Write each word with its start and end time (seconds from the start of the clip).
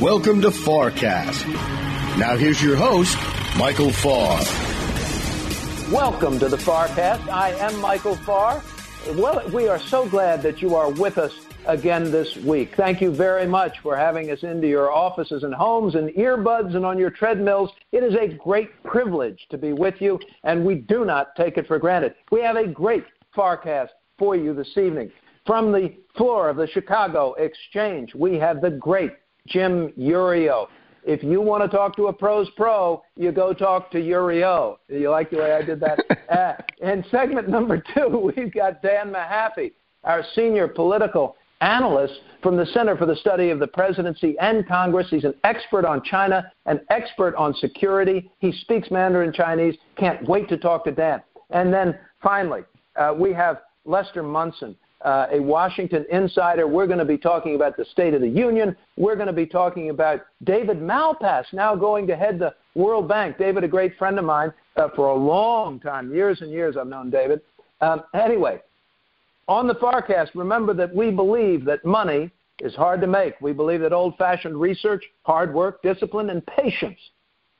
Welcome 0.00 0.40
to 0.40 0.48
FARcast. 0.48 1.46
Now 2.16 2.34
here's 2.34 2.62
your 2.62 2.74
host, 2.74 3.18
Michael 3.58 3.92
Farr. 3.92 4.38
Welcome 5.92 6.38
to 6.38 6.48
the 6.48 6.56
FARcast. 6.56 7.28
I 7.28 7.50
am 7.50 7.78
Michael 7.82 8.16
Farr. 8.16 8.62
Well, 9.12 9.46
we 9.50 9.68
are 9.68 9.78
so 9.78 10.08
glad 10.08 10.42
that 10.42 10.62
you 10.62 10.74
are 10.74 10.90
with 10.90 11.18
us 11.18 11.34
again 11.66 12.10
this 12.10 12.34
week. 12.38 12.74
Thank 12.76 13.02
you 13.02 13.10
very 13.10 13.46
much 13.46 13.80
for 13.80 13.94
having 13.94 14.30
us 14.30 14.42
into 14.42 14.66
your 14.66 14.90
offices 14.90 15.42
and 15.42 15.52
homes 15.52 15.94
and 15.94 16.08
earbuds 16.14 16.74
and 16.74 16.86
on 16.86 16.98
your 16.98 17.10
treadmills. 17.10 17.70
It 17.92 18.02
is 18.02 18.14
a 18.14 18.26
great 18.26 18.82
privilege 18.82 19.48
to 19.50 19.58
be 19.58 19.74
with 19.74 20.00
you, 20.00 20.18
and 20.44 20.64
we 20.64 20.76
do 20.76 21.04
not 21.04 21.36
take 21.36 21.58
it 21.58 21.66
for 21.66 21.78
granted. 21.78 22.14
We 22.30 22.40
have 22.40 22.56
a 22.56 22.66
great 22.66 23.04
FARcast 23.36 23.90
for 24.18 24.34
you 24.34 24.54
this 24.54 24.78
evening. 24.78 25.12
From 25.44 25.72
the 25.72 25.92
floor 26.16 26.48
of 26.48 26.56
the 26.56 26.68
Chicago 26.68 27.34
Exchange, 27.34 28.14
we 28.14 28.36
have 28.36 28.62
the 28.62 28.70
great 28.70 29.12
Jim 29.46 29.92
Iuorio. 29.98 30.66
If 31.04 31.22
you 31.22 31.40
want 31.40 31.68
to 31.68 31.74
talk 31.74 31.96
to 31.96 32.08
a 32.08 32.12
pros 32.12 32.48
pro, 32.56 33.02
you 33.16 33.32
go 33.32 33.54
talk 33.54 33.90
to 33.92 33.98
Iuorio. 33.98 34.76
You 34.88 35.10
like 35.10 35.30
the 35.30 35.38
way 35.38 35.52
I 35.52 35.62
did 35.62 35.80
that? 35.80 35.98
uh, 36.30 36.54
in 36.86 37.04
segment 37.10 37.48
number 37.48 37.82
two, 37.94 38.32
we've 38.36 38.52
got 38.52 38.82
Dan 38.82 39.12
Mahaffee, 39.12 39.72
our 40.04 40.22
senior 40.34 40.68
political 40.68 41.36
analyst 41.60 42.14
from 42.42 42.56
the 42.56 42.66
Center 42.66 42.96
for 42.96 43.06
the 43.06 43.16
Study 43.16 43.50
of 43.50 43.58
the 43.58 43.66
Presidency 43.66 44.36
and 44.40 44.66
Congress. 44.66 45.06
He's 45.10 45.24
an 45.24 45.34
expert 45.44 45.84
on 45.84 46.02
China, 46.02 46.50
an 46.66 46.80
expert 46.90 47.34
on 47.36 47.54
security. 47.54 48.30
He 48.38 48.52
speaks 48.52 48.90
Mandarin 48.90 49.32
Chinese. 49.32 49.76
Can't 49.96 50.26
wait 50.26 50.48
to 50.48 50.56
talk 50.56 50.84
to 50.84 50.92
Dan. 50.92 51.22
And 51.50 51.72
then 51.72 51.98
finally, 52.22 52.62
uh, 52.96 53.14
we 53.16 53.32
have 53.32 53.58
Lester 53.84 54.22
Munson, 54.22 54.76
uh, 55.02 55.26
a 55.32 55.40
Washington 55.40 56.04
insider. 56.10 56.66
We're 56.66 56.86
going 56.86 56.98
to 56.98 57.04
be 57.04 57.18
talking 57.18 57.54
about 57.54 57.76
the 57.76 57.84
State 57.86 58.14
of 58.14 58.20
the 58.20 58.28
Union. 58.28 58.76
We're 58.96 59.16
going 59.16 59.28
to 59.28 59.32
be 59.32 59.46
talking 59.46 59.90
about 59.90 60.20
David 60.44 60.78
Malpass 60.78 61.44
now 61.52 61.74
going 61.74 62.06
to 62.08 62.16
head 62.16 62.38
the 62.38 62.54
World 62.74 63.08
Bank. 63.08 63.38
David, 63.38 63.64
a 63.64 63.68
great 63.68 63.96
friend 63.98 64.18
of 64.18 64.24
mine 64.24 64.52
uh, 64.76 64.88
for 64.94 65.08
a 65.08 65.14
long 65.14 65.80
time, 65.80 66.12
years 66.12 66.42
and 66.42 66.50
years 66.50 66.76
I've 66.76 66.86
known 66.86 67.10
David. 67.10 67.40
Um, 67.80 68.02
anyway, 68.14 68.60
on 69.48 69.66
the 69.66 69.74
FARcast, 69.74 70.30
remember 70.34 70.74
that 70.74 70.94
we 70.94 71.10
believe 71.10 71.64
that 71.64 71.84
money 71.84 72.30
is 72.60 72.74
hard 72.74 73.00
to 73.00 73.06
make. 73.06 73.40
We 73.40 73.52
believe 73.52 73.80
that 73.80 73.92
old 73.92 74.16
fashioned 74.16 74.60
research, 74.60 75.04
hard 75.22 75.52
work, 75.54 75.82
discipline, 75.82 76.30
and 76.30 76.44
patience 76.46 76.98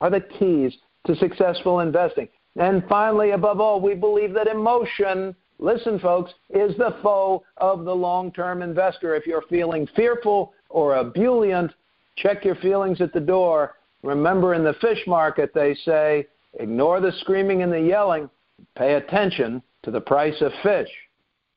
are 0.00 0.10
the 0.10 0.20
keys 0.20 0.76
to 1.06 1.16
successful 1.16 1.80
investing. 1.80 2.28
And 2.56 2.84
finally, 2.88 3.30
above 3.30 3.60
all, 3.60 3.80
we 3.80 3.94
believe 3.94 4.34
that 4.34 4.46
emotion 4.46 5.34
listen, 5.60 5.98
folks, 5.98 6.32
is 6.50 6.76
the 6.76 6.96
foe 7.02 7.44
of 7.58 7.84
the 7.84 7.94
long 7.94 8.32
term 8.32 8.62
investor. 8.62 9.14
If 9.14 9.26
you're 9.26 9.44
feeling 9.48 9.86
fearful 9.94 10.52
or 10.68 10.96
ebullient, 10.96 11.72
check 12.16 12.44
your 12.44 12.56
feelings 12.56 13.00
at 13.00 13.12
the 13.12 13.20
door. 13.20 13.76
Remember, 14.02 14.54
in 14.54 14.64
the 14.64 14.74
fish 14.80 15.00
market, 15.06 15.52
they 15.54 15.74
say, 15.84 16.26
ignore 16.58 17.00
the 17.00 17.12
screaming 17.20 17.62
and 17.62 17.72
the 17.72 17.80
yelling, 17.80 18.28
pay 18.76 18.94
attention 18.94 19.62
to 19.82 19.90
the 19.90 20.00
price 20.00 20.40
of 20.40 20.52
fish. 20.62 20.88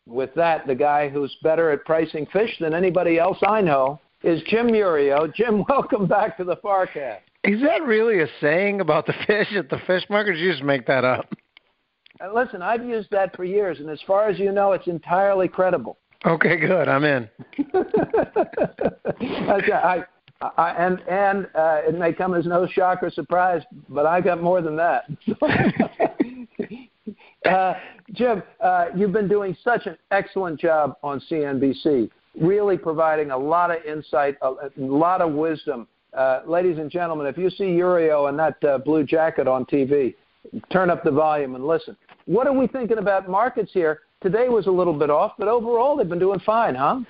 With 0.05 0.33
that, 0.35 0.67
the 0.67 0.75
guy 0.75 1.07
who's 1.07 1.35
better 1.41 1.71
at 1.71 1.85
pricing 1.85 2.25
fish 2.27 2.57
than 2.59 2.73
anybody 2.73 3.17
else 3.17 3.37
I 3.47 3.61
know 3.61 4.01
is 4.23 4.41
Jim 4.47 4.67
Iuorio. 4.67 5.33
Jim, 5.33 5.63
welcome 5.69 6.05
back 6.07 6.37
to 6.37 6.43
the 6.43 6.57
FARcast. 6.57 7.19
Is 7.43 7.61
that 7.61 7.83
really 7.83 8.21
a 8.21 8.27
saying 8.39 8.79
about 8.79 9.05
the 9.05 9.13
fish 9.27 9.49
at 9.55 9.69
the 9.69 9.79
fish 9.85 10.03
market? 10.09 10.37
you 10.37 10.51
just 10.51 10.63
make 10.63 10.85
that 10.87 11.03
up? 11.03 11.33
Listen, 12.31 12.61
I've 12.61 12.85
used 12.85 13.09
that 13.11 13.35
for 13.35 13.43
years, 13.43 13.79
and 13.79 13.89
as 13.89 13.99
far 14.07 14.29
as 14.29 14.39
you 14.39 14.51
know, 14.51 14.73
it's 14.73 14.87
entirely 14.87 15.47
credible. 15.47 15.97
Okay, 16.25 16.57
good. 16.57 16.87
I'm 16.87 17.03
in. 17.03 17.29
I, 19.19 20.03
I, 20.41 20.69
and 20.71 21.01
and 21.09 21.47
uh, 21.53 21.81
it 21.87 21.97
may 21.97 22.13
come 22.13 22.33
as 22.33 22.45
no 22.45 22.65
shock 22.67 23.03
or 23.03 23.09
surprise, 23.09 23.61
but 23.89 24.05
I 24.05 24.21
got 24.21 24.41
more 24.41 24.61
than 24.61 24.77
that. 24.77 25.05
uh, 27.49 27.73
Jim, 28.13 28.41
uh, 28.61 28.85
you've 28.95 29.11
been 29.11 29.27
doing 29.27 29.55
such 29.63 29.85
an 29.85 29.97
excellent 30.11 30.59
job 30.59 30.95
on 31.03 31.21
CNBC, 31.29 32.09
really 32.39 32.77
providing 32.77 33.31
a 33.31 33.37
lot 33.37 33.69
of 33.69 33.83
insight, 33.83 34.37
a, 34.41 34.47
a 34.47 34.71
lot 34.77 35.21
of 35.21 35.33
wisdom. 35.33 35.87
Uh, 36.13 36.41
ladies 36.45 36.77
and 36.77 36.89
gentlemen, 36.89 37.27
if 37.27 37.37
you 37.37 37.49
see 37.49 37.63
Iuorio 37.63 38.29
in 38.29 38.37
that 38.37 38.63
uh, 38.63 38.77
blue 38.77 39.03
jacket 39.03 39.47
on 39.47 39.65
TV, 39.65 40.15
turn 40.71 40.89
up 40.89 41.03
the 41.03 41.11
volume 41.11 41.55
and 41.55 41.65
listen. 41.65 41.95
What 42.25 42.47
are 42.47 42.53
we 42.53 42.67
thinking 42.67 42.97
about 42.97 43.29
markets 43.29 43.71
here? 43.73 44.01
Today 44.21 44.47
was 44.47 44.67
a 44.67 44.71
little 44.71 44.97
bit 44.97 45.09
off, 45.09 45.33
but 45.37 45.49
overall 45.49 45.97
they've 45.97 46.07
been 46.07 46.19
doing 46.19 46.39
fine, 46.39 46.75
huh? 46.75 47.01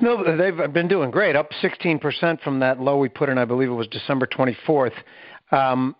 No, 0.00 0.24
they've 0.36 0.72
been 0.72 0.88
doing 0.88 1.10
great, 1.12 1.36
up 1.36 1.50
16% 1.62 2.40
from 2.42 2.58
that 2.58 2.80
low 2.80 2.98
we 2.98 3.08
put 3.08 3.28
in, 3.28 3.38
I 3.38 3.44
believe 3.44 3.68
it 3.68 3.74
was 3.74 3.86
December 3.86 4.26
24th. 4.26 4.92
Um, 5.52 5.94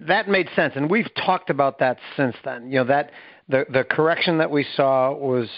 that 0.00 0.28
made 0.28 0.48
sense, 0.54 0.74
and 0.76 0.90
we've 0.90 1.12
talked 1.14 1.50
about 1.50 1.78
that 1.80 1.98
since 2.16 2.36
then. 2.44 2.70
You 2.70 2.78
know 2.78 2.84
that 2.84 3.10
the 3.48 3.66
the 3.70 3.84
correction 3.84 4.38
that 4.38 4.50
we 4.50 4.66
saw 4.74 5.12
was 5.12 5.48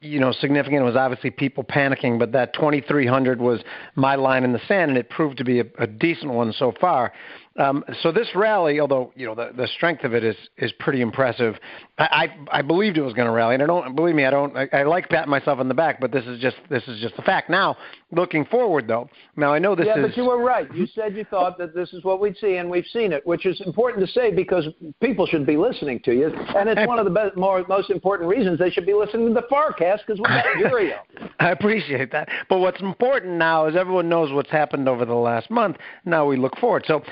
you 0.00 0.20
know 0.20 0.32
significant. 0.32 0.82
It 0.82 0.84
was 0.84 0.96
obviously 0.96 1.30
people 1.30 1.64
panicking, 1.64 2.18
but 2.18 2.32
that 2.32 2.52
2300 2.54 3.40
was 3.40 3.60
my 3.94 4.14
line 4.14 4.44
in 4.44 4.52
the 4.52 4.60
sand, 4.68 4.90
and 4.90 4.98
it 4.98 5.08
proved 5.08 5.38
to 5.38 5.44
be 5.44 5.60
a, 5.60 5.64
a 5.78 5.86
decent 5.86 6.32
one 6.32 6.52
so 6.52 6.72
far. 6.80 7.12
Um, 7.58 7.84
so 8.02 8.12
this 8.12 8.28
rally, 8.36 8.78
although 8.78 9.12
you 9.16 9.26
know 9.26 9.34
the, 9.34 9.50
the 9.56 9.66
strength 9.66 10.04
of 10.04 10.14
it 10.14 10.22
is 10.22 10.36
is 10.58 10.72
pretty 10.78 11.00
impressive, 11.00 11.56
I 11.98 12.28
I, 12.50 12.58
I 12.58 12.62
believed 12.62 12.96
it 12.96 13.02
was 13.02 13.14
going 13.14 13.26
to 13.26 13.32
rally, 13.32 13.54
and 13.54 13.62
I 13.62 13.66
don't 13.66 13.96
believe 13.96 14.14
me. 14.14 14.24
I 14.24 14.30
don't. 14.30 14.56
I, 14.56 14.68
I 14.72 14.82
like 14.84 15.08
patting 15.08 15.30
myself 15.30 15.58
on 15.58 15.66
the 15.66 15.74
back, 15.74 16.00
but 16.00 16.12
this 16.12 16.24
is 16.26 16.40
just 16.40 16.56
this 16.70 16.86
is 16.86 17.00
just 17.00 17.16
the 17.16 17.22
fact. 17.22 17.50
Now, 17.50 17.76
looking 18.12 18.44
forward 18.44 18.86
though, 18.86 19.08
now 19.36 19.52
I 19.52 19.58
know 19.58 19.74
this 19.74 19.86
yeah, 19.86 19.94
is. 19.94 19.98
Yeah, 19.98 20.06
but 20.06 20.16
you 20.16 20.24
were 20.24 20.42
right. 20.42 20.72
You 20.72 20.86
said 20.94 21.16
you 21.16 21.24
thought 21.24 21.58
that 21.58 21.74
this 21.74 21.92
is 21.92 22.04
what 22.04 22.20
we'd 22.20 22.36
see, 22.36 22.56
and 22.56 22.70
we've 22.70 22.86
seen 22.92 23.12
it, 23.12 23.26
which 23.26 23.44
is 23.44 23.60
important 23.66 24.06
to 24.06 24.12
say 24.12 24.32
because 24.32 24.68
people 25.00 25.26
should 25.26 25.44
be 25.44 25.56
listening 25.56 26.00
to 26.04 26.12
you, 26.12 26.32
and 26.56 26.68
it's 26.68 26.86
one 26.86 27.00
of 27.00 27.06
the 27.06 27.10
best, 27.10 27.36
more 27.36 27.64
most 27.68 27.90
important 27.90 28.28
reasons 28.28 28.60
they 28.60 28.70
should 28.70 28.86
be 28.86 28.94
listening 28.94 29.26
to 29.26 29.34
the 29.34 29.46
FARcast 29.50 29.98
because 30.06 30.20
we 30.20 30.24
got 30.24 30.44
Iuorio. 30.44 30.98
I 31.40 31.50
appreciate 31.50 32.12
that, 32.12 32.28
but 32.48 32.58
what's 32.58 32.80
important 32.80 33.32
now 33.32 33.66
is 33.66 33.74
everyone 33.74 34.08
knows 34.08 34.32
what's 34.32 34.50
happened 34.50 34.88
over 34.88 35.04
the 35.04 35.14
last 35.14 35.50
month. 35.50 35.76
Now 36.04 36.24
we 36.24 36.36
look 36.36 36.56
forward. 36.58 36.84
So 36.86 37.02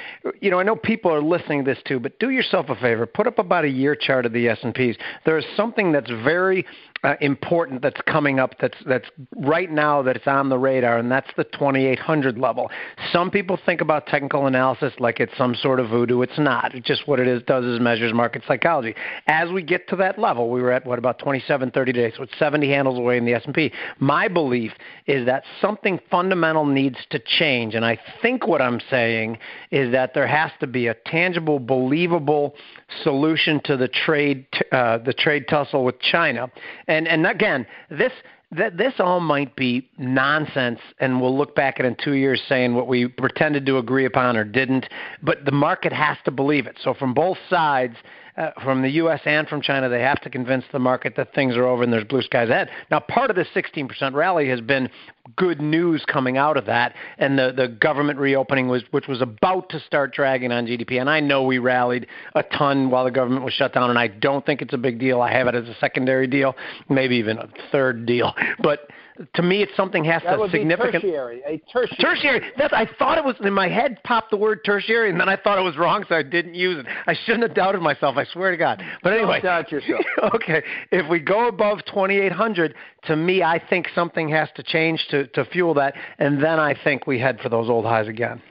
you 0.40 0.50
know, 0.50 0.58
I 0.58 0.62
know 0.62 0.76
people 0.76 1.12
are 1.12 1.22
listening 1.22 1.64
to 1.64 1.74
this 1.74 1.82
too, 1.86 1.98
but 1.98 2.18
do 2.18 2.30
yourself 2.30 2.68
a 2.68 2.76
favor. 2.76 3.06
Put 3.06 3.26
up 3.26 3.38
about 3.38 3.64
a 3.64 3.68
year 3.68 3.94
chart 3.94 4.26
of 4.26 4.32
the 4.32 4.48
S&Ps. 4.48 4.96
There 5.24 5.38
is 5.38 5.44
something 5.56 5.92
that's 5.92 6.10
very 6.10 6.64
uh, 7.06 7.14
important 7.20 7.82
that's 7.82 8.00
coming 8.02 8.40
up 8.40 8.56
that's 8.60 8.76
that's 8.84 9.06
right 9.36 9.70
now 9.70 10.02
that 10.02 10.16
it's 10.16 10.26
on 10.26 10.48
the 10.48 10.58
radar 10.58 10.98
and 10.98 11.10
that's 11.10 11.30
the 11.36 11.44
2800 11.44 12.36
level. 12.36 12.68
Some 13.12 13.30
people 13.30 13.56
think 13.64 13.80
about 13.80 14.06
technical 14.06 14.48
analysis 14.48 14.92
like 14.98 15.20
it's 15.20 15.36
some 15.38 15.54
sort 15.54 15.78
of 15.78 15.88
voodoo. 15.88 16.22
It's 16.22 16.38
not. 16.38 16.74
It's 16.74 16.84
just 16.84 17.06
what 17.06 17.20
it 17.20 17.28
is 17.28 17.44
does 17.44 17.64
is 17.64 17.78
measures 17.78 18.12
market 18.12 18.42
psychology. 18.48 18.96
As 19.28 19.52
we 19.52 19.62
get 19.62 19.88
to 19.90 19.96
that 19.96 20.18
level, 20.18 20.50
we 20.50 20.60
were 20.60 20.72
at 20.72 20.84
what 20.84 20.98
about 20.98 21.20
27 21.20 21.70
30 21.70 21.92
days. 21.92 22.12
So 22.16 22.24
it's 22.24 22.36
70 22.40 22.68
handles 22.68 22.98
away 22.98 23.18
in 23.18 23.24
the 23.24 23.34
S&P. 23.34 23.72
My 24.00 24.26
belief 24.26 24.72
is 25.06 25.26
that 25.26 25.44
something 25.60 26.00
fundamental 26.10 26.66
needs 26.66 26.98
to 27.10 27.20
change 27.20 27.76
and 27.76 27.84
I 27.84 28.00
think 28.20 28.48
what 28.48 28.60
I'm 28.60 28.80
saying 28.90 29.38
is 29.70 29.92
that 29.92 30.12
there 30.12 30.26
has 30.26 30.50
to 30.58 30.66
be 30.66 30.88
a 30.88 30.94
tangible 31.06 31.60
believable 31.60 32.56
solution 33.02 33.60
to 33.64 33.76
the 33.76 33.88
trade 33.88 34.46
uh, 34.72 34.98
the 34.98 35.12
trade 35.12 35.46
tussle 35.48 35.84
with 35.84 35.98
China 36.00 36.50
and 36.86 37.08
and 37.08 37.26
again, 37.26 37.66
this 37.90 38.12
that 38.52 38.76
this 38.76 38.94
all 38.98 39.18
might 39.20 39.56
be 39.56 39.88
nonsense, 39.98 40.78
and 41.00 41.20
we'll 41.20 41.36
look 41.36 41.56
back 41.56 41.80
at 41.80 41.84
it 41.84 41.88
in 41.88 41.96
two 42.02 42.12
years 42.12 42.40
saying 42.48 42.74
what 42.74 42.86
we 42.86 43.08
pretended 43.08 43.66
to 43.66 43.78
agree 43.78 44.04
upon 44.04 44.36
or 44.36 44.44
didn't. 44.44 44.86
But 45.22 45.44
the 45.44 45.52
market 45.52 45.92
has 45.92 46.16
to 46.24 46.30
believe 46.30 46.66
it. 46.66 46.78
So 46.82 46.94
from 46.94 47.12
both 47.12 47.38
sides, 47.50 47.96
uh, 48.36 48.50
from 48.62 48.82
the 48.82 48.90
U.S. 48.90 49.20
and 49.24 49.48
from 49.48 49.62
China, 49.62 49.88
they 49.88 50.02
have 50.02 50.20
to 50.22 50.30
convince 50.30 50.64
the 50.72 50.78
market 50.78 51.14
that 51.16 51.34
things 51.34 51.56
are 51.56 51.66
over 51.66 51.82
and 51.82 51.92
there's 51.92 52.04
blue 52.04 52.22
skies 52.22 52.50
ahead. 52.50 52.68
Now, 52.90 53.00
part 53.00 53.30
of 53.30 53.36
the 53.36 53.46
16% 53.54 54.12
rally 54.12 54.48
has 54.48 54.60
been 54.60 54.90
good 55.36 55.60
news 55.60 56.04
coming 56.06 56.36
out 56.36 56.56
of 56.56 56.66
that, 56.66 56.94
and 57.18 57.38
the, 57.38 57.52
the 57.56 57.68
government 57.68 58.18
reopening 58.18 58.68
was, 58.68 58.82
which 58.90 59.08
was 59.08 59.22
about 59.22 59.68
to 59.70 59.80
start 59.80 60.12
dragging 60.12 60.52
on 60.52 60.66
GDP. 60.66 61.00
And 61.00 61.08
I 61.08 61.20
know 61.20 61.44
we 61.44 61.58
rallied 61.58 62.06
a 62.34 62.42
ton 62.42 62.90
while 62.90 63.04
the 63.04 63.10
government 63.10 63.44
was 63.44 63.54
shut 63.54 63.72
down, 63.72 63.90
and 63.90 63.98
I 63.98 64.08
don't 64.08 64.44
think 64.44 64.62
it's 64.62 64.74
a 64.74 64.78
big 64.78 64.98
deal. 64.98 65.20
I 65.20 65.32
have 65.32 65.46
it 65.46 65.54
as 65.54 65.68
a 65.68 65.76
secondary 65.80 66.26
deal, 66.26 66.54
maybe 66.88 67.16
even 67.16 67.38
a 67.38 67.48
third 67.72 68.06
deal, 68.06 68.34
but 68.62 68.88
to 69.34 69.42
me, 69.42 69.62
it's 69.62 69.74
something 69.76 70.04
has 70.04 70.22
that 70.22 70.32
to 70.32 70.38
would 70.38 70.50
significant. 70.50 71.02
Be 71.02 71.10
tertiary, 71.10 71.42
a 71.46 71.58
tertiary. 71.72 71.96
Tertiary. 72.00 72.52
That's, 72.58 72.72
I 72.72 72.88
thought 72.98 73.18
it 73.18 73.24
was 73.24 73.36
in 73.40 73.52
my 73.52 73.68
head. 73.68 73.98
Popped 74.04 74.30
the 74.30 74.36
word 74.36 74.64
tertiary, 74.64 75.10
and 75.10 75.20
then 75.20 75.28
I 75.28 75.36
thought 75.36 75.58
it 75.58 75.62
was 75.62 75.76
wrong, 75.76 76.04
so 76.08 76.16
I 76.16 76.22
didn't 76.22 76.54
use 76.54 76.78
it. 76.78 76.86
I 77.06 77.14
shouldn't 77.24 77.42
have 77.42 77.54
doubted 77.54 77.80
myself. 77.80 78.16
I 78.16 78.24
swear 78.24 78.50
to 78.50 78.56
God. 78.56 78.82
But 79.02 79.12
anyway, 79.12 79.40
Don't 79.40 79.44
doubt 79.44 79.72
yourself. 79.72 80.00
okay, 80.34 80.62
if 80.92 81.08
we 81.08 81.18
go 81.18 81.48
above 81.48 81.78
2,800, 81.86 82.74
to 83.04 83.16
me, 83.16 83.42
I 83.42 83.60
think 83.70 83.88
something 83.94 84.28
has 84.30 84.48
to 84.56 84.62
change 84.62 85.04
to 85.10 85.26
to 85.28 85.44
fuel 85.46 85.74
that, 85.74 85.94
and 86.18 86.42
then 86.42 86.58
I 86.58 86.74
think 86.84 87.06
we 87.06 87.18
head 87.18 87.40
for 87.40 87.48
those 87.48 87.68
old 87.68 87.84
highs 87.84 88.08
again. 88.08 88.42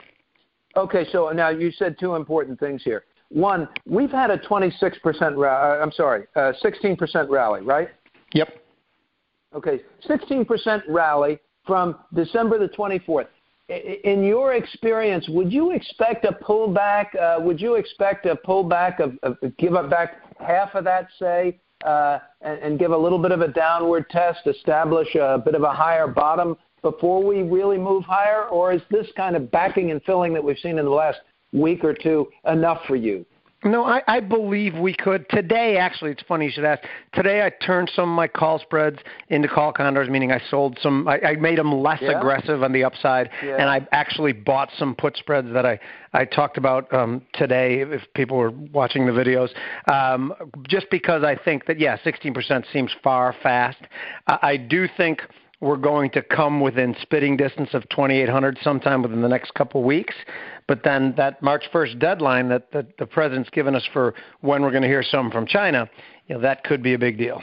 Okay, 0.76 1.06
so 1.10 1.30
now 1.30 1.48
you 1.48 1.70
said 1.72 1.96
two 1.98 2.14
important 2.16 2.60
things 2.60 2.82
here. 2.82 3.04
One, 3.30 3.68
we've 3.86 4.10
had 4.10 4.30
a 4.30 4.38
26% 4.38 5.36
ra- 5.36 5.72
uh, 5.72 5.82
I'm 5.82 5.90
sorry, 5.90 6.26
uh, 6.36 6.52
16% 6.62 7.28
rally, 7.28 7.62
right? 7.62 7.88
Yep. 8.32 8.48
Okay, 9.56 9.80
16% 10.06 10.82
rally 10.86 11.38
from 11.66 11.96
December 12.14 12.58
the 12.58 12.68
24th. 12.68 13.28
in 13.68 14.22
your 14.22 14.52
experience, 14.52 15.26
would 15.30 15.50
you 15.50 15.72
expect 15.72 16.26
a 16.26 16.32
pullback? 16.32 17.06
Uh, 17.16 17.40
would 17.40 17.58
you 17.60 17.76
expect 17.76 18.26
a 18.26 18.36
pullback 18.36 19.00
of, 19.00 19.14
of 19.22 19.36
give 19.56 19.74
up 19.74 19.88
back 19.88 20.20
half 20.38 20.74
of 20.74 20.84
that, 20.84 21.08
say, 21.18 21.58
uh, 21.84 22.18
and, 22.42 22.58
and 22.60 22.78
give 22.78 22.92
a 22.92 22.96
little 22.96 23.18
bit 23.18 23.32
of 23.32 23.40
a 23.40 23.48
downward 23.48 24.08
test, 24.10 24.40
establish 24.46 25.14
a 25.14 25.40
bit 25.42 25.54
of 25.54 25.62
a 25.62 25.72
higher 25.72 26.06
bottom 26.06 26.56
before 26.82 27.24
we 27.24 27.42
really 27.42 27.78
move 27.78 28.04
higher, 28.04 28.44
or 28.48 28.72
is 28.72 28.82
this 28.90 29.06
kind 29.16 29.34
of 29.34 29.50
backing 29.50 29.90
and 29.90 30.02
filling 30.04 30.34
that 30.34 30.44
we've 30.44 30.58
seen 30.58 30.78
in 30.78 30.84
the 30.84 30.90
last 30.90 31.18
week 31.52 31.82
or 31.82 31.94
two 31.94 32.28
enough 32.46 32.82
for 32.86 32.94
you? 32.94 33.24
No, 33.66 33.84
I, 33.84 34.00
I 34.06 34.20
believe 34.20 34.76
we 34.76 34.94
could. 34.94 35.28
Today, 35.28 35.76
actually, 35.76 36.12
it's 36.12 36.22
funny 36.22 36.46
you 36.46 36.52
should 36.52 36.64
ask. 36.64 36.84
Today, 37.12 37.42
I 37.42 37.50
turned 37.64 37.90
some 37.94 38.08
of 38.08 38.14
my 38.14 38.28
call 38.28 38.60
spreads 38.60 38.98
into 39.28 39.48
call 39.48 39.72
condors, 39.72 40.08
meaning 40.08 40.30
I 40.30 40.40
sold 40.50 40.78
some. 40.80 41.08
I, 41.08 41.20
I 41.20 41.36
made 41.36 41.58
them 41.58 41.72
less 41.72 41.98
yeah. 42.00 42.18
aggressive 42.18 42.62
on 42.62 42.72
the 42.72 42.84
upside, 42.84 43.28
yeah. 43.44 43.56
and 43.56 43.68
I 43.68 43.86
actually 43.90 44.32
bought 44.32 44.70
some 44.78 44.94
put 44.94 45.16
spreads 45.16 45.52
that 45.52 45.66
I 45.66 45.80
I 46.12 46.24
talked 46.24 46.58
about 46.58 46.92
um, 46.94 47.22
today. 47.34 47.80
If 47.80 48.02
people 48.14 48.36
were 48.36 48.50
watching 48.50 49.04
the 49.04 49.12
videos, 49.12 49.50
um, 49.92 50.32
just 50.68 50.86
because 50.90 51.24
I 51.24 51.34
think 51.34 51.66
that 51.66 51.80
yeah, 51.80 51.96
16% 51.98 52.64
seems 52.72 52.92
far 53.02 53.34
fast. 53.42 53.78
I, 54.28 54.38
I 54.42 54.56
do 54.56 54.86
think 54.96 55.22
we're 55.60 55.76
going 55.76 56.10
to 56.10 56.22
come 56.22 56.60
within 56.60 56.94
spitting 57.00 57.36
distance 57.36 57.70
of 57.72 57.88
2,800 57.88 58.58
sometime 58.62 59.02
within 59.02 59.22
the 59.22 59.28
next 59.28 59.54
couple 59.54 59.82
weeks. 59.82 60.14
But 60.68 60.82
then 60.84 61.14
that 61.16 61.42
March 61.42 61.64
1st 61.72 61.98
deadline 61.98 62.48
that, 62.48 62.70
the 62.72 63.06
president's 63.06 63.50
given 63.50 63.74
us 63.74 63.84
for 63.92 64.14
when 64.40 64.62
we're 64.62 64.70
going 64.70 64.82
to 64.82 64.88
hear 64.88 65.02
something 65.02 65.32
from 65.32 65.46
China, 65.46 65.88
you 66.26 66.34
know, 66.34 66.40
that 66.42 66.64
could 66.64 66.82
be 66.82 66.94
a 66.94 66.98
big 66.98 67.16
deal. 67.16 67.42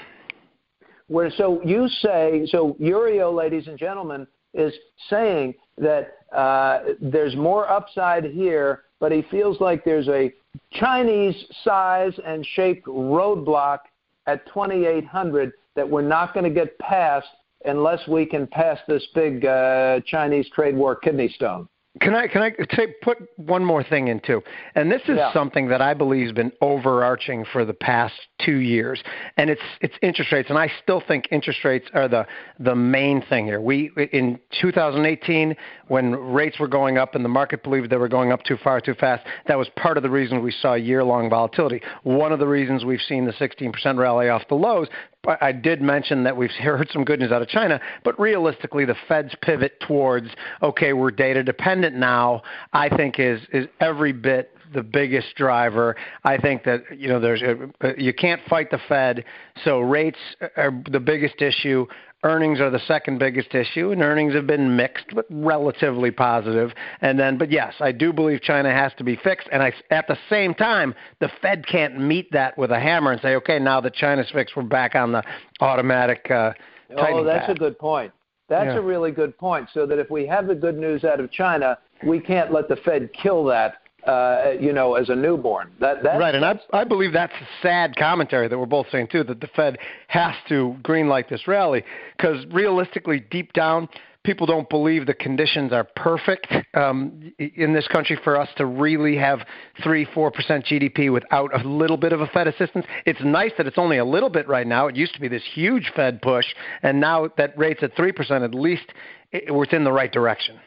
Where 1.07 1.31
so 1.31 1.61
you 1.63 1.87
say 1.87 2.47
so, 2.49 2.77
Iuorio, 2.79 3.33
ladies 3.35 3.67
and 3.67 3.77
gentlemen, 3.77 4.25
is 4.53 4.73
saying 5.09 5.55
that 5.77 6.17
uh, 6.35 6.79
there's 7.01 7.35
more 7.35 7.69
upside 7.69 8.25
here, 8.25 8.83
but 8.99 9.11
he 9.11 9.23
feels 9.29 9.59
like 9.59 9.83
there's 9.83 10.07
a 10.07 10.31
Chinese 10.71 11.35
size 11.63 12.13
and 12.25 12.45
shape 12.55 12.85
roadblock 12.85 13.79
at 14.27 14.45
2,800 14.47 15.51
that 15.75 15.89
we're 15.89 16.01
not 16.01 16.33
going 16.33 16.43
to 16.43 16.49
get 16.49 16.77
past 16.79 17.27
unless 17.65 18.07
we 18.07 18.25
can 18.25 18.47
pass 18.47 18.79
this 18.87 19.05
big 19.13 19.45
uh, 19.45 19.99
Chinese 20.05 20.49
trade 20.49 20.75
war 20.75 20.95
kidney 20.95 21.29
stone. 21.29 21.67
Can 22.01 22.15
I 22.15 22.27
can 22.27 22.41
I 22.41 22.51
say 22.75 22.87
put 23.03 23.19
one 23.35 23.63
more 23.63 23.83
thing 23.83 24.07
in 24.07 24.19
too? 24.19 24.41
And 24.73 24.91
this 24.91 25.03
is 25.03 25.17
yeah. 25.17 25.31
something 25.31 25.67
that 25.67 25.79
I 25.79 25.93
believe 25.93 26.25
has 26.25 26.31
been 26.33 26.51
overarching 26.59 27.45
for 27.53 27.65
the 27.65 27.73
past 27.73 28.15
two 28.43 28.57
years, 28.57 28.99
and 29.37 29.47
it's 29.47 29.61
it's 29.79 29.93
interest 30.01 30.31
rates. 30.31 30.49
And 30.49 30.57
I 30.57 30.71
still 30.81 31.03
think 31.07 31.27
interest 31.29 31.63
rates 31.63 31.87
are 31.93 32.07
the 32.07 32.25
the 32.59 32.73
main 32.73 33.21
thing 33.21 33.45
here. 33.45 33.61
We 33.61 33.91
in 34.11 34.39
2018 34.59 35.55
when 35.87 36.15
rates 36.15 36.57
were 36.59 36.67
going 36.67 36.97
up 36.97 37.13
and 37.13 37.23
the 37.23 37.29
market 37.29 37.61
believed 37.61 37.91
they 37.91 37.97
were 37.97 38.07
going 38.07 38.31
up 38.31 38.41
too 38.41 38.57
far 38.63 38.81
too 38.81 38.95
fast, 38.95 39.23
that 39.45 39.59
was 39.59 39.69
part 39.75 39.95
of 39.95 40.01
the 40.01 40.09
reason 40.09 40.41
we 40.41 40.51
saw 40.51 40.73
year 40.73 41.03
long 41.03 41.29
volatility. 41.29 41.79
One 42.01 42.31
of 42.31 42.39
the 42.39 42.47
reasons 42.47 42.83
we've 42.83 43.01
seen 43.07 43.25
the 43.25 43.33
16% 43.33 43.99
rally 43.99 44.29
off 44.29 44.41
the 44.49 44.55
lows 44.55 44.87
I 45.25 45.53
did 45.53 45.81
mention 45.81 46.23
that 46.23 46.35
we've 46.35 46.51
heard 46.61 46.89
some 46.91 47.03
good 47.03 47.19
news 47.19 47.31
out 47.31 47.41
of 47.41 47.47
China, 47.47 47.79
but 48.03 48.19
realistically, 48.19 48.85
the 48.85 48.95
Fed's 49.07 49.33
pivot 49.41 49.79
towards 49.79 50.27
okay, 50.61 50.93
we're 50.93 51.11
data 51.11 51.43
dependent 51.43 51.95
now. 51.95 52.41
I 52.73 52.89
think 52.89 53.19
is 53.19 53.41
is 53.51 53.67
every 53.79 54.11
bit 54.11 54.55
the 54.73 54.83
biggest 54.83 55.35
driver. 55.35 55.95
I 56.23 56.37
think 56.37 56.63
that 56.63 56.83
you 56.97 57.07
know 57.07 57.19
there's 57.19 57.41
a, 57.41 57.93
you 57.97 58.13
can't 58.13 58.41
fight 58.49 58.69
the 58.71 58.79
Fed, 58.89 59.23
so 59.63 59.79
rates 59.79 60.19
are 60.57 60.83
the 60.89 60.99
biggest 60.99 61.41
issue. 61.41 61.85
Earnings 62.23 62.61
are 62.61 62.69
the 62.69 62.79
second 62.87 63.19
biggest 63.19 63.53
issue, 63.53 63.91
and 63.91 64.01
earnings 64.01 64.33
have 64.33 64.47
been 64.47 64.75
mixed 64.75 65.07
but 65.13 65.25
relatively 65.29 66.09
positive. 66.09 66.71
And 67.01 67.19
then, 67.19 67.37
but 67.37 67.51
yes, 67.51 67.73
I 67.81 67.91
do 67.91 68.13
believe 68.13 68.41
China 68.41 68.71
has 68.71 68.93
to 68.97 69.03
be 69.03 69.17
fixed. 69.17 69.49
And 69.51 69.61
I, 69.61 69.73
at 69.89 70.07
the 70.07 70.17
same 70.29 70.53
time, 70.53 70.95
the 71.19 71.29
Fed 71.41 71.67
can't 71.67 71.99
meet 71.99 72.31
that 72.31 72.57
with 72.57 72.71
a 72.71 72.79
hammer 72.79 73.11
and 73.11 73.21
say, 73.21 73.35
okay, 73.35 73.59
now 73.59 73.81
that 73.81 73.93
China's 73.93 74.29
fixed, 74.31 74.55
we're 74.55 74.63
back 74.63 74.95
on 74.95 75.11
the 75.11 75.21
automatic. 75.59 76.25
Uh, 76.31 76.53
oh, 76.97 77.23
that's 77.25 77.47
path. 77.47 77.55
a 77.55 77.59
good 77.59 77.77
point. 77.77 78.13
That's 78.47 78.67
yeah. 78.67 78.77
a 78.77 78.81
really 78.81 79.11
good 79.11 79.37
point. 79.37 79.67
So 79.73 79.85
that 79.85 79.99
if 79.99 80.09
we 80.09 80.25
have 80.27 80.47
the 80.47 80.55
good 80.55 80.77
news 80.77 81.03
out 81.03 81.19
of 81.19 81.29
China, 81.31 81.77
we 82.05 82.19
can't 82.19 82.53
let 82.53 82.69
the 82.69 82.77
Fed 82.77 83.09
kill 83.13 83.43
that 83.45 83.82
uh, 84.07 84.51
you 84.59 84.73
know, 84.73 84.95
as 84.95 85.09
a 85.09 85.15
newborn. 85.15 85.71
That, 85.79 86.03
that 86.03 86.19
right, 86.19 86.35
and 86.35 86.43
I, 86.43 86.59
I 86.71 86.83
believe 86.83 87.13
that's 87.13 87.33
a 87.33 87.47
sad 87.61 87.95
commentary 87.95 88.47
that 88.47 88.57
we're 88.57 88.65
both 88.65 88.87
saying 88.91 89.07
too. 89.11 89.23
That 89.23 89.39
the 89.39 89.47
Fed 89.47 89.77
has 90.07 90.35
to 90.49 90.75
greenlight 90.81 91.29
this 91.29 91.47
rally 91.47 91.83
because 92.17 92.45
realistically, 92.51 93.23
deep 93.31 93.53
down, 93.53 93.87
people 94.23 94.45
don't 94.45 94.69
believe 94.69 95.05
the 95.05 95.13
conditions 95.13 95.71
are 95.71 95.83
perfect 95.83 96.47
um, 96.73 97.31
in 97.37 97.73
this 97.73 97.87
country 97.87 98.19
for 98.23 98.39
us 98.39 98.49
to 98.57 98.65
really 98.65 99.15
have 99.15 99.39
three, 99.83 100.05
four 100.13 100.31
percent 100.31 100.65
GDP 100.65 101.11
without 101.11 101.53
a 101.53 101.67
little 101.67 101.97
bit 101.97 102.13
of 102.13 102.21
a 102.21 102.27
Fed 102.27 102.47
assistance. 102.47 102.85
It's 103.05 103.21
nice 103.23 103.51
that 103.57 103.67
it's 103.67 103.77
only 103.77 103.97
a 103.97 104.05
little 104.05 104.29
bit 104.29 104.47
right 104.47 104.67
now. 104.67 104.87
It 104.87 104.95
used 104.95 105.13
to 105.13 105.21
be 105.21 105.27
this 105.27 105.43
huge 105.53 105.91
Fed 105.95 106.21
push, 106.21 106.45
and 106.81 106.99
now 106.99 107.29
that 107.37 107.57
rate's 107.57 107.83
at 107.83 107.95
three 107.95 108.11
percent, 108.11 108.43
at 108.43 108.53
least 108.53 108.85
it, 109.31 109.43
it's 109.47 109.73
in 109.73 109.83
the 109.83 109.91
right 109.91 110.11
direction. 110.11 110.59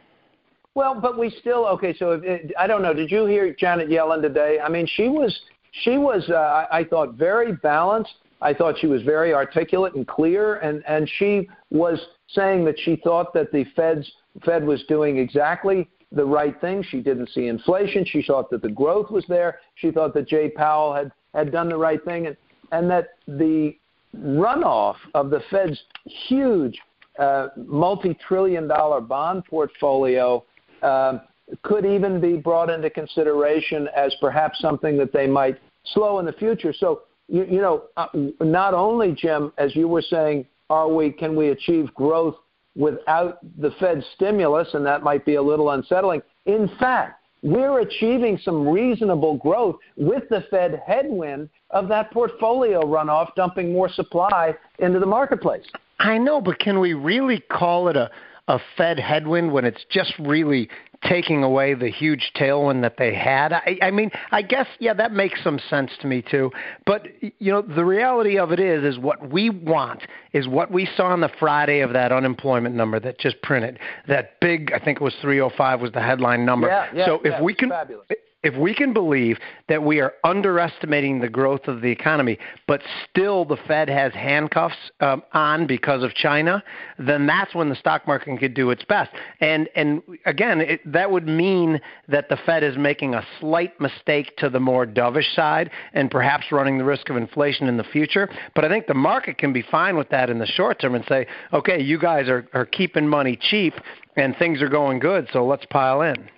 Well, 0.76 1.00
but 1.00 1.19
we 1.19 1.31
still 1.40 1.67
okay. 1.69 1.96
So 1.96 2.20
if 2.23 2.52
I 2.58 2.67
don't 2.67 2.82
know. 2.82 2.93
Did 2.93 3.11
you 3.11 3.25
hear 3.25 3.52
Janet 3.55 3.88
Yellen 3.88 4.20
today? 4.20 4.58
I 4.62 4.69
mean, 4.69 4.87
she 4.87 5.08
was 5.08 5.34
she 5.73 5.96
was 5.96 6.28
uh, 6.28 6.67
I 6.70 6.84
thought 6.84 7.14
very 7.14 7.52
balanced. 7.52 8.12
I 8.43 8.52
thought 8.52 8.78
she 8.78 8.87
was 8.87 9.00
very 9.00 9.32
articulate 9.32 9.94
and 9.94 10.06
clear, 10.06 10.56
and 10.56 10.84
and 10.87 11.11
she 11.19 11.49
was 11.70 11.99
saying 12.28 12.67
that 12.67 12.78
she 12.78 12.96
thought 12.96 13.32
that 13.32 13.50
the 13.52 13.64
Fed's 13.75 14.06
Fed 14.44 14.67
was 14.67 14.84
doing 14.87 15.17
exactly 15.17 15.88
the 16.12 16.26
right 16.26 16.61
thing. 16.61 16.84
She 16.90 17.00
didn't 17.00 17.31
see 17.31 17.46
inflation. 17.46 18.05
She 18.05 18.22
thought 18.22 18.50
that 18.50 18.61
the 18.61 18.69
growth 18.69 19.11
was 19.11 19.25
there. 19.31 19.61
She 19.76 19.90
thought 19.90 20.12
that 20.12 20.29
Jay 20.29 20.50
Powell 20.50 20.94
had 20.94 21.11
had 21.34 21.52
done 21.52 21.70
the 21.70 21.79
right 21.79 22.05
thing, 22.05 22.26
and 22.26 22.37
and 22.72 22.90
that 22.90 23.14
the 23.26 23.75
runoff 24.14 24.96
of 25.14 25.31
the 25.31 25.40
Fed's 25.50 25.82
huge 26.05 26.79
uh, 27.19 27.49
multi-trillion 27.56 28.69
dollar 28.69 29.00
bond 29.00 29.46
portfolio 29.46 30.44
um, 30.87 31.21
could 31.62 31.85
even 31.85 32.21
be 32.21 32.37
brought 32.37 32.71
into 32.71 32.91
consideration 32.91 33.88
as 33.97 34.15
perhaps 34.21 34.59
something 34.61 34.97
that 34.99 35.12
they 35.12 35.27
might 35.27 35.59
slow 35.94 36.19
in 36.19 36.27
the 36.27 36.33
future. 36.33 36.73
So, 36.73 37.03
you, 37.29 37.44
you 37.44 37.61
know, 37.61 37.85
uh, 37.97 38.06
not 38.41 38.75
only, 38.75 39.12
Jim, 39.12 39.53
as 39.59 39.75
you 39.77 39.88
were 39.88 40.03
saying, 40.03 40.47
are 40.71 40.88
we 40.88 41.12
can 41.12 41.37
we 41.37 41.49
achieve 41.50 41.93
growth 41.94 42.37
without 42.75 43.38
the 43.61 43.71
Fed 43.79 44.05
stimulus, 44.15 44.69
and 44.75 44.85
that 44.85 45.03
might 45.03 45.25
be 45.25 45.37
a 45.37 45.43
little 45.43 45.71
unsettling. 45.71 46.21
In 46.47 46.69
fact, 46.79 47.23
we're 47.43 47.81
achieving 47.81 48.39
some 48.43 48.69
reasonable 48.69 49.37
growth 49.37 49.77
with 49.96 50.25
the 50.29 50.44
Fed 50.51 50.82
headwind 50.84 51.49
of 51.70 51.87
that 51.89 52.10
portfolio 52.10 52.82
runoff 52.82 53.34
dumping 53.37 53.72
more 53.72 53.89
supply 53.89 54.55
into 54.81 54.99
the 54.99 55.06
marketplace. 55.06 55.65
I 56.01 56.19
know, 56.19 56.41
but 56.41 56.58
can 56.58 56.81
we 56.81 56.93
really 56.93 57.41
call 57.49 57.89
it 57.89 57.96
a 57.96 58.10
a 58.49 58.60
Fed 58.77 58.99
headwind 58.99 59.53
when 59.53 59.65
it's 59.65 59.84
just 59.91 60.13
really 60.20 60.69
taking 61.03 61.43
away 61.43 61.74
the 61.74 61.91
huge 61.91 62.32
tailwind 62.36 62.82
that 62.82 62.96
they 62.98 63.15
had. 63.15 63.53
I, 63.53 63.79
I 63.82 63.91
mean, 63.91 64.10
I 64.31 64.43
guess 64.43 64.67
yeah, 64.79 64.94
that 64.94 65.12
makes 65.12 65.43
some 65.43 65.58
sense 65.70 65.93
to 66.00 66.06
me 66.06 66.22
too. 66.22 66.50
But 66.84 67.08
you 67.20 67.53
know, 67.53 67.62
the 67.62 67.84
reality 67.84 68.38
of 68.38 68.53
it 68.53 68.60
is, 68.60 68.84
is 68.84 68.98
what 68.98 69.31
we 69.31 69.50
want 69.50 70.03
is 70.32 70.48
what 70.48 70.70
we 70.70 70.88
saw 70.96 71.06
on 71.06 71.20
the 71.20 71.31
Friday 71.38 71.81
of 71.81 71.93
that 71.93 72.12
unemployment 72.12 72.74
number 72.74 73.00
that 73.00 73.19
just 73.19 73.41
printed. 73.43 73.79
That 74.08 74.38
big, 74.41 74.72
I 74.72 74.79
think 74.79 75.00
it 75.00 75.05
was 75.05 75.15
305 75.20 75.81
was 75.81 75.93
the 75.93 76.03
headline 76.03 76.44
number. 76.44 76.69
Yeah, 76.69 76.88
yeah, 76.94 77.06
so 77.06 77.15
if 77.24 77.32
yeah, 77.32 77.43
we 77.43 77.55
can, 77.55 77.70
fabulous 77.70 78.06
if 78.46 78.55
we 78.55 78.72
can 78.72 78.93
believe 78.93 79.38
that 79.69 79.82
we 79.82 80.00
are 80.00 80.15
underestimating 80.22 81.19
the 81.19 81.29
growth 81.29 81.67
of 81.67 81.81
the 81.81 81.91
economy, 81.91 82.38
but 82.69 82.81
still 83.10 83.44
the 83.44 83.56
Fed 83.67 83.88
has 83.88 84.12
handcuffs 84.12 84.76
um, 85.00 85.24
on 85.32 85.67
because 85.67 86.05
of 86.05 86.15
China, 86.15 86.62
then 86.96 87.26
that's 87.26 87.56
when 87.56 87.69
the 87.69 87.74
stock 87.74 88.06
market 88.06 88.38
could 88.38 88.55
do 88.55 88.70
its 88.70 88.84
best. 88.84 89.10
And 89.41 89.69
and 89.74 90.00
again, 90.26 90.60
it, 90.60 90.81
that 90.93 91.10
would 91.10 91.26
mean 91.26 91.81
that 92.06 92.29
the 92.29 92.36
Fed 92.46 92.62
is 92.62 92.76
making 92.76 93.15
a 93.15 93.26
slight 93.41 93.81
mistake 93.81 94.36
to 94.36 94.48
the 94.48 94.60
more 94.60 94.86
dovish 94.86 95.34
side 95.34 95.70
and 95.93 96.08
perhaps 96.08 96.53
running 96.53 96.79
the 96.79 96.84
risk 96.84 97.10
of 97.10 97.17
inflation 97.17 97.67
in 97.67 97.76
the 97.76 97.84
future. 97.84 98.29
But 98.55 98.65
I 98.65 98.69
think 98.69 98.86
the 98.86 98.94
market 98.94 99.38
can 99.38 99.53
be 99.53 99.62
fine 99.62 99.96
with 99.96 100.08
that 100.10 100.31
in 100.31 100.38
the 100.38 100.46
short 100.46 100.81
term 100.81 100.94
and 100.94 101.05
say, 101.08 101.26
okay, 101.53 101.82
you 101.82 101.98
guys 101.98 102.29
are, 102.29 102.46
are 102.55 102.67
keeping 102.67 103.08
money 103.08 103.36
cheap 103.41 103.74
and 104.15 104.36
things 104.36 104.62
are 104.62 104.69
going 104.69 105.00
good, 105.00 105.26
so 105.32 105.44
let's 105.44 105.67
pile 105.67 106.03
in. 106.03 106.29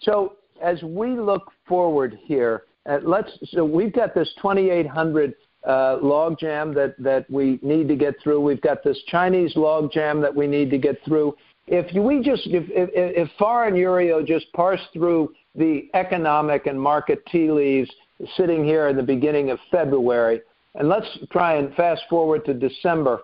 So 0.00 0.37
as 0.62 0.82
we 0.82 1.18
look 1.18 1.50
forward 1.66 2.18
here, 2.22 2.64
uh, 2.88 2.98
let's 3.02 3.30
so 3.50 3.64
we've 3.64 3.92
got 3.92 4.14
this 4.14 4.32
2800 4.40 5.34
uh, 5.66 5.98
log 6.00 6.38
jam 6.38 6.72
that 6.74 6.94
that 6.98 7.28
we 7.30 7.58
need 7.62 7.88
to 7.88 7.96
get 7.96 8.14
through. 8.22 8.40
We've 8.40 8.60
got 8.60 8.82
this 8.82 8.98
Chinese 9.08 9.54
log 9.56 9.92
jam 9.92 10.20
that 10.20 10.34
we 10.34 10.46
need 10.46 10.70
to 10.70 10.78
get 10.78 11.02
through. 11.04 11.36
If 11.66 11.92
we 11.94 12.22
just 12.22 12.46
if 12.46 12.64
if, 12.68 12.90
if 12.94 13.30
Farr 13.38 13.66
and 13.66 13.76
Iuorio 13.76 14.26
just 14.26 14.52
parse 14.52 14.80
through 14.92 15.34
the 15.54 15.88
economic 15.94 16.66
and 16.66 16.80
market 16.80 17.24
tea 17.26 17.50
leaves 17.50 17.90
sitting 18.36 18.64
here 18.64 18.88
in 18.88 18.96
the 18.96 19.02
beginning 19.02 19.50
of 19.50 19.58
February, 19.70 20.40
and 20.74 20.88
let's 20.88 21.06
try 21.30 21.56
and 21.56 21.74
fast 21.74 22.02
forward 22.08 22.44
to 22.46 22.54
December. 22.54 23.20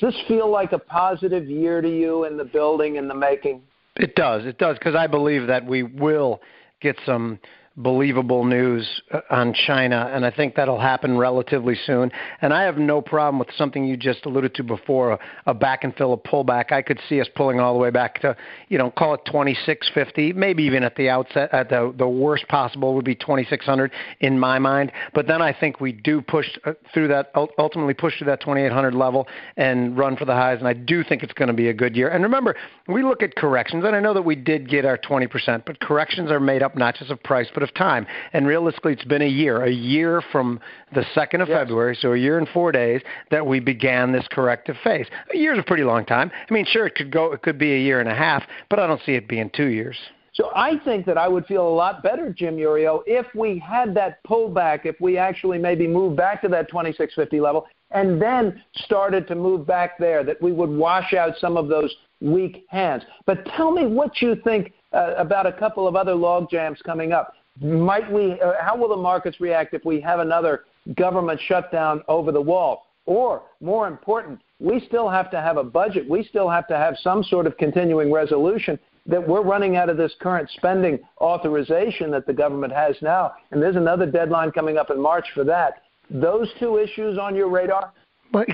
Does 0.00 0.12
this 0.12 0.22
feel 0.28 0.50
like 0.50 0.72
a 0.72 0.78
positive 0.78 1.48
year 1.48 1.80
to 1.80 1.88
you 1.88 2.24
in 2.24 2.36
the 2.36 2.44
building 2.44 2.96
in 2.96 3.08
the 3.08 3.14
making? 3.14 3.62
It 3.96 4.14
does. 4.14 4.44
It 4.44 4.58
does 4.58 4.78
because 4.78 4.94
I 4.94 5.06
believe 5.06 5.46
that 5.46 5.64
we 5.64 5.82
will 5.82 6.40
get 6.80 6.96
some 7.06 7.38
believable 7.76 8.44
news 8.44 9.02
uh, 9.12 9.20
on 9.30 9.52
China, 9.52 10.10
and 10.12 10.24
I 10.24 10.30
think 10.30 10.54
that'll 10.54 10.80
happen 10.80 11.18
relatively 11.18 11.74
soon. 11.86 12.10
And 12.40 12.52
I 12.52 12.62
have 12.62 12.78
no 12.78 13.00
problem 13.00 13.38
with 13.38 13.48
something 13.56 13.84
you 13.84 13.96
just 13.96 14.24
alluded 14.26 14.54
to 14.54 14.62
before, 14.62 15.18
a, 15.46 15.54
back 15.54 15.84
and 15.84 15.94
fill, 15.96 16.12
a 16.12 16.16
pullback. 16.16 16.72
I 16.72 16.82
could 16.82 17.00
see 17.08 17.20
us 17.20 17.28
pulling 17.34 17.60
all 17.60 17.72
the 17.74 17.78
way 17.78 17.90
back 17.90 18.20
to, 18.22 18.36
you 18.68 18.78
know, 18.78 18.90
call 18.90 19.14
it 19.14 19.20
2650, 19.26 20.32
maybe 20.32 20.62
even 20.64 20.82
at 20.82 20.96
the 20.96 21.08
outset, 21.08 21.52
at 21.52 21.68
the 21.68 21.94
the 21.96 22.08
worst 22.08 22.46
possible 22.48 22.94
would 22.94 23.04
be 23.04 23.14
2600 23.14 23.90
in 24.20 24.38
my 24.38 24.58
mind. 24.58 24.92
But 25.14 25.26
then 25.26 25.42
I 25.42 25.52
think 25.52 25.80
we 25.80 25.92
do 25.92 26.20
push 26.20 26.46
uh, 26.64 26.72
through 26.92 27.08
that, 27.08 27.30
ultimately 27.58 27.94
push 27.94 28.18
to 28.18 28.24
that 28.26 28.40
2800 28.40 28.94
level 28.94 29.26
and 29.56 29.96
run 29.96 30.16
for 30.16 30.24
the 30.24 30.34
highs. 30.34 30.58
And 30.58 30.68
I 30.68 30.72
do 30.72 31.04
think 31.04 31.22
it's 31.22 31.32
going 31.32 31.48
to 31.48 31.54
be 31.54 31.68
a 31.68 31.74
good 31.74 31.96
year. 31.96 32.08
And 32.08 32.22
remember, 32.22 32.56
we 32.88 33.02
look 33.02 33.22
at 33.22 33.34
corrections, 33.36 33.84
and 33.84 33.94
I 33.94 34.00
know 34.00 34.14
that 34.14 34.22
we 34.22 34.36
did 34.36 34.68
get 34.68 34.84
our 34.84 34.98
20%, 34.98 35.64
but 35.64 35.80
corrections 35.80 36.30
are 36.30 36.40
made 36.40 36.62
up 36.62 36.76
not 36.76 36.96
just 36.96 37.10
of 37.10 37.22
price, 37.22 37.48
but 37.52 37.62
of 37.66 37.74
time. 37.74 38.06
And 38.32 38.46
realistically, 38.46 38.92
it's 38.92 39.04
been 39.04 39.22
a 39.22 39.28
year, 39.28 39.64
a 39.64 39.70
year 39.70 40.22
from 40.32 40.60
the 40.94 41.04
2nd 41.14 41.42
of 41.42 41.48
yes. 41.48 41.58
February, 41.58 41.96
so 42.00 42.12
a 42.12 42.16
year 42.16 42.38
and 42.38 42.48
four 42.48 42.72
days 42.72 43.02
that 43.30 43.46
we 43.46 43.60
began 43.60 44.12
this 44.12 44.26
corrective 44.30 44.76
phase. 44.82 45.06
A 45.32 45.36
year's 45.36 45.58
a 45.58 45.62
pretty 45.62 45.84
long 45.84 46.04
time. 46.04 46.30
I 46.48 46.52
mean, 46.52 46.64
sure, 46.66 46.86
it 46.86 46.94
could 46.94 47.10
go, 47.10 47.32
it 47.32 47.42
could 47.42 47.58
be 47.58 47.72
a 47.74 47.78
year 47.78 48.00
and 48.00 48.08
a 48.08 48.14
half, 48.14 48.44
but 48.70 48.78
I 48.78 48.86
don't 48.86 49.00
see 49.04 49.12
it 49.12 49.28
being 49.28 49.50
two 49.54 49.66
years. 49.66 49.96
So 50.34 50.50
I 50.54 50.78
think 50.84 51.06
that 51.06 51.16
I 51.16 51.28
would 51.28 51.46
feel 51.46 51.66
a 51.66 51.74
lot 51.74 52.02
better, 52.02 52.30
Jim 52.30 52.56
Iuorio, 52.56 53.00
if 53.06 53.26
we 53.34 53.58
had 53.58 53.94
that 53.94 54.22
pullback, 54.28 54.84
if 54.84 55.00
we 55.00 55.16
actually 55.16 55.56
maybe 55.56 55.86
moved 55.86 56.16
back 56.16 56.42
to 56.42 56.48
that 56.48 56.68
2650 56.68 57.40
level 57.40 57.66
and 57.90 58.20
then 58.20 58.62
started 58.76 59.26
to 59.28 59.34
move 59.34 59.66
back 59.66 59.96
there, 59.98 60.22
that 60.24 60.40
we 60.42 60.52
would 60.52 60.68
wash 60.68 61.14
out 61.14 61.38
some 61.38 61.56
of 61.56 61.68
those 61.68 61.94
weak 62.20 62.66
hands. 62.68 63.02
But 63.24 63.46
tell 63.56 63.70
me 63.70 63.86
what 63.86 64.20
you 64.20 64.36
think 64.44 64.72
uh, 64.92 65.14
about 65.16 65.46
a 65.46 65.52
couple 65.52 65.88
of 65.88 65.96
other 65.96 66.14
log 66.14 66.50
jams 66.50 66.80
coming 66.84 67.12
up. 67.12 67.32
Might 67.60 68.10
we? 68.12 68.40
Uh, 68.40 68.52
how 68.60 68.76
will 68.76 68.88
the 68.88 68.96
markets 68.96 69.40
react 69.40 69.74
if 69.74 69.84
we 69.84 70.00
have 70.00 70.20
another 70.20 70.64
government 70.96 71.40
shutdown 71.46 72.02
over 72.08 72.32
the 72.32 72.40
wall? 72.40 72.86
Or 73.06 73.42
more 73.60 73.86
important, 73.86 74.40
we 74.58 74.80
still 74.86 75.08
have 75.08 75.30
to 75.30 75.40
have 75.40 75.56
a 75.56 75.64
budget. 75.64 76.08
We 76.08 76.24
still 76.24 76.48
have 76.48 76.66
to 76.68 76.76
have 76.76 76.96
some 77.02 77.22
sort 77.22 77.46
of 77.46 77.56
continuing 77.56 78.12
resolution 78.12 78.78
that 79.06 79.26
we're 79.26 79.42
running 79.42 79.76
out 79.76 79.88
of 79.88 79.96
this 79.96 80.12
current 80.20 80.50
spending 80.56 80.98
authorization 81.20 82.10
that 82.10 82.26
the 82.26 82.32
government 82.32 82.72
has 82.72 82.96
now. 83.00 83.34
And 83.52 83.62
there's 83.62 83.76
another 83.76 84.06
deadline 84.06 84.50
coming 84.50 84.76
up 84.76 84.90
in 84.90 85.00
March 85.00 85.26
for 85.34 85.44
that. 85.44 85.82
Those 86.10 86.48
two 86.58 86.78
issues 86.78 87.18
on 87.18 87.36
your 87.36 87.48
radar? 87.48 87.92
But 88.32 88.48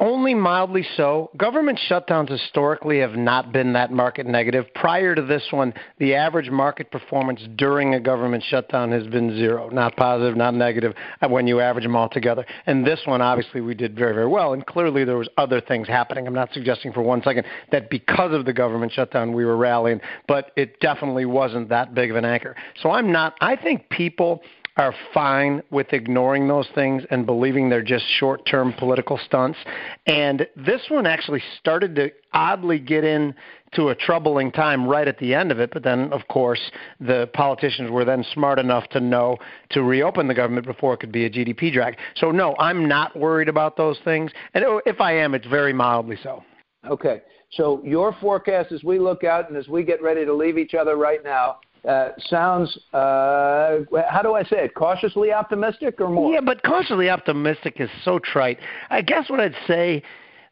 only 0.00 0.34
mildly 0.34 0.86
so. 0.96 1.30
Government 1.36 1.78
shutdowns 1.88 2.30
historically 2.30 3.00
have 3.00 3.14
not 3.14 3.52
been 3.52 3.72
that 3.72 3.92
market 3.92 4.26
negative. 4.26 4.66
Prior 4.74 5.14
to 5.14 5.22
this 5.22 5.46
one, 5.50 5.74
the 5.98 6.14
average 6.14 6.50
market 6.50 6.90
performance 6.90 7.40
during 7.56 7.94
a 7.94 8.00
government 8.00 8.44
shutdown 8.48 8.90
has 8.92 9.06
been 9.06 9.36
zero, 9.36 9.68
not 9.70 9.96
positive, 9.96 10.36
not 10.36 10.54
negative, 10.54 10.94
uh, 11.20 11.28
when 11.28 11.46
you 11.46 11.60
average 11.60 11.84
them 11.84 11.96
all 11.96 12.08
together. 12.08 12.46
And 12.66 12.86
this 12.86 13.00
one, 13.06 13.20
obviously, 13.20 13.60
we 13.60 13.74
did 13.74 13.96
very, 13.96 14.14
very 14.14 14.28
well. 14.28 14.52
And 14.52 14.64
clearly, 14.64 15.04
there 15.04 15.18
was 15.18 15.28
other 15.36 15.60
things 15.60 15.88
happening. 15.88 16.26
I'm 16.26 16.34
not 16.34 16.52
suggesting 16.52 16.92
for 16.92 17.02
one 17.02 17.22
second 17.22 17.44
that 17.72 17.90
because 17.90 18.32
of 18.32 18.44
the 18.44 18.52
government 18.52 18.92
shutdown 18.92 19.32
we 19.32 19.44
were 19.44 19.56
rallying, 19.56 20.00
but 20.26 20.52
it 20.56 20.80
definitely 20.80 21.24
wasn't 21.24 21.68
that 21.68 21.94
big 21.94 22.10
of 22.10 22.16
an 22.16 22.24
anchor. 22.24 22.54
So 22.82 22.90
I'm 22.90 23.12
not. 23.12 23.34
I 23.40 23.56
think 23.56 23.88
people 23.90 24.42
are 24.78 24.94
fine 25.12 25.60
with 25.70 25.92
ignoring 25.92 26.46
those 26.46 26.68
things 26.74 27.02
and 27.10 27.26
believing 27.26 27.68
they're 27.68 27.82
just 27.82 28.04
short 28.18 28.46
term 28.46 28.72
political 28.78 29.18
stunts. 29.26 29.58
And 30.06 30.46
this 30.56 30.82
one 30.88 31.04
actually 31.04 31.42
started 31.58 31.96
to 31.96 32.12
oddly 32.32 32.78
get 32.78 33.04
in 33.04 33.34
to 33.74 33.88
a 33.88 33.94
troubling 33.94 34.52
time 34.52 34.86
right 34.86 35.06
at 35.06 35.18
the 35.18 35.34
end 35.34 35.50
of 35.50 35.58
it. 35.58 35.70
But 35.72 35.82
then, 35.82 36.12
of 36.12 36.26
course, 36.28 36.60
the 37.00 37.28
politicians 37.34 37.90
were 37.90 38.04
then 38.04 38.24
smart 38.32 38.58
enough 38.58 38.88
to 38.90 39.00
know 39.00 39.36
to 39.70 39.82
reopen 39.82 40.28
the 40.28 40.34
government 40.34 40.66
before 40.66 40.94
it 40.94 41.00
could 41.00 41.12
be 41.12 41.26
a 41.26 41.30
GDP 41.30 41.72
drag. 41.72 41.96
So, 42.14 42.30
no, 42.30 42.54
I'm 42.58 42.86
not 42.88 43.18
worried 43.18 43.48
about 43.48 43.76
those 43.76 43.98
things. 44.04 44.30
And 44.54 44.64
if 44.86 45.00
I 45.00 45.12
am, 45.12 45.34
it's 45.34 45.46
very 45.46 45.72
mildly 45.72 46.16
so. 46.22 46.44
Okay. 46.88 47.22
So, 47.50 47.82
your 47.84 48.14
forecast 48.20 48.72
as 48.72 48.84
we 48.84 48.98
look 48.98 49.24
out 49.24 49.48
and 49.48 49.58
as 49.58 49.68
we 49.68 49.82
get 49.82 50.00
ready 50.02 50.24
to 50.24 50.32
leave 50.32 50.56
each 50.56 50.74
other 50.74 50.96
right 50.96 51.24
now 51.24 51.58
uh, 51.88 52.10
sounds, 52.18 52.78
uh, 52.92 53.78
how 54.08 54.20
do 54.22 54.34
I 54.34 54.42
say 54.42 54.64
it, 54.64 54.74
cautiously 54.74 55.32
optimistic 55.32 56.00
or 56.00 56.10
more? 56.10 56.32
Yeah, 56.32 56.40
but 56.40 56.62
cautiously 56.62 57.08
optimistic 57.08 57.80
is 57.80 57.90
so 58.04 58.18
trite. 58.18 58.58
I 58.90 59.00
guess 59.00 59.30
what 59.30 59.40
I'd 59.40 59.56
say, 59.66 60.02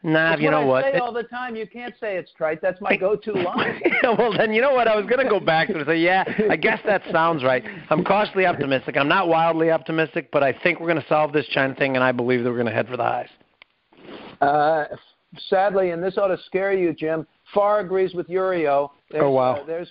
Nah, 0.02 0.36
you 0.36 0.50
know 0.50 0.64
what? 0.64 0.84
I 0.84 0.92
say 0.92 0.98
all 0.98 1.12
the 1.12 1.24
time. 1.24 1.56
You 1.56 1.66
can't 1.66 1.94
say 1.98 2.16
it's 2.16 2.30
trite. 2.32 2.62
That's 2.62 2.80
my 2.80 2.96
go-to 2.96 3.32
line. 3.42 3.80
yeah, 3.84 4.14
well, 4.16 4.32
then 4.36 4.52
you 4.52 4.60
know 4.60 4.72
what? 4.72 4.86
I 4.86 4.94
was 4.94 5.04
going 5.06 5.24
to 5.24 5.28
go 5.28 5.40
back 5.40 5.66
to 5.68 5.74
it 5.74 5.78
and 5.78 5.86
say, 5.86 5.98
yeah, 5.98 6.22
I 6.48 6.54
guess 6.54 6.78
that 6.86 7.02
sounds 7.10 7.42
right. 7.42 7.64
I'm 7.90 8.04
cautiously 8.04 8.46
optimistic. 8.46 8.96
I'm 8.96 9.08
not 9.08 9.26
wildly 9.26 9.72
optimistic, 9.72 10.30
but 10.30 10.44
I 10.44 10.52
think 10.52 10.78
we're 10.78 10.86
going 10.86 11.02
to 11.02 11.08
solve 11.08 11.32
this 11.32 11.46
China 11.48 11.74
thing, 11.74 11.96
and 11.96 12.04
I 12.04 12.12
believe 12.12 12.44
that 12.44 12.50
we're 12.50 12.56
going 12.56 12.66
to 12.66 12.72
head 12.72 12.86
for 12.86 12.96
the 12.96 13.02
highs. 13.02 13.28
Uh, 14.40 14.84
sadly, 15.48 15.90
and 15.90 16.02
this 16.02 16.18
ought 16.18 16.28
to 16.28 16.38
scare 16.46 16.72
you, 16.72 16.92
Jim. 16.92 17.26
Farr 17.54 17.80
agrees 17.80 18.14
with 18.14 18.28
Iuorio. 18.28 18.90
There's, 19.10 19.22
oh 19.24 19.30
wow! 19.30 19.56
Uh, 19.56 19.66
there's, 19.66 19.88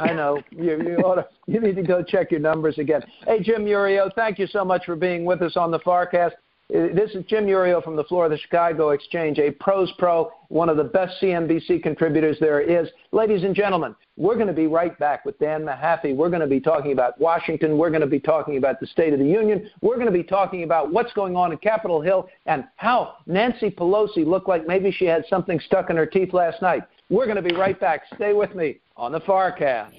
I 0.00 0.12
know 0.12 0.40
you. 0.50 0.80
You, 0.82 0.96
ought 0.98 1.16
to, 1.16 1.26
you 1.46 1.60
need 1.60 1.76
to 1.76 1.82
go 1.82 2.02
check 2.02 2.30
your 2.30 2.40
numbers 2.40 2.78
again. 2.78 3.02
Hey, 3.26 3.42
Jim 3.42 3.64
Iuorio, 3.64 4.10
thank 4.14 4.38
you 4.38 4.46
so 4.46 4.64
much 4.64 4.84
for 4.84 4.94
being 4.94 5.24
with 5.24 5.42
us 5.42 5.56
on 5.56 5.70
the 5.70 5.80
Farcast. 5.80 6.32
Uh, 6.74 6.88
this 6.94 7.14
is 7.14 7.24
Jim 7.26 7.46
Iuorio 7.46 7.82
from 7.82 7.94
the 7.94 8.02
floor 8.04 8.24
of 8.24 8.32
the 8.32 8.38
Chicago 8.38 8.90
Exchange, 8.90 9.38
a 9.38 9.52
pros 9.52 9.92
pro, 9.98 10.32
one 10.48 10.68
of 10.68 10.76
the 10.76 10.82
best 10.82 11.14
CNBC 11.22 11.80
contributors 11.80 12.38
there 12.40 12.60
is. 12.60 12.88
Ladies 13.12 13.44
and 13.44 13.54
gentlemen, 13.54 13.94
we're 14.16 14.34
going 14.34 14.48
to 14.48 14.52
be 14.52 14.66
right 14.66 14.98
back 14.98 15.24
with 15.24 15.38
Dan 15.38 15.62
Mahaffee. 15.62 16.16
We're 16.16 16.28
going 16.28 16.40
to 16.40 16.48
be 16.48 16.58
talking 16.58 16.90
about 16.90 17.20
Washington. 17.20 17.78
We're 17.78 17.90
going 17.90 18.00
to 18.00 18.08
be 18.08 18.18
talking 18.18 18.56
about 18.56 18.80
the 18.80 18.86
State 18.88 19.12
of 19.12 19.20
the 19.20 19.26
Union. 19.26 19.70
We're 19.80 19.94
going 19.94 20.06
to 20.06 20.12
be 20.12 20.24
talking 20.24 20.64
about 20.64 20.92
what's 20.92 21.12
going 21.12 21.36
on 21.36 21.52
in 21.52 21.58
Capitol 21.58 22.00
Hill 22.00 22.28
and 22.46 22.64
how 22.74 23.14
Nancy 23.26 23.70
Pelosi 23.70 24.26
looked 24.26 24.48
like 24.48 24.66
maybe 24.66 24.90
she 24.90 25.04
had 25.04 25.24
something 25.30 25.60
stuck 25.60 25.90
in 25.90 25.96
her 25.96 26.06
teeth 26.06 26.32
last 26.32 26.62
night. 26.62 26.82
We're 27.10 27.26
going 27.26 27.36
to 27.36 27.48
be 27.48 27.54
right 27.54 27.78
back. 27.78 28.02
Stay 28.16 28.32
with 28.32 28.56
me 28.56 28.80
on 28.96 29.12
the 29.12 29.20
Farcast. 29.20 29.92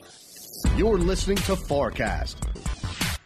You're 0.75 0.97
listening 0.97 1.37
to 1.37 1.53
Farcast. 1.53 2.35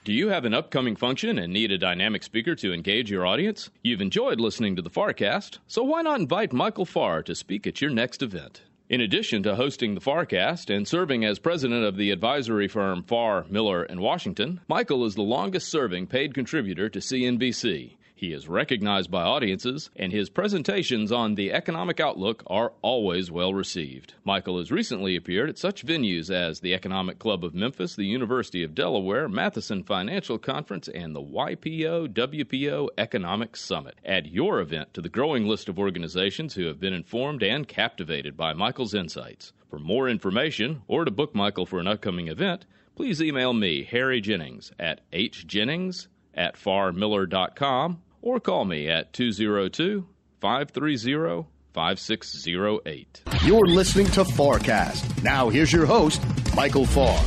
Do 0.04 0.14
you 0.14 0.30
have 0.30 0.46
an 0.46 0.54
upcoming 0.56 0.96
function 0.96 1.38
and 1.38 1.54
need 1.54 1.72
a 1.72 1.78
dynamic 1.78 2.24
speaker 2.24 2.56
to 2.56 2.74
engage 2.74 3.12
your 3.12 3.24
audience? 3.24 3.70
You've 3.84 4.02
enjoyed 4.02 4.40
listening 4.40 4.76
to 4.78 4.82
the 4.82 4.90
Farcast, 4.90 5.60
so 5.68 5.84
why 5.84 6.02
not 6.02 6.20
invite 6.20 6.52
Michael 6.52 6.86
Farr 6.86 7.22
to 7.22 7.36
speak 7.36 7.68
at 7.68 7.82
your 7.82 7.92
next 7.92 8.24
event? 8.24 8.64
In 8.90 9.00
addition 9.00 9.44
to 9.44 9.56
hosting 9.56 9.94
the 9.94 10.02
Farcast 10.02 10.76
and 10.76 10.88
serving 10.88 11.24
as 11.24 11.38
president 11.38 11.84
of 11.84 11.98
the 11.98 12.10
advisory 12.10 12.68
firm 12.68 13.04
Farr, 13.04 13.46
Miller, 13.48 13.84
and 13.84 14.00
Washington, 14.00 14.60
Michael 14.68 15.06
is 15.06 15.14
the 15.14 15.22
longest 15.22 15.70
serving 15.70 16.08
paid 16.08 16.34
contributor 16.34 16.90
to 16.90 16.98
CNBC. 16.98 17.98
He 18.22 18.34
is 18.34 18.48
recognized 18.48 19.10
by 19.10 19.24
audiences, 19.24 19.90
and 19.96 20.12
his 20.12 20.30
presentations 20.30 21.12
on 21.12 21.34
the 21.34 21.52
economic 21.52 22.00
outlook 22.00 22.44
are 22.46 22.72
always 22.84 23.32
well 23.32 23.52
received. 23.52 24.14
Michael 24.24 24.60
has 24.60 24.72
recently 24.72 25.16
appeared 25.16 25.50
at 25.50 25.58
such 25.58 25.84
venues 25.84 26.30
as 26.30 26.60
the 26.60 26.76
Economic 26.76 27.18
Club 27.18 27.44
of 27.44 27.56
Memphis, 27.56 27.96
the 27.96 28.06
University 28.06 28.62
of 28.62 28.76
Delaware, 28.76 29.28
Matheson 29.28 29.82
Financial 29.82 30.38
Conference, 30.38 30.88
and 30.88 31.16
the 31.16 31.20
YPO 31.20 32.10
WPO 32.10 32.90
Economic 32.96 33.56
Summit. 33.56 33.98
Add 34.06 34.28
your 34.28 34.60
event 34.60 34.94
to 34.94 35.02
the 35.02 35.10
growing 35.10 35.48
list 35.48 35.68
of 35.68 35.80
organizations 35.80 36.54
who 36.54 36.68
have 36.68 36.80
been 36.80 36.94
informed 36.94 37.42
and 37.42 37.68
captivated 37.68 38.38
by 38.38 38.54
Michael's 38.54 38.94
insights. 38.94 39.52
For 39.68 39.80
more 39.80 40.08
information 40.08 40.84
or 40.88 41.06
to 41.06 41.12
book 41.12 41.34
Michael 41.34 41.66
for 41.66 41.80
an 41.80 41.88
upcoming 41.88 42.28
event, 42.28 42.68
please 42.96 43.20
email 43.20 43.54
me, 43.54 43.84
Harry 43.84 44.22
Jennings, 44.22 44.72
at 44.78 45.02
hjennings 45.12 46.08
at 46.36 46.56
farrmiller.com 46.56 48.00
or 48.22 48.40
call 48.40 48.66
me 48.66 48.88
at 48.90 49.14
202 49.14 50.06
530 50.40 51.46
5608. 51.74 53.22
You're 53.44 53.68
listening 53.68 54.08
to 54.08 54.24
Farcast. 54.24 55.24
Now, 55.24 55.50
here's 55.50 55.72
your 55.72 55.86
host, 55.86 56.22
Michael 56.56 56.86
Farr. 56.86 57.24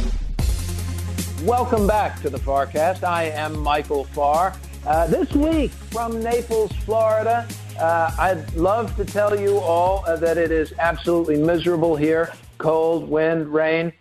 Welcome 1.42 1.86
back 1.86 2.20
to 2.22 2.30
the 2.30 2.38
Farcast. 2.38 3.04
I 3.04 3.24
am 3.24 3.58
Michael 3.58 4.04
Farr. 4.04 4.54
Uh, 4.86 5.06
this 5.06 5.32
week 5.32 5.70
from 5.70 6.22
Naples, 6.22 6.70
Florida, 6.84 7.48
uh, 7.78 8.14
I'd 8.18 8.54
love 8.54 8.94
to 8.96 9.04
tell 9.04 9.38
you 9.38 9.58
all 9.58 10.04
uh, 10.06 10.16
that 10.16 10.38
it 10.38 10.52
is 10.52 10.72
absolutely 10.78 11.38
miserable 11.38 11.96
here 11.96 12.32
cold, 12.58 13.08
wind, 13.08 13.48
rain, 13.48 13.92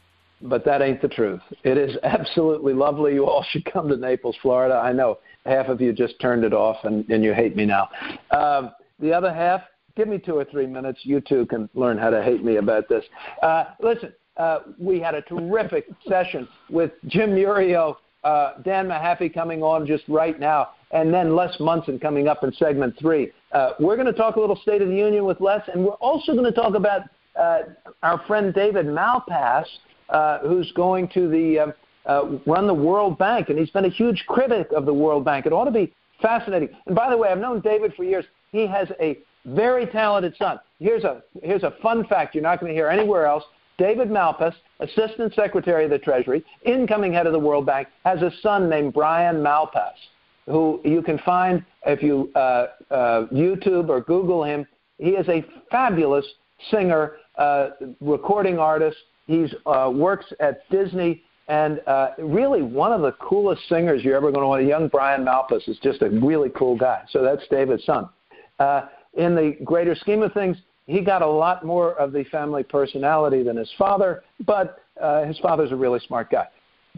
but 0.42 0.64
that 0.66 0.82
ain't 0.82 1.02
the 1.02 1.08
truth. 1.08 1.42
It 1.64 1.78
is 1.78 1.98
absolutely 2.04 2.74
lovely. 2.74 3.14
You 3.14 3.26
all 3.26 3.44
should 3.44 3.66
come 3.66 3.90
to 3.90 3.98
Naples, 3.98 4.38
Florida. 4.42 4.76
I 4.76 4.94
know 4.94 5.20
half 5.46 5.68
of 5.68 5.82
you 5.82 5.94
just 5.94 6.20
turned 6.20 6.44
it 6.44 6.54
off 6.54 6.78
and, 6.84 7.08
and 7.10 7.24
you 7.24 7.34
hate 7.34 7.56
me 7.56 7.66
now. 7.66 7.90
Um, 8.32 8.72
the 9.00 9.12
other 9.14 9.34
half, 9.34 9.62
give 9.96 10.08
me 10.08 10.18
two 10.18 10.36
or 10.36 10.46
three 10.46 10.68
minutes. 10.68 11.02
You 11.04 11.22
too 11.22 11.46
can 11.46 11.70
learn 11.74 11.98
how 11.98 12.10
to 12.10 12.24
hate 12.24 12.44
me 12.44 12.58
about 12.58 12.88
this. 12.90 13.04
Uh, 13.42 13.66
listen, 13.82 14.14
uh, 14.38 14.60
we 14.80 15.00
had 15.00 15.16
a 15.16 15.22
terrific 15.22 15.86
session 16.08 16.48
with 16.70 16.92
Jim 17.08 17.32
Iuorio, 17.32 17.96
uh, 18.24 18.54
Dan 18.64 18.88
Mahaffee 18.88 19.32
coming 19.32 19.62
on 19.62 19.86
just 19.86 20.04
right 20.08 20.40
now, 20.40 20.70
and 20.92 21.14
then 21.14 21.36
Les 21.36 21.54
Munson 21.60 22.00
coming 22.00 22.28
up 22.28 22.44
in 22.44 22.54
segment 22.54 22.98
three. 23.00 23.32
Uh, 23.52 23.72
we're 23.80 23.96
going 23.96 24.08
to 24.08 24.14
talk 24.14 24.38
a 24.38 24.40
little 24.40 24.56
State 24.56 24.82
of 24.82 24.88
the 24.88 24.96
Union 24.96 25.26
with 25.26 25.40
Les, 25.42 25.62
and 25.74 25.84
we're 25.84 25.92
also 25.94 26.34
going 26.34 26.46
to 26.46 26.52
talk 26.52 26.76
about 26.76 27.02
uh, 27.40 27.60
our 28.02 28.24
friend 28.26 28.54
David 28.54 28.86
Malpass, 28.86 29.66
uh, 30.10 30.40
who's 30.40 30.72
going 30.72 31.08
to 31.10 31.28
the 31.28 31.74
uh, 32.06 32.38
run 32.46 32.68
the 32.68 32.74
World 32.74 33.18
Bank, 33.18 33.50
and 33.50 33.58
he's 33.58 33.70
been 33.70 33.86
a 33.86 33.90
huge 33.90 34.26
critic 34.28 34.68
of 34.76 34.86
the 34.86 34.94
World 34.94 35.26
Bank. 35.26 35.46
It 35.46 35.54
ought 35.54 35.66
to 35.66 35.72
be 35.72 35.94
fascinating. 36.22 36.70
And 36.86 36.96
by 36.96 37.10
the 37.10 37.18
way, 37.18 37.30
I've 37.30 37.40
known 37.40 37.62
David 37.62 37.94
for 37.96 38.04
years. 38.04 38.26
He 38.52 38.68
has 38.68 38.88
a 39.00 39.20
very 39.46 39.86
talented 39.86 40.36
son. 40.38 40.60
Here's 40.80 41.04
a 41.04 41.22
here's 41.42 41.64
a 41.64 41.74
fun 41.82 42.06
fact 42.08 42.34
you're 42.34 42.44
not 42.44 42.60
going 42.60 42.72
to 42.72 42.76
hear 42.76 42.88
anywhere 42.88 43.26
else. 43.26 43.44
David 43.78 44.10
Malpass, 44.10 44.54
Assistant 44.80 45.34
Secretary 45.34 45.86
of 45.86 45.90
the 45.90 45.98
Treasury, 45.98 46.46
incoming 46.64 47.12
head 47.12 47.26
of 47.26 47.34
the 47.34 47.40
World 47.40 47.66
Bank, 47.66 47.88
has 48.06 48.22
a 48.22 48.32
son 48.42 48.70
named 48.70 48.94
Brian 48.94 49.38
Malpass, 49.38 49.96
who 50.46 50.80
you 50.86 51.02
can 51.02 51.18
find 51.20 51.66
if 51.86 52.04
you 52.04 52.32
uh, 52.36 52.68
uh, 52.92 53.26
YouTube 53.32 53.90
or 53.90 54.02
Google 54.02 54.44
him. 54.44 54.68
He 55.00 55.12
is 55.12 55.28
a 55.28 55.44
fabulous 55.72 56.26
singer, 56.70 57.14
uh, 57.38 57.72
recording 58.00 58.60
artist. 58.60 58.98
He 59.26 59.48
uh, 59.66 59.92
works 59.94 60.32
at 60.40 60.70
Disney 60.70 61.24
and 61.48 61.82
uh, 61.88 62.10
really 62.20 62.62
one 62.62 62.92
of 62.92 63.02
the 63.02 63.12
coolest 63.14 63.68
singers 63.68 64.04
you're 64.04 64.16
ever 64.16 64.32
going 64.32 64.44
to 64.44 64.48
want. 64.48 64.66
Young 64.66 64.88
Brian 64.88 65.26
Malpass 65.26 65.68
is 65.68 65.78
just 65.84 66.02
a 66.02 66.10
really 66.10 66.50
cool 66.50 66.78
guy. 66.78 67.04
So 67.10 67.22
that's 67.22 67.44
David's 67.50 67.86
son. 67.86 68.10
Uh, 68.60 68.88
in 69.16 69.36
the 69.36 69.58
greater 69.64 69.96
scheme 69.96 70.22
of 70.22 70.34
things, 70.34 70.58
he 70.88 71.02
got 71.02 71.22
a 71.22 71.28
lot 71.28 71.66
more 71.66 71.94
of 71.94 72.12
the 72.12 72.24
family 72.26 72.64
personality 72.64 73.44
than 73.44 73.58
his 73.58 73.72
father, 73.78 74.24
but 74.46 74.80
uh, 75.02 75.24
his 75.26 75.38
father's 75.40 75.72
a 75.72 75.76
really 75.76 76.00
smart 76.08 76.30
guy. 76.30 76.48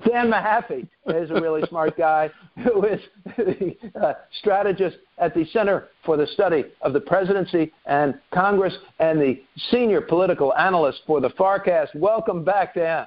Dan 0.04 0.30
Mahaffee 0.30 0.88
is 1.08 1.32
a 1.32 1.36
really 1.36 1.66
smart 1.70 1.98
guy 1.98 2.30
who 2.64 2.86
is 2.86 3.00
the 3.38 3.78
uh, 4.02 4.14
strategist 4.40 4.98
at 5.20 5.34
the 5.34 5.46
Center 5.54 5.88
for 6.06 6.18
the 6.18 6.28
Study 6.28 6.66
of 6.82 6.92
the 6.92 7.00
Presidency 7.00 7.72
and 7.86 8.16
Congress 8.34 8.76
and 9.00 9.22
the 9.22 9.42
senior 9.72 10.02
political 10.02 10.54
analyst 10.56 11.02
for 11.08 11.22
the 11.22 11.30
FarCast. 11.30 11.96
Welcome 11.96 12.44
back, 12.44 12.76
Dan. 12.76 13.06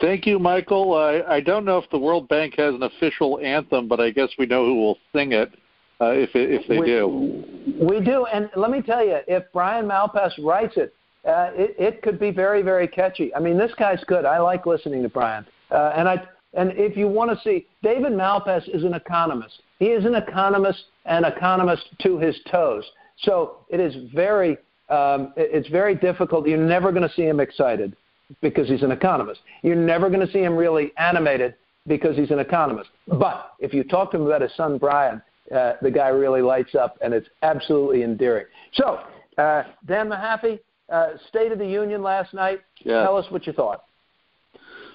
Thank 0.00 0.26
you, 0.26 0.38
Michael. 0.38 0.94
Uh, 0.94 1.30
I 1.30 1.40
don't 1.40 1.64
know 1.64 1.76
if 1.76 1.88
the 1.90 1.98
World 1.98 2.28
Bank 2.28 2.54
has 2.56 2.74
an 2.74 2.82
official 2.82 3.38
anthem, 3.40 3.86
but 3.86 4.00
I 4.00 4.10
guess 4.10 4.30
we 4.38 4.46
know 4.46 4.64
who 4.64 4.80
will 4.80 4.98
sing 5.12 5.32
it 5.32 5.52
uh, 6.00 6.12
if 6.12 6.30
if 6.34 6.66
they 6.68 6.78
we, 6.78 6.86
do. 6.86 7.44
We 7.80 8.00
do, 8.00 8.24
and 8.26 8.50
let 8.56 8.70
me 8.70 8.80
tell 8.80 9.04
you, 9.04 9.18
if 9.28 9.44
Brian 9.52 9.86
Malpass 9.86 10.32
writes 10.42 10.74
it, 10.76 10.94
uh, 11.26 11.50
it, 11.52 11.76
it 11.78 12.02
could 12.02 12.18
be 12.18 12.30
very, 12.30 12.62
very 12.62 12.88
catchy. 12.88 13.34
I 13.34 13.40
mean, 13.40 13.58
this 13.58 13.72
guy's 13.78 14.02
good. 14.04 14.24
I 14.24 14.38
like 14.38 14.64
listening 14.64 15.02
to 15.02 15.10
Brian, 15.10 15.44
uh, 15.70 15.92
and 15.94 16.08
I 16.08 16.26
and 16.54 16.72
if 16.74 16.96
you 16.96 17.06
want 17.06 17.30
to 17.30 17.40
see, 17.44 17.66
David 17.82 18.12
Malpass 18.12 18.68
is 18.74 18.84
an 18.84 18.94
economist. 18.94 19.62
He 19.78 19.86
is 19.86 20.04
an 20.04 20.14
economist, 20.14 20.84
an 21.04 21.24
economist 21.24 21.90
to 22.02 22.18
his 22.18 22.38
toes. 22.50 22.84
So 23.18 23.58
it 23.68 23.80
is 23.80 23.94
very, 24.14 24.56
um, 24.88 25.32
it's 25.36 25.68
very 25.68 25.94
difficult. 25.94 26.48
You're 26.48 26.58
never 26.58 26.90
going 26.90 27.06
to 27.06 27.14
see 27.14 27.22
him 27.22 27.38
excited 27.38 27.94
because 28.40 28.68
he's 28.68 28.82
an 28.82 28.92
economist. 28.92 29.40
You're 29.62 29.76
never 29.76 30.08
going 30.08 30.26
to 30.26 30.32
see 30.32 30.40
him 30.40 30.56
really 30.56 30.92
animated 30.96 31.54
because 31.86 32.16
he's 32.16 32.30
an 32.30 32.38
economist. 32.38 32.90
But 33.08 33.52
if 33.58 33.72
you 33.72 33.84
talk 33.84 34.10
to 34.12 34.18
him 34.18 34.26
about 34.26 34.42
his 34.42 34.54
son 34.56 34.78
Brian, 34.78 35.22
uh, 35.54 35.74
the 35.82 35.90
guy 35.90 36.08
really 36.08 36.42
lights 36.42 36.74
up, 36.74 36.98
and 37.02 37.12
it's 37.12 37.28
absolutely 37.42 38.02
endearing. 38.02 38.46
So, 38.74 39.00
uh, 39.38 39.64
Dan 39.86 40.08
Mahaffee, 40.08 40.60
uh, 40.90 41.10
State 41.28 41.52
of 41.52 41.58
the 41.58 41.66
Union 41.66 42.02
last 42.02 42.34
night. 42.34 42.60
Yeah. 42.78 43.02
Tell 43.02 43.16
us 43.16 43.26
what 43.30 43.46
you 43.46 43.52
thought. 43.52 43.84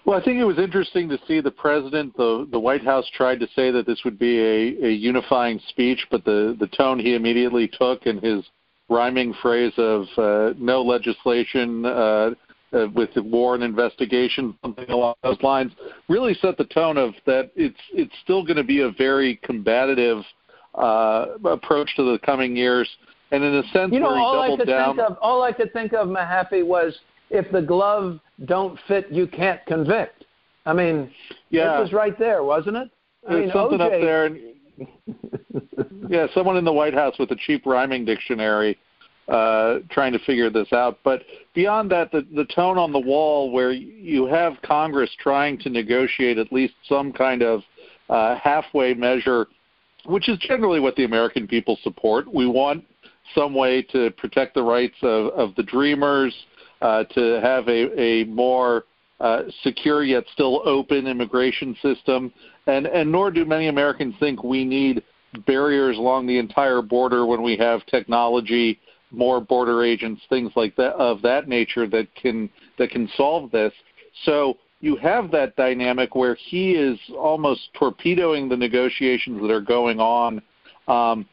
Well, 0.05 0.19
I 0.19 0.23
think 0.23 0.37
it 0.37 0.43
was 0.43 0.59
interesting 0.59 1.09
to 1.09 1.17
see 1.27 1.41
the 1.41 1.49
president, 1.49 2.15
the 2.15 2.47
the 2.51 2.59
White 2.59 2.83
House 2.83 3.09
tried 3.15 3.39
to 3.39 3.47
say 3.55 3.71
that 3.71 3.87
this 3.87 4.01
would 4.05 4.19
be 4.19 4.39
a, 4.39 4.85
a 4.85 4.91
unifying 4.91 5.59
speech, 5.69 6.05
but 6.11 6.23
the 6.23 6.55
the 6.59 6.67
tone 6.67 6.99
he 6.99 7.15
immediately 7.15 7.67
took 7.67 8.05
and 8.05 8.21
his 8.21 8.45
rhyming 8.87 9.33
phrase 9.41 9.73
of 9.77 10.05
uh, 10.17 10.53
no 10.59 10.83
legislation, 10.83 11.85
uh, 11.85 12.29
uh, 12.75 12.88
with 12.94 13.13
the 13.13 13.24
war 13.24 13.55
and 13.55 13.63
investigation, 13.63 14.58
something 14.62 14.89
along 14.89 15.15
those 15.24 15.41
lines, 15.41 15.72
really 16.10 16.34
set 16.36 16.58
the 16.58 16.65
tone 16.65 16.98
of 16.98 17.13
that 17.25 17.51
it's 17.55 17.79
it's 17.94 18.14
still 18.24 18.44
going 18.44 18.57
to 18.57 18.64
be 18.64 18.81
a 18.81 18.92
very 18.92 19.38
combative 19.44 20.24
uh, 20.75 21.27
approach 21.46 21.96
to 21.96 22.03
the 22.03 22.20
coming 22.20 22.55
years. 22.55 22.90
And 23.31 23.44
in 23.44 23.55
a 23.55 23.64
sense, 23.70 23.92
you 23.92 24.00
know, 24.00 24.09
all 24.09 24.40
I 24.40 24.55
could 24.55 24.68
down, 24.68 24.96
think 24.98 25.09
of, 25.09 25.18
all 25.22 25.42
I 25.42 25.51
could 25.51 25.74
think 25.74 25.94
of, 25.94 26.07
Mahaffee, 26.07 26.66
was 26.66 26.98
if 27.29 27.51
the 27.51 27.61
glove 27.61 28.20
don't 28.46 28.77
fit, 28.88 29.11
you 29.11 29.27
can't 29.27 29.66
convict. 29.66 30.25
I 30.66 30.74
mean, 30.74 31.11
Yeah. 31.50 31.77
it 31.77 31.81
was 31.81 31.94
right 31.94 32.18
there, 32.18 32.44
wasn't 32.44 32.77
it? 32.77 32.90
I 33.27 33.31
there's 33.31 33.46
mean, 33.46 33.53
something 33.53 33.79
OJ, 33.79 33.81
up 33.81 33.92
there. 33.92 34.25
And, 34.25 34.40
yeah, 36.09 36.27
someone 36.33 36.57
in 36.57 36.66
the 36.66 36.74
White 36.74 36.94
House 36.94 37.16
with 37.18 37.31
a 37.31 37.35
cheap 37.35 37.66
rhyming 37.66 38.05
dictionary 38.05 38.77
uh, 39.27 39.79
trying 39.90 40.14
to 40.14 40.20
figure 40.20 40.50
this 40.50 40.72
out. 40.72 41.00
But 41.03 41.24
beyond 41.53 41.92
that, 41.92 42.11
the, 42.11 42.25
the 42.35 42.46
tone 42.46 42.77
on 42.77 42.92
the 42.92 43.00
wall 43.00 43.51
where 43.51 43.72
you 43.72 44.25
have 44.27 44.53
Congress 44.61 45.09
trying 45.20 45.57
to 45.59 45.70
negotiate 45.70 46.38
at 46.38 46.51
least 46.51 46.74
some 46.88 47.11
kind 47.11 47.42
of 47.42 47.61
uh, 48.09 48.35
halfway 48.35 48.94
measure, 48.94 49.48
which 50.05 50.29
is 50.29 50.38
generally 50.40 50.79
what 50.79 50.96
the 50.96 51.05
American 51.05 51.48
people 51.48 51.77
support. 51.83 52.31
We 52.31 52.48
want 52.48 52.83
some 53.33 53.55
way 53.55 53.81
to 53.81 54.11
protect 54.11 54.53
the 54.53 54.61
rights 54.61 54.98
of, 55.01 55.27
of 55.33 55.55
the 55.55 55.64
dreamers, 55.64 56.33
uh, 56.81 57.03
to 57.05 57.40
have 57.42 57.68
a, 57.68 58.00
a 58.00 58.25
more 58.25 58.83
uh, 59.20 59.44
secure 59.64 60.03
yet 60.03 60.24
still 60.33 60.61
open 60.68 61.07
immigration 61.07 61.75
system, 61.81 62.31
and, 62.68 62.85
and 62.85 63.11
nor 63.11 63.31
do 63.31 63.46
many 63.46 63.68
Americans 63.68 64.14
think 64.20 64.44
we 64.44 64.64
need 64.66 65.01
barriers 65.48 65.98
along 65.98 66.27
the 66.27 66.38
entire 66.38 66.81
border 66.81 67.25
when 67.25 67.42
we 67.42 67.57
have 67.57 67.85
technology 67.88 68.79
more 69.15 69.41
border 69.41 69.83
agents, 69.83 70.21
things 70.29 70.51
like 70.55 70.75
that 70.75 70.93
of 70.93 71.21
that 71.21 71.47
nature 71.47 71.87
that 71.87 72.13
can 72.15 72.49
that 72.77 72.89
can 72.89 73.09
solve 73.15 73.51
this. 73.51 73.73
So 74.23 74.57
you 74.81 74.95
have 74.97 75.31
that 75.31 75.55
dynamic 75.55 76.15
where 76.15 76.35
he 76.35 76.73
is 76.73 76.99
almost 77.17 77.69
torpedoing 77.73 78.49
the 78.49 78.57
negotiations 78.57 79.41
that 79.41 79.51
are 79.51 79.61
going 79.61 79.99
on, 79.99 80.41
um, 80.87 81.25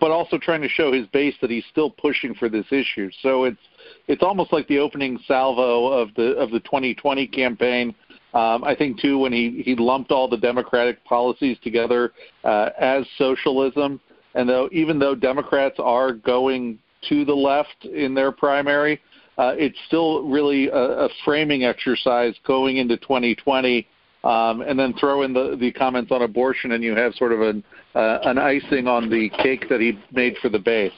but 0.00 0.10
also 0.10 0.38
trying 0.38 0.62
to 0.62 0.68
show 0.68 0.92
his 0.92 1.06
base 1.08 1.34
that 1.40 1.50
he's 1.50 1.64
still 1.70 1.90
pushing 1.90 2.34
for 2.34 2.48
this 2.48 2.66
issue. 2.70 3.10
So 3.22 3.44
it's 3.44 3.60
it's 4.08 4.22
almost 4.22 4.52
like 4.52 4.66
the 4.68 4.78
opening 4.78 5.18
salvo 5.26 5.86
of 5.86 6.14
the 6.14 6.34
of 6.36 6.50
the 6.50 6.60
2020 6.60 7.26
campaign. 7.28 7.94
Um, 8.34 8.64
I 8.64 8.74
think 8.74 8.98
too 8.98 9.18
when 9.18 9.32
he 9.32 9.62
he 9.64 9.76
lumped 9.76 10.10
all 10.10 10.28
the 10.28 10.38
Democratic 10.38 11.04
policies 11.04 11.58
together 11.62 12.12
uh, 12.44 12.70
as 12.80 13.06
socialism, 13.18 14.00
and 14.34 14.48
though 14.48 14.68
even 14.72 14.98
though 14.98 15.14
Democrats 15.14 15.76
are 15.78 16.12
going 16.12 16.78
to 17.08 17.24
the 17.24 17.34
left 17.34 17.84
in 17.84 18.14
their 18.14 18.32
primary. 18.32 19.00
Uh, 19.38 19.54
it's 19.56 19.78
still 19.86 20.28
really 20.28 20.68
a, 20.68 21.04
a 21.04 21.08
framing 21.24 21.64
exercise 21.64 22.34
going 22.46 22.76
into 22.76 22.96
2020, 22.98 23.86
um, 24.24 24.60
and 24.60 24.78
then 24.78 24.92
throw 24.94 25.22
in 25.22 25.32
the, 25.32 25.56
the 25.58 25.72
comments 25.72 26.12
on 26.12 26.22
abortion, 26.22 26.72
and 26.72 26.84
you 26.84 26.94
have 26.94 27.14
sort 27.14 27.32
of 27.32 27.40
an, 27.40 27.64
uh, 27.94 28.18
an 28.24 28.38
icing 28.38 28.86
on 28.86 29.08
the 29.08 29.30
cake 29.42 29.68
that 29.68 29.80
he 29.80 29.98
made 30.12 30.36
for 30.42 30.48
the 30.48 30.58
base. 30.58 30.92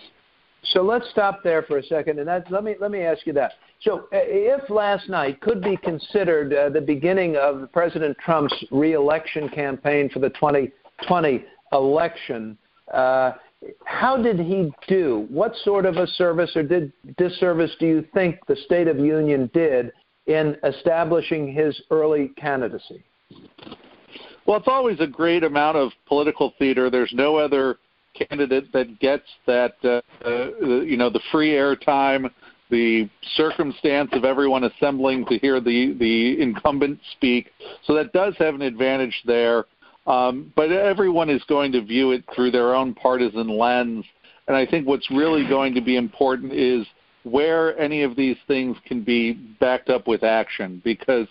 So 0.72 0.82
let's 0.82 1.08
stop 1.10 1.42
there 1.42 1.62
for 1.62 1.78
a 1.78 1.82
second, 1.82 2.18
and 2.18 2.28
that, 2.28 2.50
let 2.50 2.64
me 2.64 2.74
let 2.80 2.90
me 2.90 3.00
ask 3.00 3.26
you 3.26 3.34
that. 3.34 3.52
So, 3.82 4.08
uh, 4.12 4.18
if 4.22 4.70
last 4.70 5.10
night 5.10 5.40
could 5.40 5.60
be 5.60 5.76
considered 5.76 6.54
uh, 6.54 6.70
the 6.70 6.80
beginning 6.80 7.36
of 7.36 7.70
President 7.72 8.16
Trump's 8.18 8.54
reelection 8.70 9.48
campaign 9.50 10.08
for 10.08 10.20
the 10.20 10.30
2020 10.30 11.44
election, 11.72 12.56
uh, 12.92 13.32
how 13.84 14.20
did 14.20 14.38
he 14.38 14.72
do? 14.88 15.26
What 15.28 15.54
sort 15.56 15.86
of 15.86 15.96
a 15.96 16.06
service 16.06 16.52
or 16.56 16.62
did 16.62 16.92
disservice 17.16 17.70
do 17.78 17.86
you 17.86 18.06
think 18.14 18.44
the 18.46 18.56
State 18.56 18.88
of 18.88 18.98
Union 18.98 19.50
did 19.54 19.92
in 20.26 20.56
establishing 20.64 21.52
his 21.52 21.80
early 21.90 22.28
candidacy? 22.36 23.04
Well, 24.46 24.58
it's 24.58 24.68
always 24.68 25.00
a 25.00 25.06
great 25.06 25.42
amount 25.42 25.76
of 25.76 25.92
political 26.06 26.52
theater. 26.58 26.90
There's 26.90 27.12
no 27.14 27.36
other 27.36 27.78
candidate 28.14 28.72
that 28.72 28.98
gets 29.00 29.24
that, 29.46 29.74
uh, 29.84 30.00
uh, 30.24 30.50
you 30.82 30.96
know, 30.96 31.10
the 31.10 31.20
free 31.32 31.52
airtime, 31.52 32.30
the 32.70 33.08
circumstance 33.36 34.10
of 34.12 34.24
everyone 34.24 34.64
assembling 34.64 35.24
to 35.26 35.38
hear 35.38 35.60
the 35.60 35.94
the 35.98 36.40
incumbent 36.40 36.98
speak. 37.12 37.50
So 37.84 37.94
that 37.94 38.12
does 38.12 38.34
have 38.38 38.54
an 38.54 38.62
advantage 38.62 39.14
there. 39.26 39.66
Um, 40.06 40.52
but 40.54 40.70
everyone 40.70 41.30
is 41.30 41.42
going 41.44 41.72
to 41.72 41.82
view 41.82 42.12
it 42.12 42.24
through 42.34 42.50
their 42.50 42.74
own 42.74 42.94
partisan 42.94 43.48
lens. 43.48 44.04
And 44.48 44.56
I 44.56 44.66
think 44.66 44.86
what's 44.86 45.10
really 45.10 45.46
going 45.48 45.74
to 45.74 45.80
be 45.80 45.96
important 45.96 46.52
is 46.52 46.86
where 47.22 47.78
any 47.78 48.02
of 48.02 48.14
these 48.16 48.36
things 48.46 48.76
can 48.86 49.02
be 49.02 49.32
backed 49.32 49.88
up 49.88 50.06
with 50.06 50.22
action 50.22 50.82
because 50.84 51.26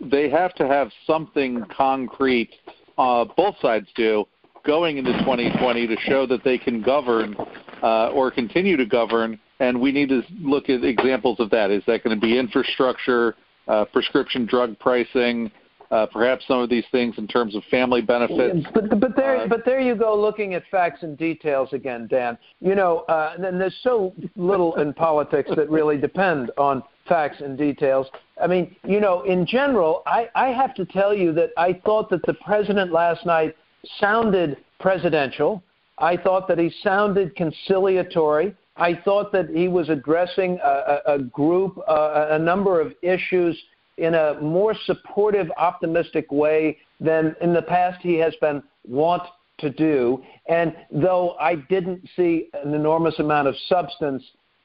they 0.00 0.30
have 0.30 0.54
to 0.54 0.66
have 0.66 0.90
something 1.06 1.62
concrete, 1.76 2.50
uh, 2.96 3.26
both 3.36 3.54
sides 3.60 3.88
do, 3.94 4.24
going 4.64 4.96
into 4.96 5.12
2020 5.18 5.86
to 5.86 5.96
show 6.00 6.26
that 6.26 6.42
they 6.42 6.56
can 6.56 6.80
govern 6.80 7.36
uh, 7.82 8.08
or 8.08 8.30
continue 8.30 8.76
to 8.78 8.86
govern. 8.86 9.38
And 9.60 9.78
we 9.78 9.92
need 9.92 10.08
to 10.08 10.22
look 10.40 10.70
at 10.70 10.82
examples 10.82 11.38
of 11.40 11.50
that. 11.50 11.70
Is 11.70 11.82
that 11.86 12.02
going 12.02 12.18
to 12.18 12.20
be 12.20 12.38
infrastructure, 12.38 13.36
uh, 13.68 13.84
prescription 13.84 14.46
drug 14.46 14.78
pricing, 14.78 15.50
uh, 15.90 16.06
perhaps 16.06 16.46
some 16.46 16.60
of 16.60 16.70
these 16.70 16.84
things 16.90 17.16
in 17.18 17.26
terms 17.26 17.54
of 17.54 17.62
family 17.70 18.00
benefits. 18.00 18.66
But, 18.72 19.00
but 19.00 19.16
there, 19.16 19.38
uh, 19.38 19.46
but 19.46 19.64
there 19.64 19.80
you 19.80 19.94
go, 19.94 20.18
looking 20.18 20.54
at 20.54 20.62
facts 20.70 21.02
and 21.02 21.16
details 21.16 21.72
again, 21.72 22.06
Dan. 22.08 22.38
You 22.60 22.74
know, 22.74 23.00
uh, 23.08 23.36
and 23.38 23.60
there's 23.60 23.78
so 23.82 24.12
little 24.36 24.74
in 24.76 24.92
politics 24.92 25.50
that 25.56 25.68
really 25.70 25.96
depend 25.96 26.50
on 26.56 26.82
facts 27.08 27.40
and 27.40 27.56
details. 27.56 28.06
I 28.42 28.46
mean, 28.46 28.74
you 28.84 29.00
know, 29.00 29.22
in 29.22 29.46
general, 29.46 30.02
I, 30.06 30.28
I 30.34 30.48
have 30.48 30.74
to 30.76 30.84
tell 30.84 31.14
you 31.14 31.32
that 31.34 31.50
I 31.56 31.80
thought 31.84 32.10
that 32.10 32.24
the 32.26 32.34
president 32.34 32.92
last 32.92 33.26
night 33.26 33.56
sounded 34.00 34.56
presidential. 34.80 35.62
I 35.98 36.16
thought 36.16 36.48
that 36.48 36.58
he 36.58 36.72
sounded 36.82 37.36
conciliatory. 37.36 38.54
I 38.76 38.94
thought 39.04 39.30
that 39.32 39.50
he 39.50 39.68
was 39.68 39.88
addressing 39.88 40.58
a, 40.64 41.00
a, 41.06 41.14
a 41.14 41.18
group, 41.20 41.78
uh, 41.86 42.28
a 42.30 42.38
number 42.38 42.80
of 42.80 42.92
issues 43.02 43.56
in 43.98 44.14
a 44.14 44.40
more 44.40 44.74
supportive, 44.86 45.50
optimistic 45.56 46.30
way 46.30 46.78
than 47.00 47.34
in 47.40 47.52
the 47.52 47.62
past 47.62 48.00
he 48.02 48.14
has 48.14 48.34
been 48.40 48.62
wont 48.86 49.22
to 49.58 49.70
do. 49.70 50.22
And 50.48 50.74
though 50.90 51.36
I 51.40 51.56
didn't 51.56 52.08
see 52.16 52.48
an 52.54 52.74
enormous 52.74 53.18
amount 53.18 53.48
of 53.48 53.54
substance, 53.68 54.22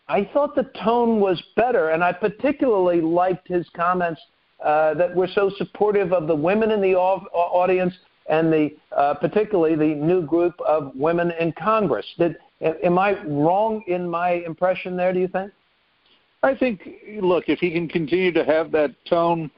I 0.07 0.27
thought 0.33 0.55
the 0.55 0.71
tone 0.83 1.19
was 1.19 1.41
better, 1.55 1.89
and 1.89 2.03
I 2.03 2.11
particularly 2.11 2.99
liked 2.99 3.47
his 3.47 3.67
comments 3.75 4.19
uh, 4.63 4.95
that 4.95 5.15
were 5.15 5.27
so 5.27 5.51
supportive 5.57 6.11
of 6.11 6.27
the 6.27 6.35
women 6.35 6.71
in 6.71 6.81
the 6.81 6.95
audience 6.95 7.93
and 8.27 8.51
the 8.51 8.71
uh, 8.95 9.13
particularly 9.15 9.75
the 9.75 9.95
new 9.95 10.21
group 10.21 10.53
of 10.67 10.91
women 10.95 11.31
in 11.39 11.51
Congress. 11.53 12.05
Did, 12.17 12.37
am 12.61 12.97
I 12.97 13.21
wrong 13.23 13.83
in 13.87 14.09
my 14.09 14.31
impression 14.31 14.95
there? 14.95 15.13
Do 15.13 15.19
you 15.19 15.27
think? 15.27 15.51
I 16.41 16.55
think, 16.55 16.87
look, 17.21 17.45
if 17.47 17.59
he 17.59 17.71
can 17.71 17.87
continue 17.87 18.31
to 18.31 18.45
have 18.45 18.71
that 18.71 18.91
tone 19.05 19.51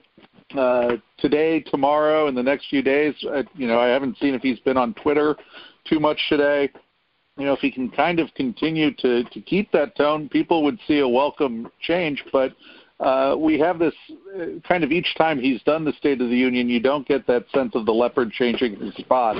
uh, 0.58 0.98
today, 1.18 1.60
tomorrow, 1.60 2.28
and 2.28 2.36
the 2.36 2.44
next 2.44 2.70
few 2.70 2.82
days, 2.82 3.14
uh, 3.32 3.44
you 3.56 3.68
know, 3.68 3.80
I 3.80 3.88
haven't 3.88 4.18
seen 4.18 4.34
if 4.34 4.42
he's 4.42 4.60
been 4.60 4.78
on 4.78 4.94
Twitter 4.96 5.36
too 5.86 6.00
much 6.00 6.20
today. 6.30 6.70
You 7.38 7.46
know, 7.46 7.54
if 7.54 7.60
he 7.60 7.72
can 7.72 7.90
kind 7.90 8.20
of 8.20 8.34
continue 8.36 8.94
to 8.96 9.24
to 9.24 9.42
keep 9.42 9.72
that 9.72 9.96
tone, 9.96 10.28
people 10.28 10.64
would 10.64 10.80
see 10.88 11.00
a 11.00 11.08
welcome 11.08 11.72
change. 11.82 12.24
But 12.32 12.54
uh, 13.00 13.36
we 13.38 13.58
have 13.60 13.80
this 13.80 13.96
uh, 14.36 14.60
kind 14.68 14.84
of 14.84 14.92
each 14.92 15.16
time 15.18 15.40
he's 15.40 15.62
done 15.64 15.86
the 15.86 15.94
State 15.94 16.22
of 16.22 16.30
the 16.30 16.36
Union, 16.36 16.70
you 16.70 16.80
don't 16.80 17.08
get 17.08 17.26
that 17.28 17.46
sense 17.54 17.74
of 17.74 17.86
the 17.86 17.92
leopard 17.92 18.32
changing 18.32 18.76
his 18.76 18.94
spot 18.96 19.38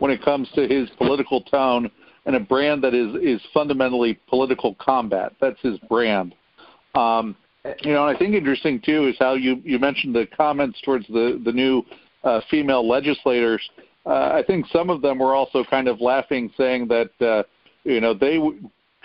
when 0.00 0.10
it 0.10 0.22
comes 0.22 0.48
to 0.54 0.68
his 0.68 0.88
political 0.90 1.40
tone 1.40 1.90
and 2.26 2.36
a 2.36 2.40
brand 2.40 2.84
that 2.84 2.94
is 2.94 3.14
is 3.22 3.40
fundamentally 3.54 4.18
political 4.28 4.74
combat. 4.74 5.32
That's 5.40 5.60
his 5.60 5.78
brand. 5.88 6.34
Um, 6.94 7.36
you 7.82 7.92
know, 7.92 8.06
I 8.06 8.16
think 8.16 8.34
interesting 8.34 8.80
too 8.80 9.08
is 9.08 9.16
how 9.18 9.34
you 9.34 9.60
you 9.64 9.78
mentioned 9.78 10.14
the 10.14 10.26
comments 10.36 10.80
towards 10.82 11.06
the 11.08 11.40
the 11.44 11.52
new 11.52 11.82
uh, 12.24 12.40
female 12.50 12.86
legislators. 12.86 13.62
Uh, 14.06 14.30
I 14.32 14.42
think 14.46 14.66
some 14.72 14.88
of 14.88 15.02
them 15.02 15.18
were 15.18 15.34
also 15.34 15.62
kind 15.64 15.88
of 15.88 16.00
laughing, 16.00 16.50
saying 16.56 16.88
that 16.88 17.10
uh, 17.20 17.42
you 17.84 18.00
know 18.00 18.14
they 18.14 18.38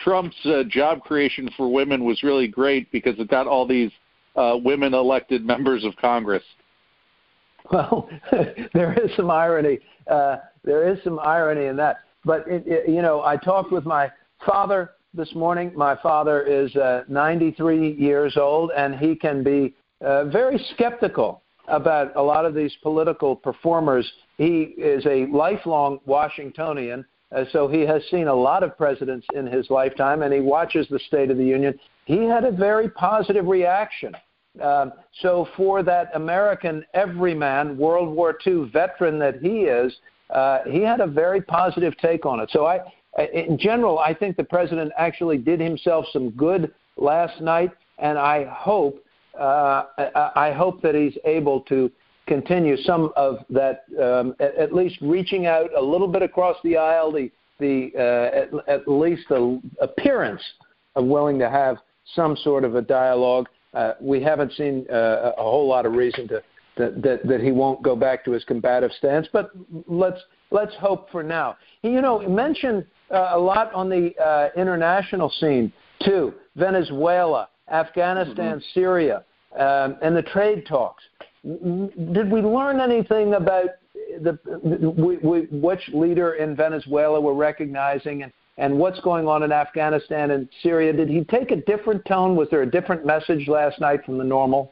Trump's 0.04 0.36
uh, 0.45 0.63
job 0.67 1.02
creation 1.02 1.50
for 1.56 1.71
women 1.71 2.04
was 2.04 2.24
really 2.24 2.48
great 2.48 2.91
because 2.91 3.17
it 3.19 3.30
got 3.30 3.48
all 3.48 3.67
these 3.67 3.91
uh, 4.36 4.58
women 4.63 4.93
elected 4.93 5.45
members 5.45 5.84
of 5.84 5.95
Congress. 5.98 6.43
Well, 7.71 8.10
there 8.74 8.93
is 8.93 9.15
some 9.15 9.32
irony. 9.32 9.80
Uh, 10.08 10.38
there 10.63 10.88
is 10.88 11.04
some 11.04 11.19
irony 11.19 11.65
in 11.65 11.76
that. 11.78 11.98
But 12.24 12.48
it, 12.48 12.63
it, 12.65 12.89
you 12.89 13.02
know, 13.02 13.21
I 13.21 13.38
talked 13.38 13.71
with 13.71 13.86
my 13.86 14.12
father 14.45 14.91
this 15.15 15.34
morning. 15.34 15.71
My 15.75 15.95
father 15.95 16.41
is 16.41 16.75
uh, 16.75 17.04
93 17.08 17.93
years 17.93 18.38
old, 18.38 18.71
and 18.75 18.95
he 18.95 19.15
can 19.15 19.43
be 19.43 19.73
uh, 20.01 20.25
very 20.25 20.63
skeptical 20.73 21.41
about 21.67 22.15
a 22.15 22.21
lot 22.21 22.45
of 22.45 22.54
these 22.54 22.75
political 22.84 23.36
performers. 23.36 24.10
He 24.38 24.73
is 24.78 25.06
a 25.06 25.25
lifelong 25.28 25.99
Washingtonian, 26.06 27.06
uh, 27.36 27.45
so 27.51 27.67
he 27.67 27.82
has 27.82 28.04
seen 28.12 28.28
a 28.28 28.34
lot 28.34 28.63
of 28.63 28.78
presidents 28.78 29.25
in 29.34 29.47
his 29.47 29.69
lifetime, 29.69 30.21
and 30.21 30.34
he 30.34 30.41
watches 30.41 30.88
the 30.89 30.99
State 30.99 31.32
of 31.32 31.38
the 31.38 31.45
Union. 31.45 31.80
He 32.06 32.23
had 32.25 32.43
a 32.43 32.51
very 32.51 32.89
positive 32.89 33.45
reaction. 33.45 34.15
Um, 34.62 34.93
so, 35.21 35.49
for 35.58 35.84
that 35.84 36.12
American 36.13 36.86
everyman, 36.93 37.78
World 37.78 38.15
War 38.15 38.38
II 38.45 38.69
veteran 38.71 39.19
that 39.19 39.41
he 39.41 39.62
is, 39.63 39.93
uh, 40.30 40.60
he 40.65 40.82
had 40.82 41.01
a 41.01 41.08
very 41.08 41.41
positive 41.41 41.97
take 41.97 42.25
on 42.25 42.39
it. 42.39 42.49
So, 42.51 42.65
I, 42.65 42.80
in 43.34 43.58
general, 43.58 43.99
I 43.99 44.13
think 44.13 44.38
the 44.38 44.43
president 44.43 44.91
actually 44.97 45.38
did 45.38 45.60
himself 45.60 46.06
some 46.12 46.32
good 46.32 46.73
last 46.97 47.41
night, 47.41 47.71
and 47.97 48.17
I 48.17 48.45
hope 48.45 49.01
uh, 49.39 49.84
I 50.36 50.51
hope 50.51 50.82
that 50.82 50.95
he's 50.95 51.17
able 51.25 51.62
to 51.62 51.91
continue 52.25 52.78
some 52.78 53.12
of 53.15 53.39
that, 53.49 53.84
um, 54.01 54.34
at, 54.39 54.56
at, 54.56 54.73
least 54.73 54.97
reaching 55.01 55.45
out 55.45 55.69
a 55.78 55.82
little 55.82 56.08
bit 56.08 56.21
across 56.21 56.58
the 56.63 56.78
aisle, 56.78 57.12
the 57.12 57.32
the 57.60 57.91
uh, 57.97 58.60
at, 58.69 58.80
at, 58.80 58.88
least 58.88 59.23
the 59.30 59.62
appearance 59.82 60.41
of 60.95 61.06
willing 61.06 61.38
to 61.39 61.49
have 61.49 61.78
some 62.15 62.36
sort 62.38 62.63
of 62.63 62.75
a 62.75 62.82
dialogue. 62.82 63.47
Uh, 63.73 63.93
we 63.99 64.21
haven't 64.21 64.54
seen 64.54 64.86
uh, 64.91 65.32
a 65.38 65.43
whole 65.43 65.67
lot 65.67 65.86
of 65.86 65.93
reason 65.93 66.28
to 66.28 66.41
that, 66.78 67.01
that 67.01 67.28
that 67.28 67.41
he 67.41 67.51
won't 67.51 67.84
go 67.84 67.95
back 67.95 68.23
to 68.25 68.32
his 68.32 68.43
combative 68.43 68.91
stance, 68.97 69.28
but 69.32 69.51
let's 69.88 70.21
let's 70.51 70.75
hope 70.75 71.10
for 71.12 71.23
now. 71.23 71.58
You 71.84 72.01
know, 72.01 72.19
mentioned 72.28 72.86
uh, 73.12 73.32
a 73.34 73.39
lot 73.39 73.74
on 73.74 73.89
the 73.89 74.13
uh, 74.18 74.50
international 74.56 75.30
scene 75.39 75.72
too. 76.04 76.34
Venezuela, 76.56 77.50
Afghanistan, 77.72 78.58
mm-hmm. 78.58 78.80
Syria, 78.80 79.24
um, 79.58 79.98
and 80.02 80.15
the 80.15 80.22
trade 80.22 80.65
talks. 80.65 81.04
Did 81.44 82.32
we 82.32 82.41
learn 82.41 82.80
anything 82.80 83.36
about 83.36 83.70
the, 84.22 84.39
we, 84.63 85.18
we, 85.18 85.48
which 85.52 85.82
leader 85.94 86.34
in 86.34 86.56
Venezuela 86.56 87.20
we're 87.20 87.34
recognizing 87.34 88.24
and, 88.24 88.32
and 88.58 88.78
what's 88.78 89.00
going 89.02 89.28
on 89.28 89.44
in 89.44 89.52
Afghanistan 89.52 90.32
and 90.32 90.48
Syria? 90.63 90.94
Did 90.94 91.10
he 91.10 91.24
take 91.26 91.52
a 91.52 91.58
different 91.58 92.04
tone? 92.06 92.36
Was 92.36 92.48
there 92.50 92.62
a 92.62 92.70
different 92.70 93.06
message 93.06 93.48
last 93.48 93.80
night 93.80 94.04
from 94.06 94.18
the 94.18 94.24
normal? 94.24 94.72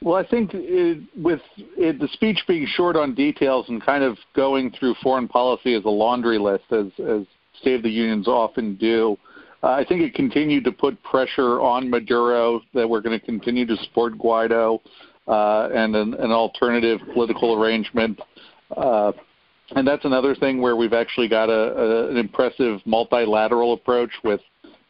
Well, 0.00 0.14
I 0.14 0.26
think 0.26 0.50
it, 0.54 1.02
with 1.16 1.40
it, 1.56 1.98
the 1.98 2.08
speech 2.12 2.38
being 2.46 2.66
short 2.66 2.96
on 2.96 3.14
details 3.14 3.66
and 3.68 3.84
kind 3.84 4.04
of 4.04 4.16
going 4.36 4.70
through 4.78 4.94
foreign 5.02 5.26
policy 5.26 5.74
as 5.74 5.84
a 5.84 5.90
laundry 5.90 6.38
list, 6.38 6.64
as, 6.70 6.86
as 6.98 7.22
State 7.60 7.74
of 7.74 7.82
the 7.82 7.90
Unions 7.90 8.28
often 8.28 8.76
do, 8.76 9.16
uh, 9.62 9.70
I 9.70 9.84
think 9.84 10.02
it 10.02 10.14
continued 10.14 10.62
to 10.64 10.72
put 10.72 11.02
pressure 11.02 11.60
on 11.60 11.90
Maduro 11.90 12.60
that 12.74 12.88
we're 12.88 13.00
going 13.00 13.18
to 13.18 13.24
continue 13.24 13.66
to 13.66 13.76
support 13.78 14.16
Guaido 14.16 14.78
uh, 15.26 15.68
and 15.74 15.96
an, 15.96 16.14
an 16.14 16.30
alternative 16.30 17.00
political 17.12 17.60
arrangement. 17.60 18.20
Uh, 18.76 19.12
and 19.74 19.86
that's 19.86 20.04
another 20.04 20.36
thing 20.36 20.62
where 20.62 20.76
we've 20.76 20.92
actually 20.92 21.28
got 21.28 21.50
a, 21.50 21.52
a, 21.52 22.10
an 22.10 22.16
impressive 22.16 22.80
multilateral 22.86 23.72
approach 23.74 24.10
with 24.22 24.40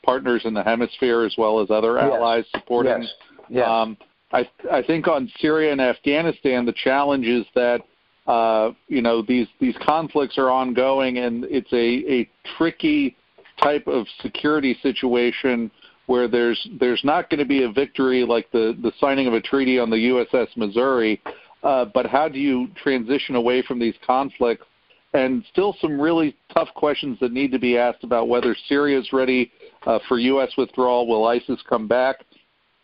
partners 0.05 0.43
in 0.45 0.55
the 0.55 0.63
hemisphere 0.63 1.25
as 1.25 1.35
well 1.39 1.61
as 1.61 1.71
other 1.71 1.95
yes. 1.95 2.13
allies 2.13 2.45
supporting. 2.55 3.03
Yes. 3.03 3.13
Yes. 3.49 3.69
Um, 3.69 3.97
I, 4.33 4.49
I 4.71 4.83
think 4.83 5.09
on 5.09 5.31
Syria 5.39 5.73
and 5.73 5.81
Afghanistan, 5.81 6.67
the 6.67 6.73
challenge 6.73 7.27
is 7.27 7.47
that 7.55 7.81
uh, 8.27 8.73
you 8.89 9.01
know 9.01 9.23
these 9.23 9.47
these 9.59 9.75
conflicts 9.85 10.37
are 10.37 10.51
ongoing, 10.51 11.19
and 11.19 11.45
it's 11.45 11.73
a, 11.73 12.13
a 12.13 12.29
tricky 12.57 13.17
type 13.63 13.87
of 13.87 14.07
security 14.21 14.79
situation 14.83 15.71
where 16.07 16.29
there's 16.29 16.69
there's 16.79 17.03
not 17.05 17.31
going 17.31 17.39
to 17.39 17.47
be 17.47 17.63
a 17.63 17.71
victory 17.71 18.25
like 18.25 18.51
the 18.53 18.77
the 18.83 18.93
signing 19.01 19.27
of 19.27 19.33
a 19.35 19.41
treaty 19.41 19.79
on 19.79 19.89
the 19.89 19.97
USS 19.97 20.49
Missouri, 20.57 21.21
uh, 21.63 21.87
but 21.95 22.07
how 22.07 22.29
do 22.29 22.39
you 22.39 22.69
transition 22.83 23.35
away 23.35 23.63
from 23.63 23.79
these 23.79 23.95
conflicts? 24.07 24.67
And 25.15 25.43
still 25.51 25.75
some 25.81 25.99
really 25.99 26.37
tough 26.53 26.69
questions 26.75 27.19
that 27.21 27.33
need 27.33 27.51
to 27.53 27.59
be 27.59 27.79
asked 27.79 28.05
about 28.05 28.29
whether 28.29 28.55
Syria 28.69 28.99
is 28.99 29.11
ready 29.11 29.51
uh, 29.87 29.99
for 30.07 30.19
U.S. 30.19 30.51
withdrawal. 30.59 31.07
Will 31.07 31.27
ISIS 31.27 31.59
come 31.67 31.89
back? 31.89 32.25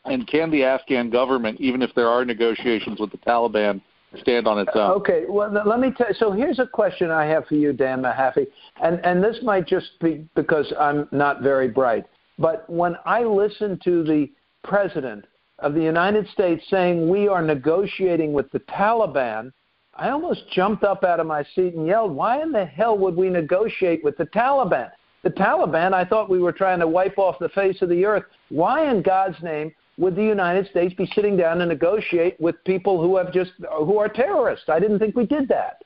And 0.05 0.27
can 0.27 0.51
the 0.51 0.65
Afghan 0.65 1.11
government, 1.11 1.61
even 1.61 1.83
if 1.83 1.95
there 1.95 2.09
are 2.09 2.25
negotiations 2.25 3.01
with 3.01 3.11
the 3.11 3.19
Taliban, 3.19 3.81
stand 4.21 4.47
on 4.47 4.59
its 4.59 4.71
own? 4.75 4.91
Okay, 4.93 5.25
well, 5.29 5.51
let 5.65 5.81
me 5.81 5.91
tell 5.97 6.09
you. 6.09 6.15
So 6.15 6.31
here's 6.31 6.59
a 6.59 6.67
question 6.67 7.11
I 7.11 7.25
have 7.27 7.47
for 7.47 7.55
you, 7.55 7.73
Dan 7.73 8.03
Mahaffee, 8.03 8.47
and, 8.83 9.01
and 9.05 9.23
this 9.23 9.39
might 9.43 9.67
just 9.67 9.99
be 10.01 10.27
because 10.35 10.73
I'm 10.79 11.09
not 11.11 11.43
very 11.43 11.69
bright. 11.69 12.05
But 12.39 12.69
when 12.69 12.97
I 13.07 13.23
listen 13.23 13.79
to 13.85 14.03
the 14.03 14.31
president 14.63 15.25
of 15.61 15.75
the 15.75 15.83
United 15.83 16.29
States 16.29 16.65
saying 16.69 17.09
we 17.09 17.29
are 17.29 17.43
negotiating 17.43 18.33
with 18.33 18.51
the 18.51 18.61
Taliban, 18.61 19.53
I 19.97 20.11
almost 20.11 20.51
jumped 20.53 20.83
up 20.83 21.05
out 21.05 21.21
of 21.21 21.27
my 21.27 21.45
seat 21.55 21.75
and 21.75 21.87
yelled, 21.87 22.13
Why 22.13 22.43
in 22.43 22.51
the 22.51 22.65
hell 22.65 22.99
would 22.99 23.17
we 23.17 23.31
negotiate 23.31 24.03
with 24.03 24.17
the 24.17 24.27
Taliban? 24.27 24.91
The 25.23 25.31
Taliban, 25.31 25.95
I 25.95 26.05
thought 26.05 26.29
we 26.29 26.41
were 26.41 26.53
trying 26.53 26.81
to 26.81 26.89
wipe 26.89 27.19
off 27.19 27.39
the 27.39 27.49
face 27.51 27.81
of 27.81 27.89
the 27.89 28.05
earth. 28.05 28.25
Why 28.51 28.91
in 28.91 29.01
God's 29.01 29.41
name 29.43 29.73
would 29.97 30.17
the 30.17 30.25
United 30.25 30.69
States 30.71 30.95
be 30.95 31.07
sitting 31.15 31.37
down 31.37 31.61
and 31.61 31.69
negotiate 31.69 32.41
with 32.41 32.57
people 32.65 33.01
who 33.01 33.17
have 33.17 33.33
just 33.33 33.53
who 33.79 33.99
are 33.99 34.09
terrorists? 34.09 34.69
I 34.69 34.81
didn't 34.81 34.99
think 34.99 35.17
we 35.17 35.27
did 35.27 35.49
that. 35.49 35.83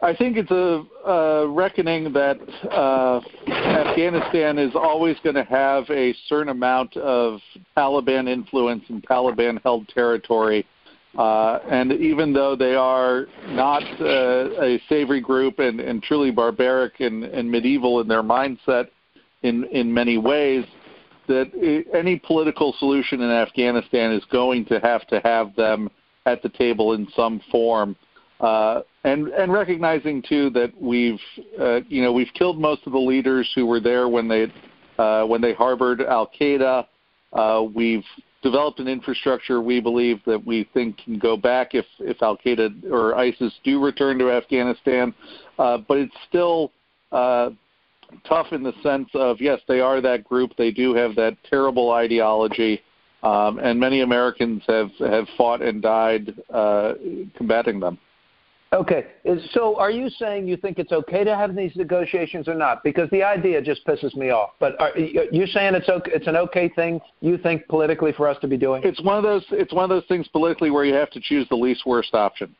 I 0.00 0.14
think 0.14 0.36
it's 0.36 0.50
a, 0.50 0.84
a 1.10 1.48
reckoning 1.48 2.12
that 2.12 2.38
uh, 2.70 3.20
Afghanistan 3.48 4.58
is 4.58 4.74
always 4.74 5.16
going 5.24 5.36
to 5.36 5.44
have 5.44 5.88
a 5.88 6.14
certain 6.28 6.50
amount 6.50 6.94
of 6.98 7.40
Taliban 7.76 8.28
influence 8.28 8.84
and 8.88 9.02
Taliban 9.02 9.62
held 9.62 9.88
territory. 9.88 10.66
Uh, 11.16 11.60
and 11.70 11.92
even 11.92 12.32
though 12.32 12.54
they 12.56 12.74
are 12.74 13.26
not 13.48 13.82
uh, 14.00 14.62
a 14.62 14.82
savory 14.88 15.20
group 15.20 15.58
and, 15.58 15.80
and 15.80 16.02
truly 16.02 16.30
barbaric 16.30 17.00
and, 17.00 17.24
and 17.24 17.50
medieval 17.50 18.00
in 18.00 18.08
their 18.08 18.22
mindset 18.22 18.88
in, 19.42 19.64
in 19.64 19.94
many 19.94 20.18
ways, 20.18 20.66
that 21.28 21.86
any 21.92 22.18
political 22.18 22.74
solution 22.78 23.20
in 23.20 23.30
Afghanistan 23.30 24.12
is 24.12 24.24
going 24.30 24.64
to 24.66 24.78
have 24.80 25.06
to 25.08 25.20
have 25.24 25.54
them 25.56 25.90
at 26.26 26.42
the 26.42 26.48
table 26.48 26.94
in 26.94 27.06
some 27.14 27.40
form. 27.50 27.96
Uh, 28.40 28.82
and 29.04 29.28
and 29.28 29.52
recognizing 29.52 30.22
too 30.22 30.50
that 30.50 30.72
we've 30.80 31.20
uh, 31.60 31.80
you 31.88 32.02
know 32.02 32.12
we've 32.12 32.32
killed 32.34 32.58
most 32.58 32.82
of 32.86 32.92
the 32.92 32.98
leaders 32.98 33.50
who 33.54 33.64
were 33.64 33.80
there 33.80 34.08
when 34.08 34.28
they 34.28 34.52
uh, 34.98 35.24
when 35.24 35.40
they 35.40 35.54
harbored 35.54 36.00
Al 36.00 36.30
Qaeda. 36.38 36.86
Uh, 37.32 37.64
we've 37.74 38.04
developed 38.42 38.78
an 38.80 38.88
infrastructure 38.88 39.60
we 39.60 39.80
believe 39.80 40.20
that 40.26 40.44
we 40.44 40.68
think 40.74 40.98
can 40.98 41.18
go 41.18 41.36
back 41.36 41.74
if 41.74 41.86
if 42.00 42.22
Al 42.22 42.36
Qaeda 42.36 42.90
or 42.90 43.16
ISIS 43.16 43.52
do 43.62 43.82
return 43.82 44.18
to 44.18 44.30
Afghanistan. 44.30 45.14
Uh, 45.58 45.78
but 45.78 45.98
it's 45.98 46.14
still 46.28 46.72
uh, 47.12 47.50
tough 48.28 48.52
in 48.52 48.62
the 48.62 48.72
sense 48.82 49.08
of 49.14 49.40
yes, 49.40 49.60
they 49.68 49.80
are 49.80 50.00
that 50.00 50.24
group. 50.24 50.52
They 50.56 50.70
do 50.70 50.94
have 50.94 51.14
that 51.16 51.36
terrible 51.48 51.90
ideology, 51.92 52.82
um, 53.22 53.58
and 53.58 53.78
many 53.78 54.00
Americans 54.00 54.62
have 54.66 54.90
have 55.00 55.26
fought 55.36 55.62
and 55.62 55.82
died 55.82 56.34
uh, 56.52 56.94
combating 57.36 57.80
them. 57.80 57.98
Okay, 58.74 59.06
so 59.52 59.78
are 59.78 59.90
you 59.90 60.10
saying 60.10 60.48
you 60.48 60.56
think 60.56 60.80
it's 60.80 60.90
okay 60.90 61.22
to 61.22 61.36
have 61.36 61.54
these 61.54 61.70
negotiations 61.76 62.48
or 62.48 62.54
not? 62.54 62.82
Because 62.82 63.08
the 63.10 63.22
idea 63.22 63.62
just 63.62 63.86
pisses 63.86 64.16
me 64.16 64.30
off. 64.30 64.50
But 64.58 64.80
are 64.80 64.98
you 64.98 65.46
saying 65.46 65.76
it's 65.76 65.88
okay? 65.88 66.10
It's 66.12 66.26
an 66.26 66.36
okay 66.36 66.68
thing 66.68 67.00
you 67.20 67.38
think 67.38 67.68
politically 67.68 68.12
for 68.12 68.26
us 68.26 68.36
to 68.40 68.48
be 68.48 68.56
doing? 68.56 68.82
It's 68.84 69.00
one 69.00 69.16
of 69.16 69.22
those. 69.22 69.44
It's 69.52 69.72
one 69.72 69.84
of 69.84 69.90
those 69.90 70.04
things 70.08 70.26
politically 70.28 70.70
where 70.70 70.84
you 70.84 70.94
have 70.94 71.10
to 71.10 71.20
choose 71.20 71.48
the 71.50 71.56
least 71.56 71.86
worst 71.86 72.14
option. 72.14 72.54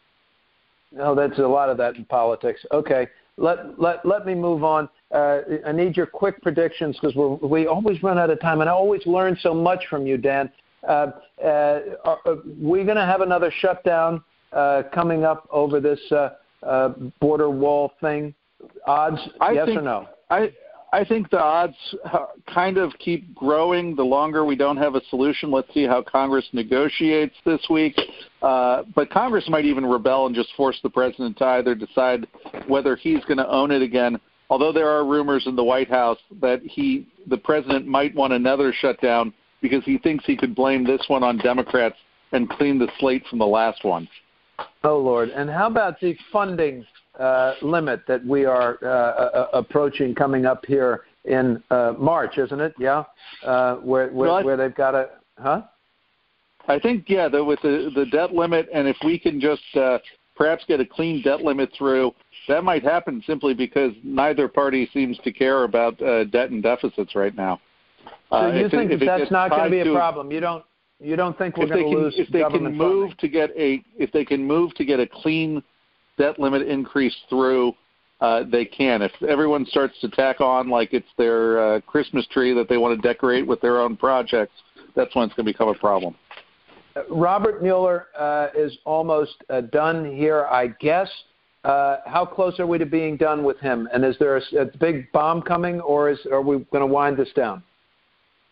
No, 0.93 1.17
that's 1.17 1.39
a 1.41 1.43
lot 1.43 1.69
of 1.69 1.77
that 1.79 1.97
in 1.97 2.05
politics. 2.05 2.65
Okay, 2.71 3.09
let 3.37 3.81
let 3.81 4.07
let 4.07 4.25
me 4.25 4.35
move 4.35 4.63
on. 4.63 4.89
Uh, 5.15 5.43
I 5.65 5.71
need 5.71 5.97
your 5.97 6.07
quick 6.07 6.43
predictions 6.43 6.99
because 7.01 7.15
we 7.15 7.49
we 7.49 7.67
always 7.69 8.03
run 8.03 8.19
out 8.19 8.31
of 8.31 8.41
time, 8.41 8.61
and 8.61 8.69
I 8.69 8.73
always 8.73 9.07
learn 9.07 9.39
so 9.41 9.55
much 9.55 9.85
from 9.89 10.07
you, 10.07 10.17
Dan. 10.17 10.51
Uh, 10.87 11.13
uh, 11.43 11.81
are, 12.05 12.19
are 12.27 12.37
we 12.61 12.83
going 12.83 12.97
to 12.97 13.07
have 13.07 13.21
another 13.21 13.53
shutdown 13.61 14.23
uh, 14.53 14.83
coming 14.93 15.25
up 15.25 15.49
over 15.53 15.79
this 15.81 16.01
uh, 16.11 16.31
uh, 16.65 16.89
border 17.21 17.49
wall 17.49 17.93
thing? 18.01 18.35
Odds, 18.87 19.21
I 19.41 19.53
yes 19.53 19.67
think, 19.67 19.79
or 19.79 19.83
no? 19.83 20.09
I 20.31 20.53
I 20.93 21.05
think 21.05 21.31
the 21.31 21.41
odds 21.41 21.77
kind 22.53 22.77
of 22.77 22.93
keep 22.99 23.35
growing 23.37 23.95
the 23.95 24.05
longer 24.05 24.45
we 24.45 24.57
don't 24.57 24.77
have 24.77 24.97
a 24.97 25.05
solution. 25.11 25.51
Let's 25.51 25.73
see 25.75 25.85
how 25.85 26.03
Congress 26.03 26.49
negotiates 26.53 27.37
this 27.45 27.65
week. 27.71 27.99
Uh, 28.43 28.83
but 28.95 29.11
Congress 29.11 29.49
might 29.49 29.65
even 29.65 29.87
rebel 29.87 30.27
and 30.27 30.35
just 30.35 30.51
force 30.57 30.79
the 30.83 30.91
president 30.91 31.39
to 31.39 31.45
either 31.47 31.75
decide 31.75 32.27
whether 32.67 32.97
he's 32.97 33.25
going 33.25 33.39
to 33.39 33.49
own 33.49 33.71
it 33.71 33.83
again. 33.83 34.21
Although 34.51 34.73
there 34.73 34.89
are 34.89 35.05
rumors 35.05 35.47
in 35.47 35.57
the 35.57 35.65
White 35.65 35.89
House 35.89 36.19
that 36.41 36.61
he, 36.63 37.09
the 37.29 37.39
president, 37.39 37.87
might 37.87 38.15
want 38.15 38.33
another 38.33 38.73
shutdown 38.73 39.33
because 39.63 39.83
he 39.85 39.99
thinks 39.99 40.25
he 40.27 40.37
could 40.37 40.55
blame 40.55 40.85
this 40.85 41.03
one 41.09 41.23
on 41.23 41.39
Democrats 41.39 41.97
and 42.33 42.49
clean 42.51 42.79
the 42.79 42.89
slate 42.99 43.25
from 43.29 43.39
the 43.39 43.47
last 43.47 43.85
one. 43.85 44.09
Oh 44.83 44.99
Lord! 44.99 45.31
And 45.31 45.49
how 45.49 45.67
about 45.67 45.99
the 46.01 46.17
funding 46.31 46.85
uh, 47.19 47.55
limit 47.63 48.03
that 48.07 48.25
we 48.25 48.45
are 48.45 48.79
uh, 48.83 48.87
uh, 48.87 49.49
approaching 49.55 50.15
coming 50.15 50.47
up 50.47 50.65
here 50.67 51.03
in 51.25 51.63
uh, 51.71 51.95
March, 51.99 52.39
isn't 52.39 52.61
it? 52.61 52.75
Yeah, 52.79 53.05
uh, 53.45 53.77
where 53.77 54.09
where, 54.09 54.29
well, 54.29 54.45
where 54.45 54.57
they've 54.57 54.75
got 54.75 54.95
a 54.95 55.09
huh? 55.39 55.63
I 56.69 56.79
think 56.79 57.05
yeah, 57.09 57.29
the, 57.29 57.43
with 57.43 57.61
the 57.63 57.91
the 57.95 58.07
debt 58.07 58.33
limit, 58.33 58.69
and 58.73 58.87
if 58.87 58.97
we 59.05 59.19
can 59.19 59.41
just 59.41 59.63
uh, 59.75 59.99
perhaps 60.37 60.65
get 60.67 60.81
a 60.81 60.87
clean 60.87 61.23
debt 61.23 61.41
limit 61.41 61.71
through, 61.77 62.13
that 62.49 62.65
might 62.65 62.83
happen 62.83 63.23
simply 63.27 63.55
because 63.55 63.93
neither 64.03 64.49
party 64.49 64.89
seems 64.93 65.19
to 65.19 65.33
care 65.33 65.65
about 65.65 66.01
uh, 66.03 66.25
debt 66.25 66.51
and 66.51 66.63
deficits 66.63 67.15
right 67.15 67.35
now. 67.35 67.61
So 68.31 68.37
uh, 68.37 68.53
you 68.53 68.69
think 68.69 68.91
it, 68.91 69.01
that's 69.05 69.31
not 69.31 69.51
going 69.51 69.65
to 69.65 69.71
be 69.71 69.89
a 69.89 69.93
problem? 69.93 70.31
You 70.31 70.41
don't 70.41 70.65
you 71.01 71.17
don't 71.17 71.37
think 71.37 71.57
we're 71.57 71.67
going 71.67 71.85
to 71.85 71.99
lose 71.99 72.15
if 72.17 72.29
they 72.29 72.43
can 72.43 72.77
move 72.77 73.11
funding? 73.11 73.17
to 73.19 73.29
get 73.29 73.51
a 73.57 73.85
if 73.97 74.13
they 74.13 74.25
can 74.25 74.45
move 74.45 74.75
to 74.75 74.85
get 74.85 75.01
a 75.01 75.07
clean 75.07 75.63
debt 76.19 76.39
limit 76.39 76.63
increase 76.67 77.17
through, 77.29 77.75
uh, 78.21 78.45
they 78.51 78.65
can. 78.65 79.03
If 79.03 79.13
everyone 79.29 79.67
starts 79.67 79.99
to 80.01 80.09
tack 80.09 80.41
on 80.41 80.69
like 80.69 80.93
it's 80.93 81.09
their 81.19 81.77
uh, 81.77 81.81
Christmas 81.83 82.27
tree 82.29 82.55
that 82.55 82.69
they 82.69 82.77
want 82.77 83.01
to 83.01 83.09
decorate 83.09 83.47
with 83.47 83.61
their 83.61 83.81
own 83.81 83.97
projects, 83.97 84.55
that's 84.95 85.15
when 85.15 85.27
it's 85.27 85.35
going 85.35 85.47
to 85.47 85.53
become 85.53 85.69
a 85.69 85.75
problem. 85.75 86.15
Uh, 86.97 87.03
Robert 87.11 87.63
Mueller 87.63 88.07
uh, 88.17 88.49
is 88.57 88.79
almost 88.85 89.37
uh, 89.51 89.61
done 89.63 90.15
here, 90.15 90.47
I 90.47 90.69
guess. 90.69 91.11
Uh, 91.65 91.97
how 92.05 92.27
close 92.27 92.61
are 92.61 92.67
we 92.67 92.77
to 92.79 92.87
being 92.87 93.17
done 93.17 93.43
with 93.43 93.59
him? 93.59 93.89
And 93.93 94.05
is 94.05 94.17
there 94.19 94.37
a, 94.37 94.43
a 94.59 94.65
big 94.79 95.11
bomb 95.13 95.41
coming, 95.41 95.81
or 95.81 96.11
is 96.11 96.19
are 96.31 96.43
we 96.43 96.59
going 96.71 96.87
to 96.87 96.87
wind 96.87 97.17
this 97.17 97.33
down? 97.35 97.63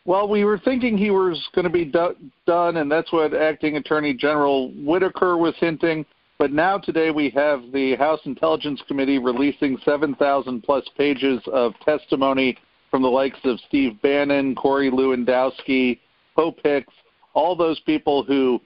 Well, 0.04 0.28
we 0.28 0.44
were 0.44 0.58
thinking 0.58 0.98
he 0.98 1.10
was 1.10 1.40
going 1.54 1.64
to 1.64 1.70
be 1.70 1.84
do- 1.84 2.16
done, 2.46 2.78
and 2.78 2.90
that's 2.90 3.12
what 3.12 3.34
Acting 3.34 3.76
Attorney 3.76 4.14
General 4.14 4.70
Whitaker 4.72 5.36
was 5.36 5.54
hinting. 5.58 6.04
But 6.38 6.52
now 6.52 6.78
today 6.78 7.10
we 7.10 7.30
have 7.30 7.70
the 7.72 7.94
House 7.96 8.18
Intelligence 8.24 8.82
Committee 8.88 9.18
releasing 9.18 9.78
7,000 9.84 10.62
plus 10.62 10.84
pages 10.96 11.40
of 11.52 11.74
testimony 11.84 12.56
from 12.90 13.02
the 13.02 13.08
likes 13.08 13.38
of 13.44 13.60
Steve 13.68 14.00
Bannon, 14.02 14.54
Corey 14.54 14.90
Lewandowski, 14.90 16.00
Hope 16.34 16.58
Hicks, 16.64 16.92
all 17.34 17.54
those 17.54 17.78
people 17.80 18.24
who 18.24 18.60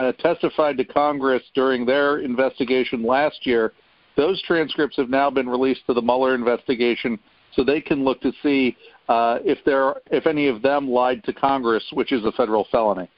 uh, 0.00 0.12
testified 0.12 0.76
to 0.78 0.84
Congress 0.84 1.42
during 1.54 1.86
their 1.86 2.18
investigation 2.18 3.04
last 3.04 3.46
year. 3.46 3.72
Those 4.16 4.42
transcripts 4.42 4.96
have 4.96 5.08
now 5.08 5.30
been 5.30 5.48
released 5.48 5.86
to 5.86 5.94
the 5.94 6.02
Mueller 6.02 6.34
investigation, 6.34 7.18
so 7.54 7.64
they 7.64 7.80
can 7.80 8.04
look 8.04 8.20
to 8.22 8.32
see 8.42 8.76
uh, 9.08 9.38
if 9.44 9.58
there 9.64 9.94
if 10.10 10.26
any 10.26 10.48
of 10.48 10.62
them 10.62 10.88
lied 10.88 11.24
to 11.24 11.32
Congress, 11.32 11.84
which 11.92 12.12
is 12.12 12.24
a 12.24 12.32
federal 12.32 12.66
felony. 12.70 13.08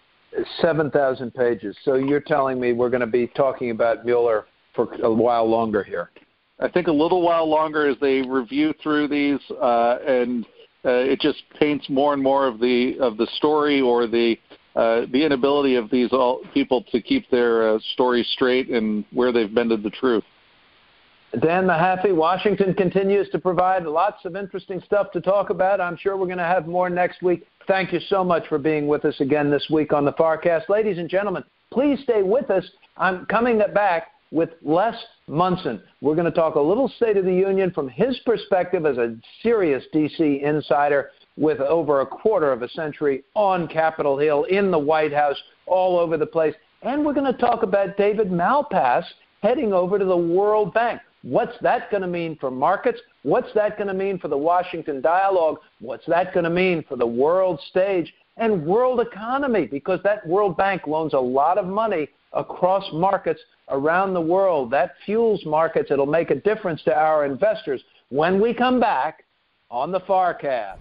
Seven 0.60 0.90
thousand 0.90 1.32
pages. 1.34 1.76
So 1.84 1.94
you're 1.94 2.20
telling 2.20 2.60
me 2.60 2.72
we're 2.72 2.90
going 2.90 3.00
to 3.00 3.06
be 3.06 3.28
talking 3.28 3.70
about 3.70 4.04
Mueller 4.04 4.46
for 4.74 4.92
a 5.02 5.12
while 5.12 5.48
longer 5.48 5.82
here? 5.82 6.10
I 6.60 6.68
think 6.68 6.86
a 6.86 6.92
little 6.92 7.22
while 7.22 7.48
longer 7.48 7.88
as 7.88 7.96
they 8.00 8.22
review 8.22 8.74
through 8.82 9.08
these, 9.08 9.40
uh, 9.60 9.98
and 10.06 10.44
uh, 10.84 10.90
it 10.90 11.20
just 11.20 11.42
paints 11.58 11.88
more 11.88 12.12
and 12.12 12.22
more 12.22 12.46
of 12.46 12.60
the 12.60 12.96
of 13.00 13.16
the 13.16 13.26
story 13.36 13.80
or 13.80 14.06
the 14.06 14.36
uh, 14.76 15.02
the 15.12 15.24
inability 15.24 15.76
of 15.76 15.90
these 15.90 16.12
all, 16.12 16.40
people 16.52 16.84
to 16.90 17.00
keep 17.00 17.28
their 17.30 17.74
uh, 17.74 17.78
story 17.92 18.26
straight 18.32 18.68
and 18.70 19.04
where 19.12 19.32
they've 19.32 19.54
bended 19.54 19.82
the 19.82 19.90
truth. 19.90 20.24
Dan 21.40 21.64
Mahaffee, 21.64 22.14
Washington 22.14 22.74
continues 22.74 23.28
to 23.30 23.38
provide 23.38 23.84
lots 23.86 24.24
of 24.24 24.36
interesting 24.36 24.80
stuff 24.84 25.10
to 25.12 25.20
talk 25.20 25.50
about. 25.50 25.80
I'm 25.80 25.96
sure 25.96 26.16
we're 26.16 26.26
going 26.26 26.38
to 26.38 26.44
have 26.44 26.66
more 26.66 26.88
next 26.88 27.22
week. 27.22 27.46
Thank 27.66 27.92
you 27.92 28.00
so 28.08 28.22
much 28.22 28.46
for 28.46 28.58
being 28.58 28.86
with 28.86 29.04
us 29.04 29.18
again 29.20 29.50
this 29.50 29.66
week 29.70 29.92
on 29.92 30.04
the 30.04 30.12
Farcast. 30.12 30.68
Ladies 30.68 30.98
and 30.98 31.08
gentlemen, 31.08 31.42
please 31.72 31.98
stay 32.02 32.22
with 32.22 32.50
us. 32.50 32.64
I'm 32.96 33.26
coming 33.26 33.60
back 33.74 34.08
with 34.30 34.50
Les 34.62 34.94
Munson. 35.26 35.82
We're 36.00 36.14
going 36.14 36.26
to 36.26 36.30
talk 36.30 36.54
a 36.54 36.60
little 36.60 36.88
State 36.88 37.16
of 37.16 37.24
the 37.24 37.34
Union 37.34 37.70
from 37.70 37.88
his 37.88 38.18
perspective 38.26 38.86
as 38.86 38.98
a 38.98 39.16
serious 39.42 39.82
D.C. 39.92 40.42
insider 40.44 41.10
with 41.36 41.60
over 41.60 42.02
a 42.02 42.06
quarter 42.06 42.52
of 42.52 42.62
a 42.62 42.68
century 42.68 43.24
on 43.34 43.66
Capitol 43.66 44.18
Hill, 44.18 44.44
in 44.44 44.70
the 44.70 44.78
White 44.78 45.12
House, 45.12 45.40
all 45.66 45.98
over 45.98 46.16
the 46.16 46.26
place. 46.26 46.54
And 46.82 47.04
we're 47.04 47.14
going 47.14 47.32
to 47.32 47.38
talk 47.38 47.64
about 47.64 47.96
David 47.96 48.30
Malpass 48.30 49.04
heading 49.42 49.72
over 49.72 49.98
to 49.98 50.04
the 50.04 50.16
World 50.16 50.72
Bank. 50.74 51.00
What's 51.24 51.56
that 51.62 51.90
going 51.90 52.02
to 52.02 52.06
mean 52.06 52.36
for 52.38 52.50
markets? 52.50 53.00
What's 53.22 53.48
that 53.54 53.78
going 53.78 53.88
to 53.88 53.94
mean 53.94 54.18
for 54.18 54.28
the 54.28 54.36
Washington 54.36 55.00
dialogue? 55.00 55.56
What's 55.80 56.04
that 56.06 56.34
going 56.34 56.44
to 56.44 56.50
mean 56.50 56.84
for 56.86 56.96
the 56.96 57.06
world 57.06 57.58
stage 57.70 58.12
and 58.36 58.66
world 58.66 59.00
economy? 59.00 59.66
Because 59.66 60.00
that 60.04 60.26
World 60.26 60.54
Bank 60.58 60.86
loans 60.86 61.14
a 61.14 61.18
lot 61.18 61.56
of 61.56 61.66
money 61.66 62.08
across 62.34 62.84
markets 62.92 63.40
around 63.70 64.12
the 64.12 64.20
world. 64.20 64.70
That 64.70 64.96
fuels 65.06 65.46
markets. 65.46 65.90
It'll 65.90 66.04
make 66.04 66.30
a 66.30 66.34
difference 66.34 66.82
to 66.82 66.94
our 66.94 67.24
investors 67.24 67.82
when 68.10 68.38
we 68.38 68.52
come 68.52 68.78
back 68.78 69.24
on 69.70 69.92
the 69.92 70.00
Farcast. 70.00 70.76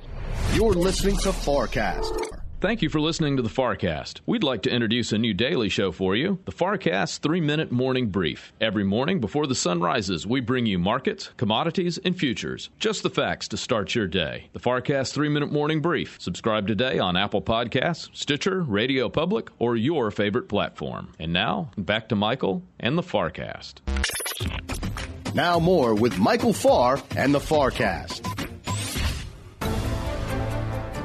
You're 0.56 0.74
listening 0.74 1.16
to 1.20 1.30
Farcast. 1.30 2.43
Thank 2.64 2.82
you 2.82 2.88
for 2.88 3.02
listening 3.02 3.36
to 3.36 3.44
the 3.44 3.50
Farcast. 3.50 4.22
We'd 4.26 4.42
like 4.42 4.62
to 4.62 4.72
introduce 4.72 5.12
a 5.12 5.18
new 5.18 5.34
daily 5.34 5.68
show 5.68 5.92
for 5.92 6.16
you, 6.16 6.40
the 6.46 6.54
Farcast 6.54 7.20
3-Minute 7.20 7.74
Morning 7.74 8.08
Brief. 8.08 8.54
Every 8.62 8.86
morning 8.86 9.20
before 9.20 9.48
the 9.48 9.54
sun 9.54 9.82
rises, 9.82 10.26
we 10.26 10.40
bring 10.40 10.66
you 10.66 10.80
markets, 10.80 11.30
commodities, 11.36 11.98
and 11.98 12.18
futures. 12.18 12.70
Just 12.80 13.04
the 13.04 13.10
facts 13.10 13.50
to 13.50 13.58
start 13.58 13.94
your 13.96 14.08
day. 14.08 14.48
The 14.54 14.62
Farcast 14.62 15.14
3-Minute 15.14 15.52
Morning 15.52 15.82
Brief. 15.82 16.16
Subscribe 16.22 16.66
today 16.66 17.00
on 17.00 17.18
Apple 17.18 17.42
Podcasts, 17.42 18.08
Stitcher, 18.14 18.62
Radio 18.62 19.10
Public, 19.10 19.50
or 19.60 19.76
your 19.76 20.10
favorite 20.10 20.48
platform. 20.48 21.12
And 21.20 21.34
now, 21.34 21.70
back 21.78 22.08
to 22.08 22.16
Michael 22.16 22.64
and 22.80 22.98
the 22.98 23.04
Farcast. 23.04 23.80
Now 25.36 25.60
more 25.60 25.94
with 25.96 26.18
Michael 26.18 26.54
Farr 26.54 27.04
and 27.18 27.36
the 27.36 27.40
Farcast. 27.40 28.33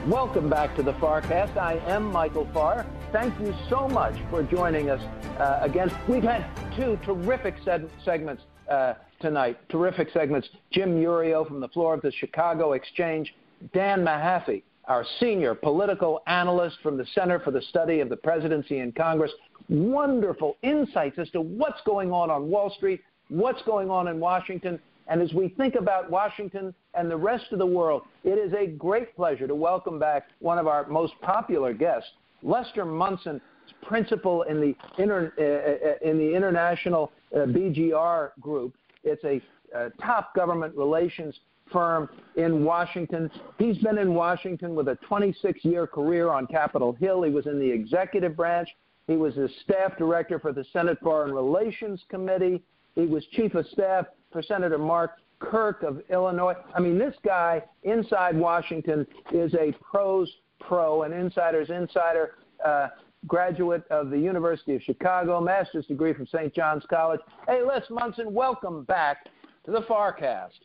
Welcome 0.08 0.48
back 0.48 0.74
to 0.76 0.82
the 0.82 0.94
Farcast. 0.94 1.58
I 1.58 1.74
am 1.86 2.10
Michael 2.10 2.48
Farr. 2.54 2.86
thank 3.12 3.38
you 3.38 3.54
so 3.68 3.86
much 3.88 4.14
for 4.30 4.42
joining 4.42 4.88
us 4.88 5.02
uh, 5.38 5.58
again. 5.60 5.94
We've 6.08 6.22
had 6.22 6.46
two 6.74 6.98
terrific 7.04 7.58
seg- 7.62 7.90
segments 8.06 8.44
uh, 8.70 8.94
tonight, 9.20 9.58
terrific 9.68 10.08
segments. 10.14 10.48
Jim 10.70 10.98
Iuorio 10.98 11.46
from 11.46 11.60
the 11.60 11.68
floor 11.68 11.92
of 11.92 12.00
the 12.00 12.10
Chicago 12.10 12.72
Exchange, 12.72 13.34
Dan 13.74 14.02
Mahaffee, 14.02 14.62
our 14.86 15.04
senior 15.20 15.54
political 15.54 16.22
analyst 16.26 16.78
from 16.82 16.96
the 16.96 17.04
Center 17.14 17.38
for 17.38 17.50
the 17.50 17.60
Study 17.60 18.00
of 18.00 18.08
the 18.08 18.16
Presidency 18.16 18.78
and 18.78 18.94
Congress. 18.94 19.32
Wonderful 19.68 20.56
insights 20.62 21.18
as 21.18 21.28
to 21.32 21.42
what's 21.42 21.82
going 21.84 22.12
on 22.12 22.30
on 22.30 22.48
Wall 22.48 22.70
Street, 22.74 23.02
what's 23.28 23.60
going 23.64 23.90
on 23.90 24.08
in 24.08 24.18
Washington, 24.18 24.80
and 25.08 25.22
as 25.22 25.32
we 25.32 25.48
think 25.48 25.74
about 25.74 26.10
Washington 26.10 26.74
and 26.94 27.10
the 27.10 27.16
rest 27.16 27.46
of 27.50 27.58
the 27.58 27.66
world, 27.66 28.02
it 28.24 28.38
is 28.38 28.52
a 28.52 28.66
great 28.66 29.16
pleasure 29.16 29.46
to 29.46 29.54
welcome 29.54 29.98
back 29.98 30.28
one 30.40 30.58
of 30.58 30.66
our 30.66 30.86
most 30.86 31.14
popular 31.22 31.72
guests, 31.72 32.10
Lester 32.42 32.84
Munson, 32.84 33.40
principal 33.82 34.42
in 34.42 34.60
the, 34.60 34.74
inter, 35.02 35.32
uh, 35.38 36.06
uh 36.06 36.08
in 36.08 36.18
the 36.18 36.34
International 36.34 37.10
uh, 37.34 37.40
BGR 37.40 38.30
Group. 38.40 38.74
It's 39.02 39.24
a 39.24 39.40
uh, 39.76 39.90
top 40.00 40.34
government 40.34 40.74
relations 40.76 41.34
firm 41.72 42.08
in 42.36 42.64
Washington. 42.64 43.30
He's 43.58 43.78
been 43.78 43.98
in 43.98 44.14
Washington 44.14 44.74
with 44.74 44.88
a 44.88 44.96
26 45.06 45.64
year 45.64 45.86
career 45.86 46.30
on 46.30 46.46
Capitol 46.46 46.96
Hill. 46.98 47.22
He 47.22 47.30
was 47.30 47.46
in 47.46 47.58
the 47.58 47.70
executive 47.70 48.36
branch. 48.36 48.68
He 49.06 49.16
was 49.16 49.34
the 49.34 49.48
staff 49.64 49.96
director 49.96 50.38
for 50.38 50.52
the 50.52 50.64
Senate 50.72 50.98
Foreign 51.02 51.32
Relations 51.32 52.02
Committee. 52.10 52.62
He 52.94 53.06
was 53.06 53.24
chief 53.32 53.54
of 53.54 53.66
staff 53.68 54.06
for 54.32 54.42
Senator 54.42 54.78
Mark 54.78 55.12
Kirk 55.40 55.82
of 55.82 56.02
Illinois. 56.10 56.54
I 56.74 56.80
mean, 56.80 56.98
this 56.98 57.14
guy 57.24 57.62
inside 57.84 58.36
Washington 58.36 59.06
is 59.32 59.54
a 59.54 59.72
pros 59.82 60.30
pro, 60.60 61.02
an 61.02 61.12
insider's 61.12 61.70
insider, 61.70 62.34
uh, 62.64 62.88
graduate 63.26 63.84
of 63.90 64.10
the 64.10 64.18
University 64.18 64.74
of 64.74 64.82
Chicago, 64.82 65.40
master's 65.40 65.86
degree 65.86 66.12
from 66.12 66.26
St. 66.26 66.54
John's 66.54 66.84
College. 66.88 67.20
Hey, 67.46 67.62
Les 67.62 67.82
Munson, 67.90 68.32
welcome 68.32 68.84
back 68.84 69.24
to 69.64 69.70
the 69.70 69.80
FarrCast. 69.82 70.60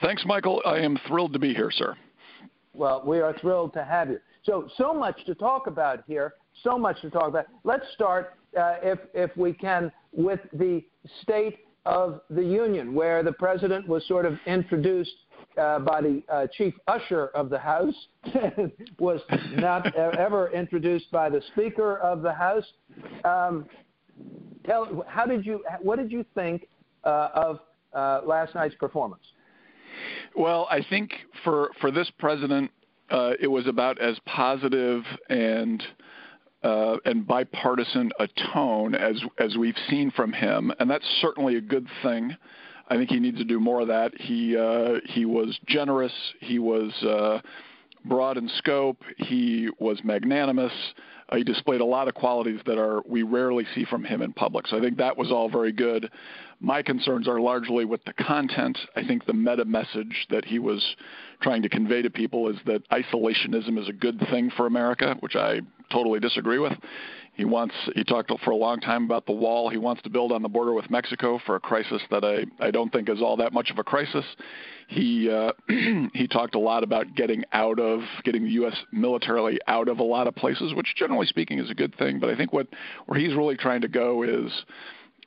Thanks, 0.00 0.24
Michael. 0.26 0.62
I 0.64 0.78
am 0.78 0.98
thrilled 1.08 1.32
to 1.32 1.38
be 1.38 1.54
here, 1.54 1.70
sir. 1.70 1.96
Well, 2.74 3.02
we 3.06 3.20
are 3.20 3.36
thrilled 3.38 3.72
to 3.74 3.84
have 3.84 4.10
you. 4.10 4.20
So, 4.44 4.68
so 4.76 4.92
much 4.92 5.24
to 5.26 5.34
talk 5.34 5.66
about 5.66 6.04
here. 6.06 6.34
So 6.62 6.78
much 6.78 7.00
to 7.02 7.10
talk 7.10 7.28
about. 7.28 7.46
Let's 7.64 7.84
start, 7.94 8.34
uh, 8.58 8.76
if 8.82 8.98
if 9.14 9.34
we 9.36 9.52
can, 9.52 9.90
with 10.12 10.40
the 10.52 10.84
state 11.22 11.65
of 11.86 12.20
the 12.30 12.42
Union, 12.42 12.94
where 12.94 13.22
the 13.22 13.32
president 13.32 13.88
was 13.88 14.06
sort 14.06 14.26
of 14.26 14.38
introduced 14.46 15.14
uh, 15.56 15.78
by 15.78 16.00
the 16.02 16.22
uh, 16.28 16.46
chief 16.52 16.74
usher 16.86 17.28
of 17.28 17.48
the 17.48 17.58
House, 17.58 17.94
was 18.98 19.20
not 19.52 19.94
ever 19.96 20.50
introduced 20.52 21.10
by 21.10 21.30
the 21.30 21.40
Speaker 21.52 21.98
of 21.98 22.22
the 22.22 22.32
House. 22.32 22.66
Um, 23.24 23.66
tell, 24.66 25.04
how 25.08 25.24
did 25.24 25.46
you? 25.46 25.64
What 25.80 25.98
did 25.98 26.12
you 26.12 26.24
think 26.34 26.66
uh, 27.04 27.28
of 27.34 27.60
uh, 27.94 28.20
last 28.26 28.54
night's 28.54 28.74
performance? 28.74 29.22
Well, 30.34 30.66
I 30.70 30.84
think 30.90 31.12
for 31.44 31.70
for 31.80 31.90
this 31.90 32.10
president, 32.18 32.70
uh, 33.10 33.32
it 33.40 33.46
was 33.46 33.66
about 33.66 34.00
as 34.00 34.18
positive 34.26 35.02
and 35.30 35.82
uh, 36.66 36.96
and 37.04 37.24
bipartisan 37.24 38.10
a 38.18 38.26
tone 38.52 38.96
as 38.96 39.22
as 39.38 39.56
we've 39.56 39.78
seen 39.88 40.10
from 40.10 40.32
him, 40.32 40.72
and 40.80 40.90
that's 40.90 41.06
certainly 41.20 41.54
a 41.56 41.60
good 41.60 41.86
thing. 42.02 42.36
I 42.88 42.96
think 42.96 43.08
he 43.08 43.20
needs 43.20 43.38
to 43.38 43.44
do 43.44 43.60
more 43.60 43.82
of 43.82 43.88
that. 43.88 44.12
He 44.20 44.56
uh, 44.56 44.96
he 45.04 45.24
was 45.26 45.56
generous. 45.66 46.12
He 46.40 46.58
was 46.58 46.92
uh, 47.04 47.40
broad 48.08 48.36
in 48.36 48.48
scope. 48.58 49.02
He 49.18 49.68
was 49.78 50.00
magnanimous. 50.04 50.72
Uh, 51.28 51.36
he 51.36 51.44
displayed 51.44 51.80
a 51.80 51.84
lot 51.84 52.08
of 52.08 52.14
qualities 52.14 52.60
that 52.66 52.78
are 52.78 53.02
we 53.06 53.22
rarely 53.22 53.66
see 53.74 53.84
from 53.84 54.04
him 54.04 54.22
in 54.22 54.32
public. 54.32 54.66
So 54.66 54.78
I 54.78 54.80
think 54.80 54.96
that 54.98 55.16
was 55.16 55.30
all 55.30 55.48
very 55.48 55.72
good. 55.72 56.10
My 56.60 56.82
concerns 56.82 57.28
are 57.28 57.40
largely 57.40 57.84
with 57.84 58.04
the 58.04 58.12
content. 58.14 58.78
I 58.94 59.04
think 59.04 59.26
the 59.26 59.34
meta 59.34 59.64
message 59.64 60.26
that 60.30 60.44
he 60.44 60.58
was 60.58 60.96
trying 61.42 61.62
to 61.62 61.68
convey 61.68 62.02
to 62.02 62.10
people 62.10 62.48
is 62.48 62.56
that 62.66 62.88
isolationism 62.90 63.78
is 63.78 63.88
a 63.88 63.92
good 63.92 64.18
thing 64.30 64.50
for 64.56 64.66
America, 64.66 65.16
which 65.20 65.36
I 65.36 65.60
totally 65.92 66.20
disagree 66.20 66.58
with. 66.58 66.72
He 67.36 67.44
wants 67.44 67.74
he 67.94 68.02
talked 68.02 68.32
for 68.42 68.50
a 68.50 68.56
long 68.56 68.80
time 68.80 69.04
about 69.04 69.26
the 69.26 69.32
wall 69.32 69.68
he 69.68 69.76
wants 69.76 70.02
to 70.02 70.10
build 70.10 70.32
on 70.32 70.42
the 70.42 70.48
border 70.48 70.72
with 70.72 70.88
Mexico 70.90 71.38
for 71.44 71.56
a 71.56 71.60
crisis 71.60 72.00
that 72.10 72.24
I, 72.24 72.46
I 72.64 72.70
don't 72.70 72.90
think 72.90 73.10
is 73.10 73.20
all 73.20 73.36
that 73.36 73.52
much 73.52 73.70
of 73.70 73.78
a 73.78 73.84
crisis. 73.84 74.24
He 74.88 75.30
uh, 75.30 75.52
he 76.14 76.26
talked 76.26 76.54
a 76.54 76.58
lot 76.58 76.82
about 76.82 77.14
getting 77.14 77.44
out 77.52 77.78
of 77.78 78.00
getting 78.24 78.44
the 78.44 78.50
U.S. 78.52 78.74
militarily 78.90 79.60
out 79.66 79.88
of 79.88 79.98
a 79.98 80.02
lot 80.02 80.28
of 80.28 80.34
places, 80.34 80.72
which 80.72 80.94
generally 80.96 81.26
speaking 81.26 81.58
is 81.58 81.70
a 81.70 81.74
good 81.74 81.94
thing. 81.96 82.18
But 82.20 82.30
I 82.30 82.36
think 82.36 82.54
what 82.54 82.68
where 83.04 83.20
he's 83.20 83.34
really 83.34 83.56
trying 83.56 83.82
to 83.82 83.88
go 83.88 84.22
is 84.22 84.50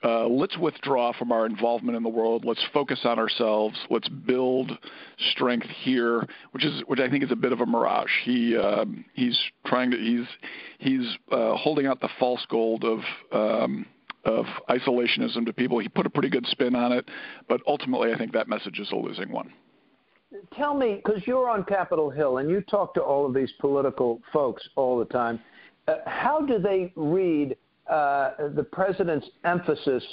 uh, 0.03 0.27
let's 0.27 0.57
withdraw 0.57 1.11
from 1.17 1.31
our 1.31 1.45
involvement 1.45 1.97
in 1.97 2.03
the 2.03 2.09
world. 2.09 2.45
Let's 2.45 2.63
focus 2.73 2.99
on 3.03 3.19
ourselves. 3.19 3.77
Let's 3.89 4.07
build 4.07 4.71
strength 5.31 5.67
here, 5.81 6.25
which 6.51 6.63
is 6.63 6.81
which 6.87 6.99
I 6.99 7.09
think 7.09 7.23
is 7.23 7.31
a 7.31 7.35
bit 7.35 7.51
of 7.51 7.59
a 7.59 7.65
mirage. 7.65 8.11
He 8.23 8.55
um, 8.55 9.03
he's 9.13 9.37
trying 9.65 9.91
to 9.91 9.97
he's 9.97 10.25
he's 10.77 11.17
uh, 11.31 11.55
holding 11.55 11.85
out 11.85 11.99
the 12.01 12.09
false 12.19 12.45
gold 12.49 12.83
of. 12.83 12.99
Um, 13.31 13.85
of 14.25 14.45
isolationism 14.69 15.45
to 15.45 15.53
people. 15.53 15.79
He 15.79 15.87
put 15.87 16.05
a 16.05 16.09
pretty 16.09 16.29
good 16.29 16.45
spin 16.47 16.75
on 16.75 16.91
it, 16.91 17.07
but 17.47 17.61
ultimately, 17.65 18.11
I 18.11 18.17
think 18.17 18.33
that 18.33 18.49
message 18.49 18.77
is 18.77 18.91
a 18.91 18.95
losing 18.97 19.31
one. 19.31 19.53
Tell 20.55 20.73
me, 20.73 21.01
because 21.03 21.25
you're 21.25 21.49
on 21.49 21.63
Capitol 21.63 22.09
Hill 22.09 22.39
and 22.39 22.49
you 22.49 22.59
talk 22.61 22.93
to 22.95 23.01
all 23.01 23.25
of 23.25 23.33
these 23.33 23.51
political 23.61 24.21
folks 24.33 24.67
all 24.75 24.99
the 24.99 25.05
time, 25.05 25.39
uh, 25.87 25.95
how 26.05 26.41
do 26.45 26.59
they 26.59 26.91
read 26.97 27.55
uh, 27.89 28.31
the 28.55 28.63
president's 28.63 29.27
emphasis 29.43 30.03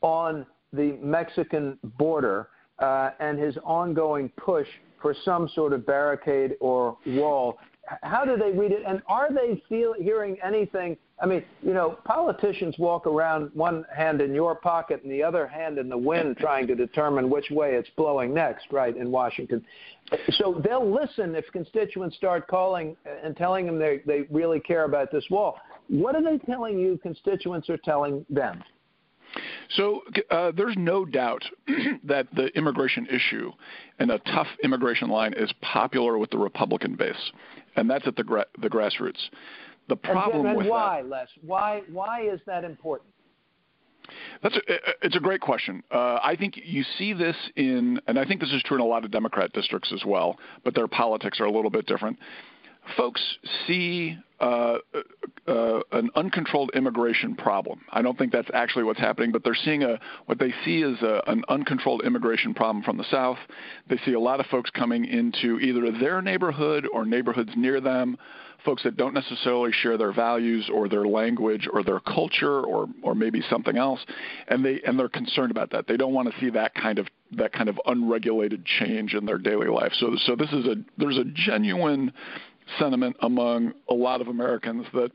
on 0.00 0.46
the 0.72 0.98
Mexican 1.02 1.78
border 1.98 2.48
uh, 2.78 3.10
and 3.20 3.38
his 3.38 3.56
ongoing 3.64 4.30
push 4.36 4.68
for 5.00 5.14
some 5.24 5.48
sort 5.54 5.72
of 5.72 5.86
barricade 5.86 6.54
or 6.60 6.96
wall. 7.06 7.58
How 8.02 8.24
do 8.24 8.36
they 8.36 8.50
read 8.50 8.72
it? 8.72 8.82
And 8.86 9.00
are 9.06 9.32
they 9.32 9.62
feel, 9.68 9.94
hearing 9.94 10.36
anything? 10.42 10.96
I 11.22 11.26
mean, 11.26 11.44
you 11.62 11.72
know, 11.72 11.98
politicians 12.04 12.74
walk 12.78 13.06
around 13.06 13.50
one 13.54 13.86
hand 13.94 14.20
in 14.20 14.34
your 14.34 14.54
pocket 14.54 15.02
and 15.02 15.10
the 15.10 15.22
other 15.22 15.46
hand 15.46 15.78
in 15.78 15.88
the 15.88 15.96
wind 15.96 16.36
trying 16.36 16.66
to 16.66 16.74
determine 16.74 17.30
which 17.30 17.50
way 17.50 17.74
it's 17.74 17.88
blowing 17.96 18.34
next, 18.34 18.66
right, 18.72 18.94
in 18.94 19.10
Washington. 19.10 19.64
So 20.32 20.60
they'll 20.62 20.90
listen 20.90 21.34
if 21.34 21.50
constituents 21.52 22.16
start 22.16 22.48
calling 22.48 22.96
and 23.24 23.36
telling 23.36 23.66
them 23.66 23.78
they, 23.78 24.02
they 24.04 24.22
really 24.30 24.60
care 24.60 24.84
about 24.84 25.10
this 25.10 25.24
wall. 25.30 25.58
What 25.88 26.14
are 26.16 26.22
they 26.22 26.38
telling 26.44 26.78
you 26.78 26.98
constituents 27.02 27.68
are 27.70 27.78
telling 27.78 28.24
them? 28.28 28.62
So 29.76 30.02
uh, 30.30 30.52
there's 30.56 30.76
no 30.76 31.04
doubt 31.04 31.42
that 32.04 32.26
the 32.34 32.46
immigration 32.56 33.06
issue 33.06 33.52
and 33.98 34.10
a 34.10 34.18
tough 34.18 34.46
immigration 34.62 35.08
line 35.08 35.34
is 35.36 35.52
popular 35.60 36.18
with 36.18 36.30
the 36.30 36.38
Republican 36.38 36.94
base, 36.94 37.32
and 37.76 37.90
that's 37.90 38.06
at 38.06 38.16
the 38.16 38.24
gra- 38.24 38.46
the 38.60 38.68
grassroots. 38.68 39.20
The 39.88 39.96
problem 39.96 40.40
and, 40.40 40.48
and 40.48 40.56
with 40.56 40.66
why, 40.68 41.02
that, 41.02 41.08
Les? 41.08 41.28
Why 41.42 41.82
why 41.90 42.28
is 42.28 42.40
that 42.46 42.64
important? 42.64 43.10
That's 44.40 44.56
a, 44.56 44.60
it's 45.02 45.16
a 45.16 45.20
great 45.20 45.40
question. 45.40 45.82
Uh, 45.90 46.20
I 46.22 46.36
think 46.38 46.60
you 46.64 46.84
see 46.96 47.12
this 47.12 47.36
in, 47.56 48.00
and 48.06 48.20
I 48.20 48.24
think 48.24 48.40
this 48.40 48.52
is 48.52 48.62
true 48.62 48.76
in 48.76 48.80
a 48.80 48.86
lot 48.86 49.04
of 49.04 49.10
Democrat 49.10 49.52
districts 49.52 49.92
as 49.92 50.04
well, 50.06 50.38
but 50.64 50.76
their 50.76 50.86
politics 50.86 51.40
are 51.40 51.44
a 51.44 51.50
little 51.50 51.70
bit 51.70 51.86
different 51.86 52.16
folks 52.96 53.20
see 53.66 54.16
uh, 54.40 54.78
uh, 55.46 55.80
an 55.92 56.10
uncontrolled 56.14 56.70
immigration 56.74 57.34
problem. 57.34 57.80
I 57.90 58.02
don't 58.02 58.18
think 58.18 58.32
that's 58.32 58.50
actually 58.52 58.84
what's 58.84 59.00
happening, 59.00 59.32
but 59.32 59.44
they're 59.44 59.54
seeing 59.54 59.82
a 59.82 59.98
what 60.26 60.38
they 60.38 60.52
see 60.64 60.82
is 60.82 61.00
a, 61.02 61.22
an 61.26 61.42
uncontrolled 61.48 62.02
immigration 62.04 62.52
problem 62.52 62.82
from 62.82 62.96
the 62.96 63.06
south. 63.10 63.38
They 63.88 63.98
see 64.04 64.12
a 64.12 64.20
lot 64.20 64.40
of 64.40 64.46
folks 64.46 64.70
coming 64.70 65.04
into 65.04 65.58
either 65.60 65.90
their 65.90 66.20
neighborhood 66.20 66.86
or 66.92 67.06
neighborhoods 67.06 67.50
near 67.56 67.80
them, 67.80 68.18
folks 68.64 68.82
that 68.82 68.96
don't 68.96 69.14
necessarily 69.14 69.72
share 69.72 69.96
their 69.96 70.12
values 70.12 70.68
or 70.72 70.88
their 70.88 71.06
language 71.06 71.68
or 71.72 71.82
their 71.82 72.00
culture 72.00 72.60
or 72.60 72.88
or 73.02 73.14
maybe 73.14 73.42
something 73.48 73.78
else, 73.78 74.04
and 74.48 74.64
they 74.64 74.80
and 74.86 74.98
they're 74.98 75.08
concerned 75.08 75.50
about 75.50 75.70
that. 75.70 75.86
They 75.86 75.96
don't 75.96 76.12
want 76.12 76.30
to 76.30 76.38
see 76.40 76.50
that 76.50 76.74
kind 76.74 76.98
of 76.98 77.06
that 77.32 77.52
kind 77.52 77.68
of 77.68 77.80
unregulated 77.86 78.64
change 78.66 79.14
in 79.14 79.24
their 79.24 79.38
daily 79.38 79.68
life. 79.68 79.92
So 79.98 80.14
so 80.24 80.36
this 80.36 80.52
is 80.52 80.66
a 80.66 80.76
there's 80.98 81.16
a 81.16 81.24
genuine 81.24 82.12
sentiment 82.78 83.16
among 83.20 83.72
a 83.88 83.94
lot 83.94 84.20
of 84.20 84.28
Americans 84.28 84.86
that 84.92 85.10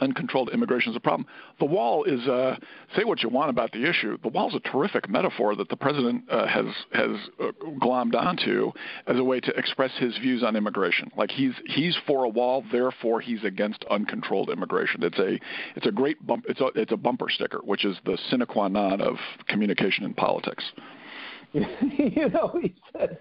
uncontrolled 0.00 0.50
immigration 0.52 0.90
is 0.92 0.96
a 0.96 1.00
problem. 1.00 1.26
The 1.58 1.64
wall 1.64 2.04
is 2.04 2.26
uh, 2.26 2.56
say 2.96 3.04
what 3.04 3.22
you 3.22 3.28
want 3.28 3.50
about 3.50 3.72
the 3.72 3.88
issue. 3.88 4.18
The 4.22 4.28
wall 4.28 4.48
is 4.48 4.54
a 4.54 4.60
terrific 4.60 5.08
metaphor 5.08 5.54
that 5.56 5.68
the 5.68 5.76
president 5.76 6.24
uh, 6.30 6.46
has 6.46 6.66
has 6.92 7.10
uh, 7.40 7.52
glommed 7.80 8.14
onto 8.14 8.72
as 9.06 9.18
a 9.18 9.24
way 9.24 9.40
to 9.40 9.56
express 9.56 9.92
his 9.98 10.16
views 10.18 10.42
on 10.42 10.56
immigration. 10.56 11.10
Like 11.16 11.30
he's 11.30 11.52
he's 11.66 11.96
for 12.06 12.24
a 12.24 12.28
wall, 12.28 12.64
therefore 12.72 13.20
he's 13.20 13.44
against 13.44 13.84
uncontrolled 13.90 14.50
immigration. 14.50 15.02
It's 15.02 15.18
a 15.18 15.38
it's 15.76 15.86
a 15.86 15.92
great 15.92 16.26
bump. 16.26 16.44
It's 16.48 16.60
a 16.60 16.66
it's 16.74 16.92
a 16.92 16.96
bumper 16.96 17.28
sticker, 17.28 17.60
which 17.64 17.84
is 17.84 17.96
the 18.04 18.18
sine 18.30 18.44
qua 18.46 18.68
non 18.68 19.00
of 19.00 19.16
communication 19.48 20.04
in 20.04 20.14
politics. 20.14 20.64
you 21.52 22.28
know, 22.30 22.58
he 22.60 22.74
said 22.92 23.18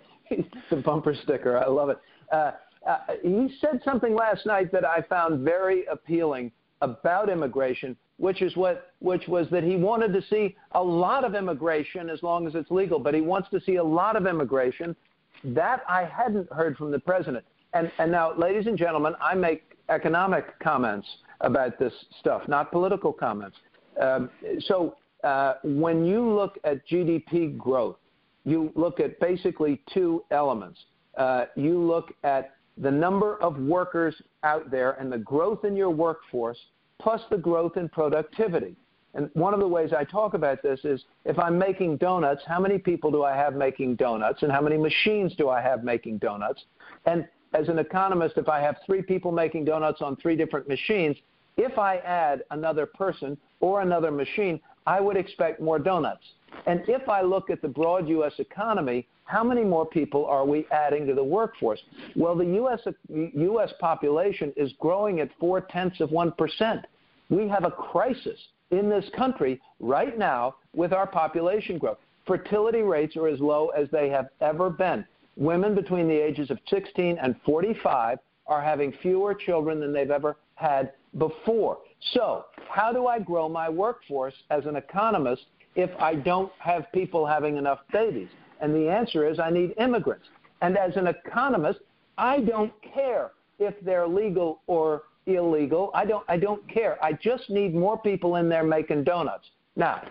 the 0.69 0.77
bumper 0.77 1.13
sticker. 1.13 1.57
I 1.57 1.67
love 1.67 1.89
it. 1.89 1.99
Uh, 2.31 2.51
uh, 2.87 2.97
he 3.21 3.55
said 3.59 3.81
something 3.85 4.15
last 4.15 4.45
night 4.45 4.71
that 4.71 4.85
I 4.85 5.01
found 5.01 5.45
very 5.45 5.85
appealing 5.85 6.51
about 6.81 7.29
immigration, 7.29 7.95
which 8.17 8.41
is 8.41 8.55
what 8.55 8.93
which 8.99 9.27
was 9.27 9.47
that 9.51 9.63
he 9.63 9.75
wanted 9.75 10.13
to 10.13 10.21
see 10.27 10.55
a 10.71 10.83
lot 10.83 11.23
of 11.23 11.35
immigration 11.35 12.09
as 12.09 12.23
long 12.23 12.47
as 12.47 12.55
it's 12.55 12.71
legal, 12.71 12.99
but 12.99 13.13
he 13.13 13.21
wants 13.21 13.49
to 13.49 13.61
see 13.61 13.75
a 13.75 13.83
lot 13.83 14.15
of 14.15 14.25
immigration. 14.25 14.95
That 15.43 15.83
I 15.87 16.05
hadn't 16.05 16.51
heard 16.51 16.77
from 16.77 16.91
the 16.91 16.99
president. 16.99 17.45
And 17.73 17.91
and 17.99 18.11
now, 18.11 18.35
ladies 18.35 18.67
and 18.67 18.77
gentlemen, 18.77 19.13
I 19.21 19.35
make 19.35 19.77
economic 19.89 20.59
comments 20.59 21.07
about 21.41 21.77
this 21.79 21.93
stuff, 22.19 22.47
not 22.47 22.71
political 22.71 23.13
comments. 23.13 23.57
Um, 24.01 24.29
so 24.61 24.95
uh, 25.23 25.55
when 25.63 26.05
you 26.05 26.27
look 26.27 26.57
at 26.63 26.87
GDP 26.87 27.57
growth, 27.57 27.97
you 28.43 28.71
look 28.75 28.99
at 28.99 29.19
basically 29.19 29.81
two 29.93 30.23
elements. 30.31 30.79
Uh, 31.17 31.45
you 31.55 31.79
look 31.79 32.13
at 32.23 32.55
the 32.81 32.91
number 32.91 33.41
of 33.41 33.57
workers 33.57 34.15
out 34.43 34.69
there 34.71 34.93
and 34.93 35.11
the 35.11 35.17
growth 35.17 35.63
in 35.63 35.75
your 35.75 35.91
workforce, 35.91 36.57
plus 36.99 37.21
the 37.29 37.37
growth 37.37 37.77
in 37.77 37.87
productivity. 37.87 38.75
And 39.13 39.29
one 39.33 39.53
of 39.53 39.59
the 39.59 39.67
ways 39.67 39.91
I 39.95 40.03
talk 40.03 40.33
about 40.33 40.63
this 40.63 40.79
is 40.83 41.03
if 41.25 41.37
I'm 41.37 41.57
making 41.57 41.97
donuts, 41.97 42.41
how 42.47 42.59
many 42.59 42.77
people 42.77 43.11
do 43.11 43.23
I 43.23 43.35
have 43.35 43.55
making 43.55 43.95
donuts 43.95 44.41
and 44.41 44.51
how 44.51 44.61
many 44.61 44.77
machines 44.77 45.35
do 45.35 45.49
I 45.49 45.61
have 45.61 45.83
making 45.83 46.17
donuts? 46.19 46.63
And 47.05 47.27
as 47.53 47.67
an 47.67 47.77
economist, 47.77 48.37
if 48.37 48.47
I 48.47 48.61
have 48.61 48.77
three 48.85 49.01
people 49.01 49.31
making 49.31 49.65
donuts 49.65 50.01
on 50.01 50.15
three 50.15 50.35
different 50.35 50.67
machines, 50.67 51.17
if 51.57 51.77
I 51.77 51.97
add 51.97 52.43
another 52.51 52.85
person 52.85 53.37
or 53.59 53.81
another 53.81 54.11
machine, 54.11 54.59
I 54.87 55.01
would 55.01 55.17
expect 55.17 55.61
more 55.61 55.77
donuts. 55.77 56.23
And 56.65 56.81
if 56.87 57.07
I 57.09 57.21
look 57.21 57.49
at 57.49 57.61
the 57.61 57.67
broad 57.67 58.07
U.S. 58.07 58.33
economy, 58.39 59.07
how 59.31 59.45
many 59.45 59.63
more 59.63 59.85
people 59.85 60.25
are 60.25 60.45
we 60.45 60.67
adding 60.71 61.07
to 61.07 61.13
the 61.13 61.23
workforce? 61.23 61.79
Well, 62.17 62.35
the 62.35 62.45
U.S. 62.45 62.81
U.S. 63.09 63.73
population 63.79 64.51
is 64.57 64.73
growing 64.77 65.21
at 65.21 65.29
four 65.39 65.61
tenths 65.61 66.01
of 66.01 66.11
one 66.11 66.33
percent. 66.33 66.85
We 67.29 67.47
have 67.47 67.63
a 67.63 67.71
crisis 67.71 68.37
in 68.71 68.89
this 68.89 69.05
country 69.15 69.61
right 69.79 70.17
now 70.17 70.55
with 70.75 70.91
our 70.91 71.07
population 71.07 71.77
growth. 71.77 71.99
Fertility 72.27 72.81
rates 72.81 73.15
are 73.15 73.29
as 73.29 73.39
low 73.39 73.69
as 73.69 73.87
they 73.89 74.09
have 74.09 74.27
ever 74.41 74.69
been. 74.69 75.05
Women 75.37 75.75
between 75.75 76.09
the 76.09 76.19
ages 76.19 76.51
of 76.51 76.59
16 76.69 77.17
and 77.17 77.33
45 77.45 78.19
are 78.47 78.61
having 78.61 78.93
fewer 79.01 79.33
children 79.33 79.79
than 79.79 79.93
they've 79.93 80.11
ever 80.11 80.35
had 80.55 80.91
before. 81.17 81.77
So, 82.13 82.47
how 82.69 82.91
do 82.91 83.07
I 83.07 83.19
grow 83.19 83.47
my 83.47 83.69
workforce 83.69 84.35
as 84.49 84.65
an 84.65 84.75
economist 84.75 85.43
if 85.75 85.89
I 86.01 86.15
don't 86.15 86.51
have 86.59 86.91
people 86.91 87.25
having 87.25 87.55
enough 87.55 87.79
babies? 87.93 88.27
And 88.61 88.73
the 88.73 88.89
answer 88.89 89.27
is 89.27 89.39
I 89.39 89.49
need 89.49 89.73
immigrants. 89.77 90.27
And 90.61 90.77
as 90.77 90.95
an 90.95 91.07
economist, 91.07 91.79
I 92.17 92.39
don't 92.41 92.71
care 92.81 93.31
if 93.59 93.73
they're 93.81 94.07
legal 94.07 94.61
or 94.67 95.03
illegal. 95.25 95.91
I 95.93 96.05
don't 96.05 96.23
I 96.27 96.37
don't 96.37 96.67
care. 96.67 97.03
I 97.03 97.13
just 97.13 97.49
need 97.49 97.73
more 97.73 97.97
people 97.97 98.37
in 98.37 98.47
there 98.47 98.63
making 98.63 99.03
donuts. 99.03 99.49
Now, 99.75 100.03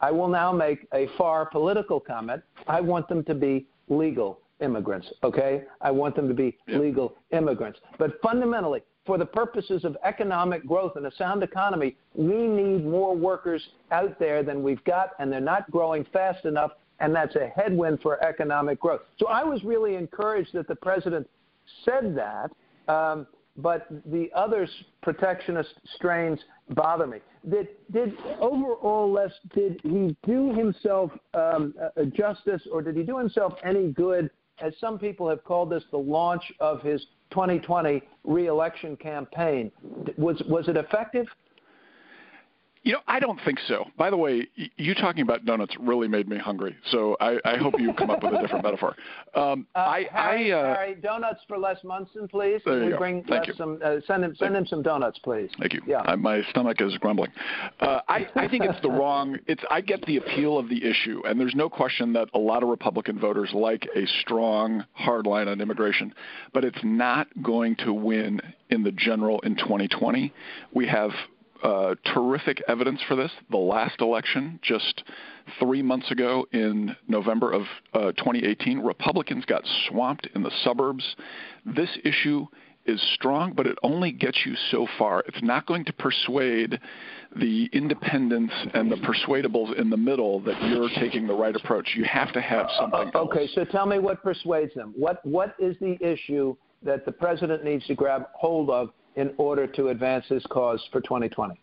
I 0.00 0.10
will 0.10 0.28
now 0.28 0.52
make 0.52 0.86
a 0.92 1.08
far 1.18 1.46
political 1.46 2.00
comment. 2.00 2.42
I 2.66 2.80
want 2.80 3.08
them 3.08 3.24
to 3.24 3.34
be 3.34 3.66
legal 3.88 4.40
immigrants, 4.60 5.08
okay? 5.22 5.64
I 5.80 5.90
want 5.90 6.16
them 6.16 6.28
to 6.28 6.34
be 6.34 6.56
legal 6.68 7.16
immigrants. 7.30 7.80
But 7.98 8.20
fundamentally, 8.22 8.82
for 9.06 9.18
the 9.18 9.26
purposes 9.26 9.84
of 9.84 9.96
economic 10.04 10.66
growth 10.66 10.96
and 10.96 11.06
a 11.06 11.14
sound 11.16 11.42
economy, 11.42 11.96
we 12.14 12.46
need 12.46 12.84
more 12.84 13.16
workers 13.16 13.66
out 13.90 14.18
there 14.18 14.42
than 14.42 14.62
we've 14.62 14.82
got, 14.84 15.10
and 15.18 15.32
they're 15.32 15.40
not 15.40 15.70
growing 15.70 16.04
fast 16.12 16.44
enough, 16.44 16.72
and 17.00 17.14
that's 17.14 17.36
a 17.36 17.48
headwind 17.54 18.00
for 18.02 18.22
economic 18.24 18.80
growth. 18.80 19.02
So 19.18 19.26
I 19.26 19.44
was 19.44 19.62
really 19.64 19.94
encouraged 19.94 20.52
that 20.54 20.68
the 20.68 20.76
president 20.76 21.28
said 21.84 22.16
that, 22.16 22.50
um, 22.92 23.26
but 23.56 23.86
the 24.06 24.30
other 24.34 24.68
protectionist 25.02 25.70
strains 25.96 26.38
bother 26.70 27.06
me. 27.06 27.18
Did, 27.48 27.68
did 27.92 28.12
overall, 28.40 29.10
Les, 29.10 29.32
did 29.54 29.80
he 29.82 30.16
do 30.24 30.52
himself 30.54 31.10
um, 31.34 31.74
justice, 32.12 32.62
or 32.70 32.82
did 32.82 32.96
he 32.96 33.02
do 33.02 33.18
himself 33.18 33.54
any 33.64 33.90
good? 33.92 34.30
As 34.60 34.72
some 34.80 34.98
people 34.98 35.28
have 35.28 35.44
called 35.44 35.70
this 35.70 35.84
the 35.90 35.98
launch 35.98 36.42
of 36.58 36.82
his 36.82 37.00
2020 37.30 38.02
reelection 38.24 38.96
campaign. 38.96 39.70
Was 40.16 40.42
was 40.48 40.68
it 40.68 40.76
effective? 40.76 41.26
You 42.82 42.92
know, 42.94 43.00
I 43.06 43.20
don't 43.20 43.40
think 43.44 43.58
so. 43.66 43.86
By 43.96 44.10
the 44.10 44.16
way, 44.16 44.48
you 44.76 44.94
talking 44.94 45.22
about 45.22 45.44
donuts 45.44 45.74
really 45.78 46.08
made 46.08 46.28
me 46.28 46.38
hungry. 46.38 46.76
So 46.90 47.16
I, 47.20 47.38
I 47.44 47.56
hope 47.56 47.74
you 47.78 47.92
come 47.92 48.10
up 48.10 48.22
with 48.22 48.34
a 48.34 48.40
different 48.40 48.64
metaphor. 48.64 48.94
Um, 49.34 49.66
uh, 49.74 49.78
I, 49.78 50.06
Harry, 50.12 50.52
I, 50.52 50.56
uh, 50.56 50.74
Harry, 50.74 50.94
donuts 50.94 51.40
for 51.48 51.58
Les 51.58 51.76
Munson, 51.84 52.28
please. 52.28 52.60
There 52.64 52.84
you 52.84 52.90
go. 52.90 52.98
Bring 52.98 53.24
Thank 53.24 53.42
Les 53.42 53.48
you. 53.48 53.54
some. 53.54 53.80
Uh, 53.84 53.96
send 54.06 54.24
him 54.24 54.34
send 54.36 54.56
him 54.56 54.66
some 54.66 54.82
donuts, 54.82 55.18
please. 55.18 55.50
Thank 55.58 55.74
you. 55.74 55.82
Yeah. 55.86 56.02
I, 56.02 56.16
my 56.16 56.42
stomach 56.50 56.80
is 56.80 56.96
grumbling. 56.98 57.30
Uh, 57.80 58.00
I, 58.08 58.26
I 58.36 58.48
think 58.48 58.64
it's 58.64 58.80
the 58.80 58.90
wrong. 58.90 59.38
It's 59.46 59.62
I 59.70 59.80
get 59.80 60.02
the 60.02 60.18
appeal 60.18 60.58
of 60.58 60.68
the 60.68 60.84
issue, 60.84 61.22
and 61.24 61.40
there's 61.40 61.54
no 61.54 61.68
question 61.68 62.12
that 62.14 62.28
a 62.34 62.38
lot 62.38 62.62
of 62.62 62.68
Republican 62.68 63.18
voters 63.18 63.50
like 63.52 63.86
a 63.94 64.06
strong 64.20 64.84
hard 64.92 65.26
line 65.26 65.48
on 65.48 65.60
immigration, 65.60 66.14
but 66.52 66.64
it's 66.64 66.78
not 66.82 67.26
going 67.42 67.76
to 67.76 67.92
win 67.92 68.40
in 68.70 68.82
the 68.82 68.92
general 68.92 69.40
in 69.40 69.56
2020. 69.56 70.32
We 70.72 70.86
have 70.86 71.10
uh, 71.62 71.94
terrific 72.14 72.62
evidence 72.68 73.00
for 73.08 73.16
this. 73.16 73.30
The 73.50 73.56
last 73.56 74.00
election, 74.00 74.60
just 74.62 75.02
three 75.58 75.82
months 75.82 76.10
ago 76.10 76.46
in 76.52 76.94
November 77.06 77.52
of 77.52 77.62
uh, 77.94 78.12
2018, 78.12 78.80
Republicans 78.80 79.44
got 79.44 79.62
swamped 79.88 80.28
in 80.34 80.42
the 80.42 80.52
suburbs. 80.62 81.16
This 81.64 81.90
issue 82.04 82.46
is 82.86 83.00
strong, 83.14 83.52
but 83.52 83.66
it 83.66 83.76
only 83.82 84.10
gets 84.10 84.46
you 84.46 84.54
so 84.70 84.86
far. 84.98 85.22
It's 85.26 85.42
not 85.42 85.66
going 85.66 85.84
to 85.84 85.92
persuade 85.92 86.80
the 87.36 87.68
independents 87.72 88.54
and 88.72 88.90
the 88.90 88.96
persuadables 88.96 89.78
in 89.78 89.90
the 89.90 89.96
middle 89.96 90.40
that 90.40 90.60
you're 90.64 90.88
taking 90.98 91.26
the 91.26 91.34
right 91.34 91.54
approach. 91.54 91.90
You 91.94 92.04
have 92.04 92.32
to 92.32 92.40
have 92.40 92.66
something. 92.78 93.10
Uh, 93.14 93.18
okay, 93.18 93.42
else. 93.42 93.52
so 93.54 93.64
tell 93.64 93.84
me 93.84 93.98
what 93.98 94.22
persuades 94.22 94.72
them. 94.74 94.94
What 94.96 95.24
what 95.26 95.54
is 95.58 95.76
the 95.80 95.98
issue 96.00 96.56
that 96.82 97.04
the 97.04 97.12
president 97.12 97.64
needs 97.64 97.86
to 97.88 97.94
grab 97.94 98.26
hold 98.34 98.70
of 98.70 98.90
in 99.18 99.32
order 99.36 99.66
to 99.66 99.88
advance 99.88 100.24
his 100.28 100.44
cause 100.46 100.80
for 100.92 101.00
2020? 101.00 101.60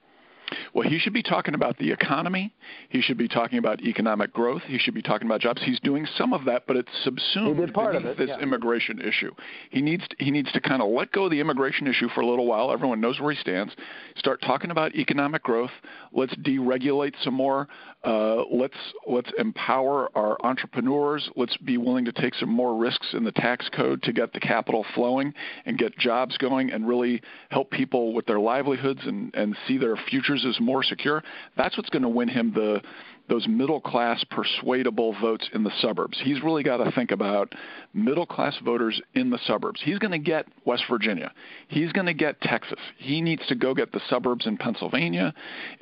Well, 0.73 0.87
he 0.87 0.99
should 0.99 1.13
be 1.13 1.23
talking 1.23 1.53
about 1.53 1.77
the 1.77 1.91
economy. 1.91 2.53
He 2.89 3.01
should 3.01 3.17
be 3.17 3.27
talking 3.27 3.59
about 3.59 3.81
economic 3.81 4.33
growth. 4.33 4.61
He 4.63 4.77
should 4.77 4.93
be 4.93 5.01
talking 5.01 5.27
about 5.27 5.41
jobs. 5.41 5.61
He's 5.63 5.79
doing 5.79 6.07
some 6.17 6.33
of 6.33 6.45
that, 6.45 6.63
but 6.67 6.75
it's 6.75 6.91
subsumed 7.03 7.73
beneath 7.73 8.05
it, 8.05 8.17
this 8.17 8.29
yeah. 8.29 8.39
immigration 8.39 8.99
issue. 9.01 9.31
He 9.69 9.81
needs 9.81 10.07
to, 10.07 10.15
he 10.19 10.31
needs 10.31 10.51
to 10.51 10.61
kind 10.61 10.81
of 10.81 10.89
let 10.89 11.11
go 11.11 11.25
of 11.25 11.31
the 11.31 11.39
immigration 11.39 11.87
issue 11.87 12.09
for 12.09 12.21
a 12.21 12.27
little 12.27 12.45
while. 12.45 12.71
Everyone 12.71 13.01
knows 13.01 13.19
where 13.19 13.33
he 13.33 13.39
stands. 13.39 13.73
Start 14.17 14.41
talking 14.41 14.71
about 14.71 14.95
economic 14.95 15.43
growth. 15.43 15.71
Let's 16.11 16.35
deregulate 16.35 17.13
some 17.23 17.33
more. 17.33 17.67
Uh, 18.03 18.43
let's 18.51 18.77
let's 19.07 19.31
empower 19.39 20.09
our 20.15 20.37
entrepreneurs. 20.43 21.29
Let's 21.35 21.57
be 21.57 21.77
willing 21.77 22.05
to 22.05 22.11
take 22.11 22.35
some 22.35 22.49
more 22.49 22.75
risks 22.75 23.13
in 23.13 23.23
the 23.23 23.31
tax 23.31 23.67
code 23.69 24.03
to 24.03 24.13
get 24.13 24.33
the 24.33 24.39
capital 24.39 24.85
flowing 24.93 25.33
and 25.65 25.77
get 25.77 25.97
jobs 25.97 26.37
going 26.37 26.71
and 26.71 26.87
really 26.87 27.21
help 27.49 27.71
people 27.71 28.13
with 28.13 28.25
their 28.25 28.39
livelihoods 28.39 29.01
and, 29.05 29.33
and 29.33 29.57
see 29.67 29.77
their 29.77 29.95
futures 29.95 30.34
as 30.43 30.59
more 30.59 30.81
secure. 30.83 31.23
That's 31.55 31.77
what's 31.77 31.89
going 31.89 32.01
to 32.01 32.09
win 32.09 32.27
him 32.27 32.51
the 32.53 32.81
those 33.27 33.47
middle 33.47 33.81
class 33.81 34.23
persuadable 34.29 35.15
votes 35.19 35.49
in 35.53 35.63
the 35.63 35.71
suburbs. 35.79 36.19
He's 36.23 36.43
really 36.43 36.63
got 36.63 36.77
to 36.77 36.91
think 36.91 37.11
about 37.11 37.53
middle 37.93 38.25
class 38.25 38.55
voters 38.63 39.01
in 39.15 39.29
the 39.29 39.39
suburbs. 39.47 39.81
He's 39.83 39.97
going 39.97 40.11
to 40.11 40.19
get 40.19 40.45
West 40.63 40.83
Virginia. 40.89 41.31
He's 41.67 41.91
going 41.91 42.05
to 42.05 42.13
get 42.13 42.39
Texas. 42.41 42.79
He 42.97 43.21
needs 43.21 43.41
to 43.47 43.55
go 43.55 43.73
get 43.73 43.91
the 43.91 44.01
suburbs 44.09 44.45
in 44.45 44.57
Pennsylvania, 44.57 45.33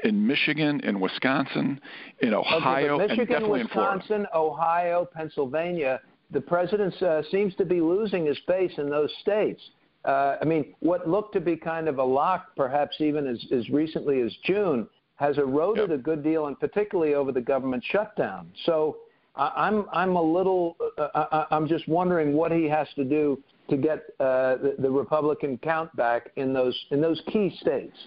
in 0.03 0.25
Michigan, 0.25 0.79
in 0.81 0.99
Wisconsin, 0.99 1.81
in 2.21 2.33
Ohio, 2.33 2.95
okay, 2.95 3.07
Michigan, 3.07 3.19
and 3.19 3.29
definitely 3.29 3.63
Wisconsin, 3.63 4.21
in 4.21 4.27
Florida. 4.31 4.53
Ohio, 4.53 5.07
Pennsylvania. 5.13 5.99
The 6.31 6.41
president 6.41 7.01
uh, 7.01 7.23
seems 7.29 7.53
to 7.55 7.65
be 7.65 7.81
losing 7.81 8.25
his 8.25 8.39
base 8.47 8.71
in 8.77 8.89
those 8.89 9.13
states. 9.21 9.61
Uh, 10.05 10.37
I 10.41 10.45
mean, 10.45 10.73
what 10.79 11.07
looked 11.07 11.33
to 11.33 11.41
be 11.41 11.55
kind 11.55 11.87
of 11.87 11.97
a 11.97 12.03
lock, 12.03 12.47
perhaps 12.57 12.97
even 12.99 13.25
as, 13.25 13.43
as 13.51 13.69
recently 13.69 14.21
as 14.21 14.35
June, 14.43 14.87
has 15.15 15.37
eroded 15.37 15.89
yep. 15.89 15.99
a 15.99 16.01
good 16.01 16.23
deal, 16.23 16.47
and 16.47 16.59
particularly 16.59 17.13
over 17.13 17.31
the 17.31 17.41
government 17.41 17.83
shutdown. 17.89 18.49
So 18.65 18.97
I'm 19.35 19.85
I'm 19.91 20.15
a 20.15 20.21
little 20.21 20.75
uh, 20.97 21.45
I'm 21.49 21.67
just 21.67 21.87
wondering 21.87 22.33
what 22.33 22.51
he 22.51 22.65
has 22.65 22.87
to 22.95 23.03
do 23.03 23.41
to 23.69 23.77
get 23.77 24.03
uh, 24.19 24.57
the, 24.57 24.75
the 24.79 24.89
Republican 24.89 25.57
count 25.57 25.95
back 25.95 26.31
in 26.35 26.53
those 26.53 26.77
in 26.91 27.01
those 27.01 27.21
key 27.31 27.55
states. 27.61 27.97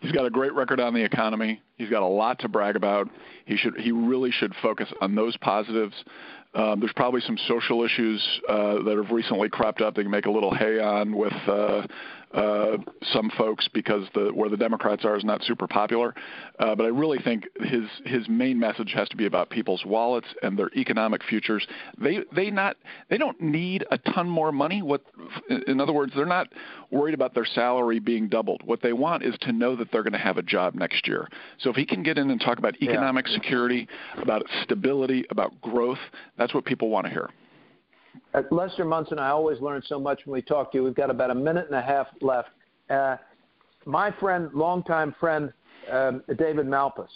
He's 0.00 0.12
got 0.12 0.24
a 0.24 0.30
great 0.30 0.54
record 0.54 0.80
on 0.80 0.94
the 0.94 1.02
economy. 1.02 1.60
He's 1.76 1.90
got 1.90 2.02
a 2.02 2.06
lot 2.06 2.38
to 2.40 2.48
brag 2.48 2.76
about. 2.76 3.08
He 3.46 3.56
should 3.56 3.78
he 3.78 3.92
really 3.92 4.30
should 4.30 4.54
focus 4.62 4.88
on 5.00 5.14
those 5.14 5.36
positives. 5.38 5.94
Um, 6.54 6.78
there's 6.78 6.92
probably 6.94 7.20
some 7.22 7.36
social 7.48 7.82
issues 7.82 8.22
uh, 8.48 8.82
that 8.84 8.96
have 8.96 9.10
recently 9.10 9.48
cropped 9.48 9.80
up. 9.80 9.94
They 9.94 10.02
can 10.02 10.10
make 10.10 10.26
a 10.26 10.30
little 10.30 10.54
hay 10.54 10.78
on 10.78 11.16
with 11.16 11.32
uh, 11.48 11.86
uh, 12.34 12.78
some 13.12 13.30
folks 13.38 13.68
because 13.72 14.06
the 14.14 14.30
where 14.34 14.48
the 14.48 14.56
Democrats 14.56 15.04
are 15.04 15.16
is 15.16 15.24
not 15.24 15.42
super 15.44 15.66
popular. 15.66 16.14
Uh, 16.58 16.74
but 16.74 16.84
I 16.84 16.88
really 16.88 17.18
think 17.18 17.44
his 17.60 17.84
his 18.04 18.28
main 18.28 18.58
message 18.58 18.92
has 18.94 19.08
to 19.10 19.16
be 19.16 19.26
about 19.26 19.50
people's 19.50 19.84
wallets 19.84 20.26
and 20.42 20.58
their 20.58 20.70
economic 20.76 21.22
futures. 21.22 21.66
They 21.98 22.20
they 22.34 22.50
not 22.50 22.76
they 23.08 23.18
don't 23.18 23.40
need 23.40 23.84
a 23.90 23.98
ton 23.98 24.28
more 24.28 24.50
money. 24.50 24.82
What 24.82 25.02
in 25.68 25.80
other 25.80 25.92
words, 25.92 26.12
they're 26.16 26.26
not 26.26 26.48
worried 26.90 27.14
about 27.14 27.34
their 27.34 27.44
salary 27.44 28.00
being 28.00 28.28
doubled. 28.28 28.62
What 28.64 28.82
they 28.82 28.92
want 28.92 29.22
is 29.22 29.36
to 29.42 29.52
know 29.52 29.76
that 29.76 29.92
they're 29.92 30.02
going 30.02 30.12
to 30.12 30.18
have 30.18 30.38
a 30.38 30.42
job 30.42 30.74
next 30.74 31.06
year. 31.06 31.28
So 31.58 31.70
if 31.70 31.76
he 31.76 31.86
can 31.86 32.02
get 32.02 32.18
in 32.18 32.30
and 32.30 32.40
talk 32.40 32.58
about 32.58 32.74
economic 32.82 33.26
yeah. 33.28 33.34
security, 33.34 33.88
about 34.20 34.42
stability, 34.64 35.24
about 35.30 35.60
growth, 35.60 35.98
that's 36.36 36.52
what 36.52 36.64
people 36.64 36.90
want 36.90 37.06
to 37.06 37.10
hear. 37.10 37.30
At 38.34 38.50
Lester 38.52 38.84
Munson, 38.84 39.18
I 39.18 39.28
always 39.28 39.60
learn 39.60 39.82
so 39.86 39.98
much 39.98 40.20
when 40.24 40.34
we 40.34 40.42
talk 40.42 40.72
to 40.72 40.78
you. 40.78 40.84
We've 40.84 40.94
got 40.94 41.10
about 41.10 41.30
a 41.30 41.34
minute 41.34 41.66
and 41.66 41.76
a 41.76 41.82
half 41.82 42.06
left. 42.20 42.48
Uh, 42.90 43.16
my 43.86 44.10
friend, 44.12 44.50
longtime 44.54 45.14
friend, 45.20 45.52
um, 45.90 46.22
David 46.38 46.66
Malpass, 46.66 47.08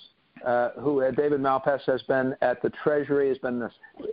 uh, 0.44 0.70
who 0.80 1.02
uh, 1.02 1.10
David 1.10 1.40
Malpass 1.40 1.80
has 1.86 2.02
been 2.02 2.34
at 2.42 2.62
the 2.62 2.70
Treasury, 2.82 3.28
has 3.28 3.38
been 3.38 3.68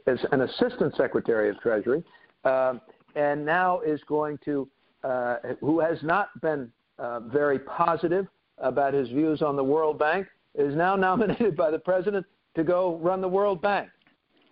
as 0.07 0.19
an 0.31 0.41
assistant 0.41 0.95
secretary 0.95 1.49
of 1.49 1.59
Treasury, 1.59 2.03
uh, 2.43 2.75
and 3.15 3.45
now 3.45 3.81
is 3.81 3.99
going 4.07 4.39
to, 4.45 4.67
uh, 5.03 5.37
who 5.59 5.79
has 5.79 5.97
not 6.01 6.29
been 6.41 6.71
uh, 6.97 7.19
very 7.19 7.59
positive 7.59 8.27
about 8.57 8.93
his 8.93 9.09
views 9.09 9.41
on 9.41 9.55
the 9.55 9.63
World 9.63 9.99
Bank, 9.99 10.27
is 10.55 10.75
now 10.75 10.95
nominated 10.95 11.55
by 11.55 11.69
the 11.69 11.79
president 11.79 12.25
to 12.55 12.63
go 12.63 12.97
run 13.01 13.21
the 13.21 13.27
World 13.27 13.61
Bank. 13.61 13.89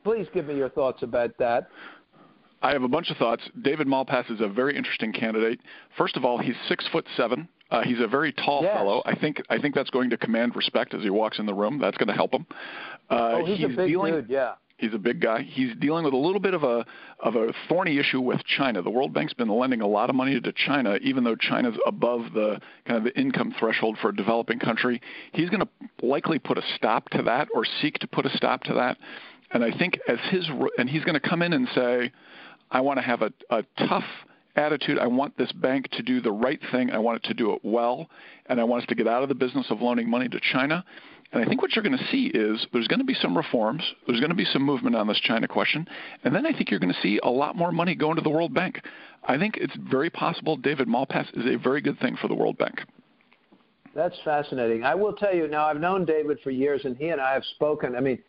Please 0.03 0.27
give 0.33 0.47
me 0.47 0.55
your 0.55 0.69
thoughts 0.69 1.01
about 1.01 1.37
that. 1.39 1.69
I 2.63 2.71
have 2.71 2.83
a 2.83 2.87
bunch 2.87 3.11
of 3.11 3.17
thoughts. 3.17 3.43
David 3.61 3.87
Malpass 3.87 4.31
is 4.31 4.39
a 4.39 4.47
very 4.47 4.75
interesting 4.75 5.11
candidate. 5.11 5.59
First 5.97 6.15
of 6.15 6.23
all, 6.23 6.37
he's 6.37 6.55
six 6.67 6.87
foot 6.87 7.05
seven. 7.17 7.49
Uh, 7.69 7.81
he's 7.83 7.99
a 7.99 8.07
very 8.07 8.31
tall 8.31 8.63
yes. 8.63 8.75
fellow. 8.77 9.01
I 9.05 9.15
think 9.15 9.41
I 9.49 9.59
think 9.59 9.75
that's 9.75 9.89
going 9.89 10.09
to 10.11 10.17
command 10.17 10.55
respect 10.55 10.93
as 10.93 11.03
he 11.03 11.09
walks 11.09 11.39
in 11.39 11.45
the 11.45 11.53
room. 11.53 11.77
That's 11.79 11.97
going 11.97 12.07
to 12.07 12.13
help 12.13 12.33
him. 12.33 12.45
Uh, 13.09 13.31
oh, 13.33 13.45
he's, 13.45 13.57
he's, 13.57 13.65
a 13.65 13.69
big 13.69 13.87
dealing, 13.89 14.13
dude. 14.13 14.29
Yeah. 14.29 14.53
He's 14.77 14.93
a 14.93 14.97
big 14.97 15.21
guy. 15.21 15.43
He's 15.43 15.75
dealing 15.79 16.03
with 16.03 16.13
a 16.13 16.17
little 16.17 16.39
bit 16.39 16.53
of 16.53 16.63
a 16.63 16.85
of 17.19 17.35
a 17.35 17.53
thorny 17.67 17.99
issue 17.99 18.21
with 18.21 18.43
China. 18.45 18.81
The 18.81 18.89
World 18.89 19.13
Bank's 19.13 19.33
been 19.33 19.49
lending 19.49 19.81
a 19.81 19.87
lot 19.87 20.09
of 20.09 20.15
money 20.15 20.39
to 20.39 20.53
China, 20.53 20.97
even 21.01 21.23
though 21.23 21.35
China's 21.35 21.75
above 21.85 22.33
the 22.33 22.59
kind 22.85 22.97
of 22.97 23.03
the 23.03 23.19
income 23.19 23.53
threshold 23.59 23.97
for 24.01 24.09
a 24.09 24.15
developing 24.15 24.59
country. 24.59 25.01
He's 25.31 25.49
going 25.49 25.61
to 25.61 26.05
likely 26.05 26.39
put 26.39 26.57
a 26.57 26.63
stop 26.75 27.09
to 27.09 27.21
that 27.23 27.49
or 27.53 27.65
seek 27.81 27.99
to 27.99 28.07
put 28.07 28.25
a 28.25 28.29
stop 28.35 28.63
to 28.63 28.73
that. 28.73 28.97
And 29.51 29.63
I 29.63 29.77
think 29.77 29.99
as 30.07 30.17
his 30.31 30.49
and 30.77 30.89
he's 30.89 31.03
going 31.03 31.19
to 31.19 31.29
come 31.29 31.41
in 31.41 31.53
and 31.53 31.67
say, 31.75 32.11
I 32.73 32.81
want 32.81 32.97
to 32.97 33.03
have 33.03 33.21
a, 33.21 33.31
a 33.51 33.63
tough 33.87 34.03
attitude. 34.55 34.97
I 34.97 35.07
want 35.07 35.37
this 35.37 35.51
bank 35.51 35.89
to 35.91 36.01
do 36.01 36.19
the 36.19 36.31
right 36.31 36.59
thing. 36.71 36.89
I 36.89 36.97
want 36.97 37.23
it 37.23 37.27
to 37.27 37.33
do 37.33 37.53
it 37.53 37.61
well, 37.63 38.09
and 38.47 38.59
I 38.59 38.63
want 38.63 38.83
us 38.83 38.89
to 38.89 38.95
get 38.95 39.07
out 39.07 39.23
of 39.23 39.29
the 39.29 39.35
business 39.35 39.67
of 39.69 39.81
loaning 39.81 40.09
money 40.09 40.27
to 40.27 40.39
China. 40.51 40.83
And 41.31 41.43
I 41.43 41.47
think 41.47 41.61
what 41.61 41.75
you're 41.75 41.83
going 41.83 41.97
to 41.97 42.07
see 42.11 42.27
is 42.33 42.65
there's 42.73 42.87
going 42.87 42.99
to 42.99 43.05
be 43.05 43.13
some 43.15 43.37
reforms. 43.37 43.83
There's 44.05 44.19
going 44.19 44.31
to 44.31 44.35
be 44.35 44.45
some 44.45 44.63
movement 44.63 44.95
on 44.95 45.07
this 45.07 45.19
China 45.19 45.47
question. 45.47 45.87
And 46.23 46.35
then 46.35 46.45
I 46.45 46.51
think 46.51 46.69
you're 46.69 46.79
going 46.79 46.93
to 46.93 47.01
see 47.01 47.19
a 47.23 47.29
lot 47.29 47.55
more 47.55 47.71
money 47.71 47.95
going 47.95 48.17
to 48.17 48.21
the 48.21 48.29
World 48.29 48.53
Bank. 48.53 48.81
I 49.23 49.37
think 49.37 49.57
it's 49.57 49.75
very 49.89 50.09
possible 50.09 50.57
David 50.57 50.87
Malpass 50.87 51.35
is 51.37 51.45
a 51.45 51.57
very 51.57 51.81
good 51.81 51.99
thing 51.99 52.17
for 52.21 52.27
the 52.27 52.35
World 52.35 52.57
Bank. 52.57 52.81
That's 53.95 54.17
fascinating. 54.25 54.83
I 54.83 54.95
will 54.95 55.13
tell 55.13 55.33
you 55.33 55.47
now, 55.47 55.65
I've 55.65 55.79
known 55.79 56.05
David 56.05 56.39
for 56.43 56.49
years, 56.49 56.81
and 56.85 56.97
he 56.97 57.09
and 57.09 57.21
I 57.21 57.33
have 57.33 57.45
spoken, 57.55 57.95
I 57.95 57.99
mean, 57.99 58.19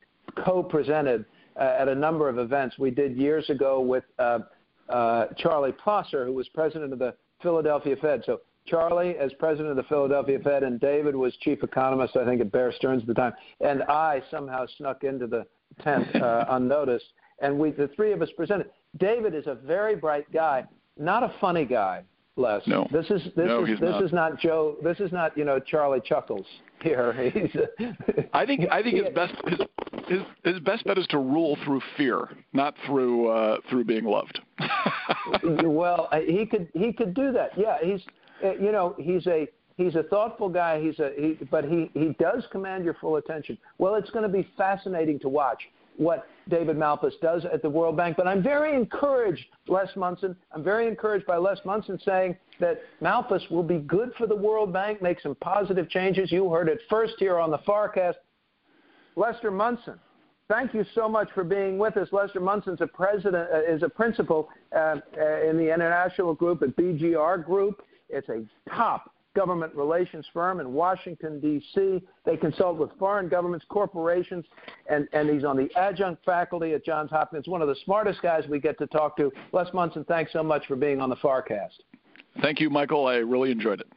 co 0.45 0.63
presented 0.63 1.25
at 1.57 1.89
a 1.89 1.95
number 1.95 2.29
of 2.29 2.39
events. 2.39 2.79
We 2.79 2.91
did 2.91 3.17
years 3.17 3.49
ago 3.51 3.81
with 3.81 4.05
uh, 4.19 4.41
uh, 4.89 5.27
Charlie 5.37 5.73
Plosser, 5.73 6.25
who 6.25 6.33
was 6.33 6.49
president 6.49 6.93
of 6.93 6.99
the 6.99 7.15
Philadelphia 7.43 7.97
Fed. 7.97 8.23
So 8.27 8.41
Charlie 8.67 9.17
as 9.19 9.33
president 9.35 9.71
of 9.71 9.77
the 9.77 9.83
Philadelphia 9.85 10.39
Fed, 10.43 10.63
and 10.63 10.81
David 10.81 11.15
was 11.15 11.35
chief 11.41 11.63
economist, 11.63 12.17
I 12.17 12.25
think, 12.25 12.41
at 12.41 12.51
Bear 12.51 12.73
Stearns 12.73 13.03
at 13.03 13.09
the 13.09 13.15
time. 13.15 13.35
And 13.61 13.83
I 13.85 14.23
somehow 14.31 14.67
snuck 14.77 15.05
into 15.05 15.27
the 15.27 15.47
tent 15.83 16.15
uh, 16.17 16.47
unnoticed. 16.51 17.07
And 17.41 17.59
we, 17.59 17.73
the 17.73 17.89
three 17.89 18.13
of 18.13 18.23
us 18.23 18.31
presented. 18.37 18.71
David 18.99 19.35
is 19.35 19.47
a 19.47 19.55
very 19.55 19.97
bright 19.97 20.31
guy, 20.33 20.65
not 20.99 21.23
a 21.23 21.35
funny 21.41 21.65
guy. 21.65 22.05
Les, 22.37 22.67
no, 22.67 22.89
this 22.91 23.07
is 23.11 23.23
this 23.37 23.47
no, 23.47 23.65
is 23.65 23.79
this 23.79 23.91
not. 23.91 24.03
is 24.03 24.13
not 24.13 24.41
Joe. 24.41 24.77
This 24.83 24.99
is 24.99 25.13
not 25.13 25.39
you 25.39 25.45
know 25.45 25.61
Charlie 25.61 26.01
Chuckles 26.05 26.47
here. 26.83 27.13
He's 27.33 27.55
a, 27.55 28.27
I 28.33 28.45
think 28.45 28.69
I 28.73 28.83
think 28.83 28.97
his 29.05 29.15
best 29.15 29.35
his, 29.47 29.61
his 30.09 30.23
his 30.45 30.61
best 30.61 30.85
bet 30.85 30.99
is 30.99 31.07
to 31.09 31.19
rule 31.19 31.57
through 31.65 31.81
fear, 31.97 32.29
not 32.53 32.75
through 32.87 33.29
uh, 33.29 33.59
through 33.69 33.85
being 33.85 34.05
loved. 34.05 34.41
well, 35.65 36.09
he 36.27 36.47
could 36.47 36.69
he 36.75 36.93
could 36.93 37.15
do 37.15 37.33
that. 37.33 37.51
Yeah, 37.57 37.79
he's 37.83 38.01
uh, 38.45 38.53
you 38.55 38.73
know 38.73 38.95
he's 38.99 39.27
a 39.27 39.49
he's 39.77 39.95
a 39.95 40.03
thoughtful 40.05 40.49
guy. 40.49 40.81
He's 40.81 40.99
a 40.99 41.11
he, 41.17 41.39
but 41.51 41.65
he 41.65 41.91
he 41.95 42.17
does 42.19 42.45
command 42.51 42.85
your 42.85 42.95
full 42.95 43.17
attention. 43.17 43.59
Well, 43.79 43.95
it's 43.95 44.11
going 44.11 44.25
to 44.25 44.29
be 44.29 44.49
fascinating 44.57 45.19
to 45.21 45.29
watch 45.29 45.63
what 45.97 46.27
David 46.49 46.77
Malpass 46.77 47.13
does 47.23 47.45
at 47.45 47.63
the 47.63 47.71
World 47.71 47.97
Bank. 47.97 48.17
But 48.17 48.27
I'm 48.27 48.43
very 48.43 48.75
encouraged, 48.75 49.45
Les 49.69 49.89
Munson. 49.97 50.37
I'm 50.53 50.65
very 50.65 50.89
encouraged 50.89 51.27
by 51.27 51.37
Les 51.37 51.59
Munson 51.65 51.99
saying 52.05 52.37
that 52.61 52.81
Malpass 53.01 53.49
will 53.51 53.63
be 53.63 53.79
good 53.79 54.13
for 54.19 54.27
the 54.27 54.35
World 54.35 54.73
Bank, 54.73 55.01
make 55.01 55.21
some 55.21 55.35
positive 55.37 55.89
changes. 55.89 56.31
You 56.33 56.51
heard 56.51 56.69
it 56.69 56.81
first 56.91 57.15
here 57.19 57.39
on 57.39 57.51
the 57.51 57.59
FarrCast. 57.59 58.15
Lester 59.17 59.51
Munson, 59.51 59.99
thank 60.49 60.75
you 60.75 60.85
so 60.95 61.09
much 61.09 61.29
for 61.35 61.45
being 61.45 61.79
with 61.79 61.97
us. 61.97 62.09
Lester 62.13 62.41
Munson's 62.41 62.81
a 62.81 62.87
president, 62.87 63.49
uh, 63.53 63.61
is 63.61 63.83
a 63.83 63.89
principal 63.89 64.49
uh, 64.75 64.97
uh, 65.19 65.49
in 65.49 65.57
the 65.57 65.73
international 65.73 66.35
group 66.35 66.63
at 66.63 66.77
BGR 66.77 67.45
Group. 67.45 67.83
It's 68.09 68.29
a 68.29 68.45
top 68.71 69.11
government 69.35 69.75
relations 69.75 70.25
firm 70.33 70.61
in 70.61 70.73
Washington, 70.73 71.41
D.C. 71.41 72.01
They 72.25 72.37
consult 72.37 72.77
with 72.79 72.91
foreign 72.99 73.29
governments, 73.29 73.67
corporations, 73.69 74.45
and, 74.89 75.09
and 75.13 75.29
he's 75.29 75.45
on 75.45 75.57
the 75.57 75.69
adjunct 75.77 76.25
faculty 76.25 76.73
at 76.73 76.85
Johns 76.85 77.11
Hopkins, 77.11 77.49
one 77.49 77.61
of 77.61 77.69
the 77.69 77.77
smartest 77.85 78.23
guys 78.23 78.45
we 78.49 78.61
get 78.61 78.79
to 78.79 78.87
talk 78.87 79.17
to. 79.17 79.33
Les 79.53 79.67
Munson, 79.73 80.05
thanks 80.05 80.33
so 80.33 80.43
much 80.43 80.67
for 80.67 80.77
being 80.77 81.01
on 81.01 81.11
the 81.11 81.17
FarrCast. 81.17 81.81
Thank 82.43 82.61
you, 82.61 82.71
Michael. 82.71 83.07
I 83.07 83.17
really 83.17 83.51
enjoyed 83.51 83.81
it. 83.81 83.89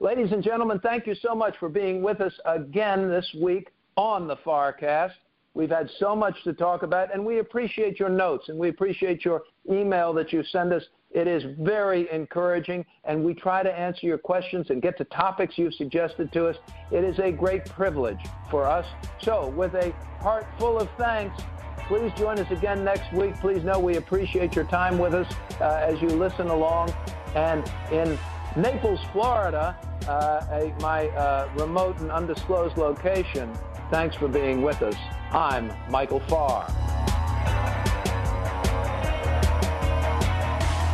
Ladies 0.00 0.32
and 0.32 0.42
gentlemen, 0.42 0.80
thank 0.80 1.06
you 1.06 1.14
so 1.14 1.34
much 1.34 1.54
for 1.58 1.68
being 1.68 2.02
with 2.02 2.20
us 2.20 2.32
again 2.46 3.08
this 3.08 3.26
week 3.40 3.68
on 3.96 4.26
the 4.26 4.36
FarrCast. 4.36 5.12
We've 5.54 5.70
had 5.70 5.90
so 5.98 6.14
much 6.14 6.44
to 6.44 6.52
talk 6.52 6.84
about, 6.84 7.12
and 7.12 7.24
we 7.24 7.40
appreciate 7.40 7.98
your 7.98 8.08
notes 8.08 8.48
and 8.48 8.58
we 8.58 8.68
appreciate 8.68 9.24
your 9.24 9.42
email 9.68 10.12
that 10.14 10.32
you 10.32 10.44
send 10.44 10.72
us. 10.72 10.84
It 11.10 11.26
is 11.26 11.42
very 11.58 12.08
encouraging, 12.12 12.86
and 13.04 13.24
we 13.24 13.34
try 13.34 13.64
to 13.64 13.72
answer 13.72 14.06
your 14.06 14.18
questions 14.18 14.70
and 14.70 14.80
get 14.80 14.96
to 14.98 15.04
topics 15.04 15.58
you've 15.58 15.74
suggested 15.74 16.32
to 16.32 16.46
us. 16.46 16.56
It 16.92 17.02
is 17.02 17.18
a 17.18 17.32
great 17.32 17.64
privilege 17.64 18.20
for 18.48 18.64
us. 18.64 18.86
So, 19.20 19.48
with 19.48 19.74
a 19.74 19.90
heart 20.20 20.46
full 20.56 20.78
of 20.78 20.88
thanks, 20.96 21.42
please 21.88 22.12
join 22.16 22.38
us 22.38 22.48
again 22.52 22.84
next 22.84 23.12
week. 23.12 23.34
Please 23.40 23.64
know 23.64 23.80
we 23.80 23.96
appreciate 23.96 24.54
your 24.54 24.66
time 24.66 24.98
with 24.98 25.12
us 25.12 25.26
uh, 25.60 25.84
as 25.84 26.00
you 26.00 26.10
listen 26.10 26.46
along. 26.46 26.94
And 27.34 27.68
in 27.90 28.16
Naples, 28.56 29.00
Florida, 29.12 29.76
uh, 30.08 30.46
a, 30.52 30.74
my 30.80 31.08
uh, 31.08 31.48
remote 31.56 31.98
and 31.98 32.12
undisclosed 32.12 32.76
location, 32.76 33.52
thanks 33.90 34.16
for 34.16 34.28
being 34.28 34.62
with 34.62 34.80
us. 34.82 34.96
I'm 35.32 35.72
Michael 35.90 36.20
Farr. 36.20 36.66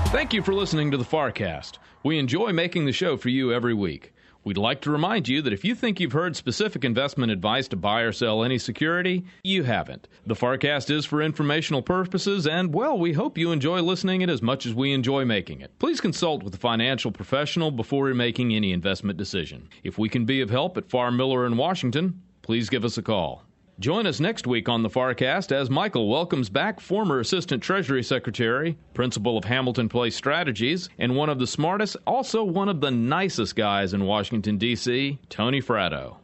Thank 0.09 0.33
you 0.33 0.43
for 0.43 0.55
listening 0.55 0.91
to 0.93 0.97
the 0.97 1.05
FarrCast. 1.05 1.79
We 2.03 2.19
enjoy 2.19 2.53
making 2.53 2.87
the 2.87 2.93
show 2.93 3.17
for 3.17 3.29
you 3.29 3.53
every 3.53 3.75
week. 3.75 4.13
We'd 4.45 4.57
like 4.57 4.81
to 4.83 4.93
remind 4.93 5.27
you 5.27 5.43
that 5.43 5.53
if 5.53 5.65
you 5.65 5.75
think 5.75 5.99
you've 5.99 6.13
heard 6.13 6.37
specific 6.37 6.85
investment 6.85 7.33
advice 7.33 7.67
to 7.67 7.77
buy 7.77 8.03
or 8.03 8.13
sell 8.13 8.45
any 8.45 8.59
security, 8.59 9.25
you 9.43 9.65
haven't. 9.65 10.07
The 10.25 10.37
FarrCast 10.37 10.89
is 10.89 11.05
for 11.05 11.21
informational 11.21 11.83
purposes, 11.83 12.47
and, 12.47 12.73
well, 12.73 12.97
we 12.97 13.13
hope 13.13 13.37
you 13.37 13.51
enjoy 13.51 13.81
listening 13.81 14.23
it 14.23 14.31
as 14.31 14.43
much 14.43 14.65
as 14.65 14.73
we 14.73 14.93
enjoy 14.93 15.25
making 15.25 15.63
it. 15.63 15.77
Please 15.81 16.01
consult 16.01 16.45
with 16.45 16.55
a 16.55 16.59
financial 16.59 17.11
professional 17.11 17.73
before 17.73 18.15
making 18.15 18.55
any 18.55 18.73
investment 18.73 19.19
decision. 19.19 19.69
If 19.83 19.99
we 19.99 20.09
can 20.09 20.25
be 20.25 20.41
of 20.41 20.51
help 20.51 20.77
at 20.77 20.89
Farr 20.89 21.11
Miller 21.11 21.45
in 21.45 21.57
Washington, 21.57 22.23
please 22.47 22.71
give 22.71 22.85
us 22.85 22.97
a 22.97 23.03
call. 23.03 23.43
Join 23.81 24.07
us 24.07 24.21
next 24.21 24.47
week 24.47 24.69
on 24.69 24.85
the 24.85 24.89
FarrCast 24.89 25.51
as 25.51 25.69
Michael 25.69 26.09
welcomes 26.09 26.49
back 26.49 26.79
former 26.79 27.19
Assistant 27.19 27.61
Treasury 27.61 28.05
Secretary, 28.05 28.79
Principal 28.95 29.37
of 29.37 29.45
Hamilton 29.45 29.89
Place 29.89 30.15
Strategies, 30.15 30.89
and 30.97 31.17
one 31.17 31.29
of 31.29 31.41
the 31.41 31.47
smartest, 31.49 31.97
also 32.07 32.45
one 32.45 32.69
of 32.69 32.81
the 32.81 32.93
nicest 32.93 33.57
guys 33.57 33.93
in 33.93 34.05
Washington, 34.05 34.59
D.C., 34.59 35.19
Tony 35.29 35.61
Fratto. 35.61 36.19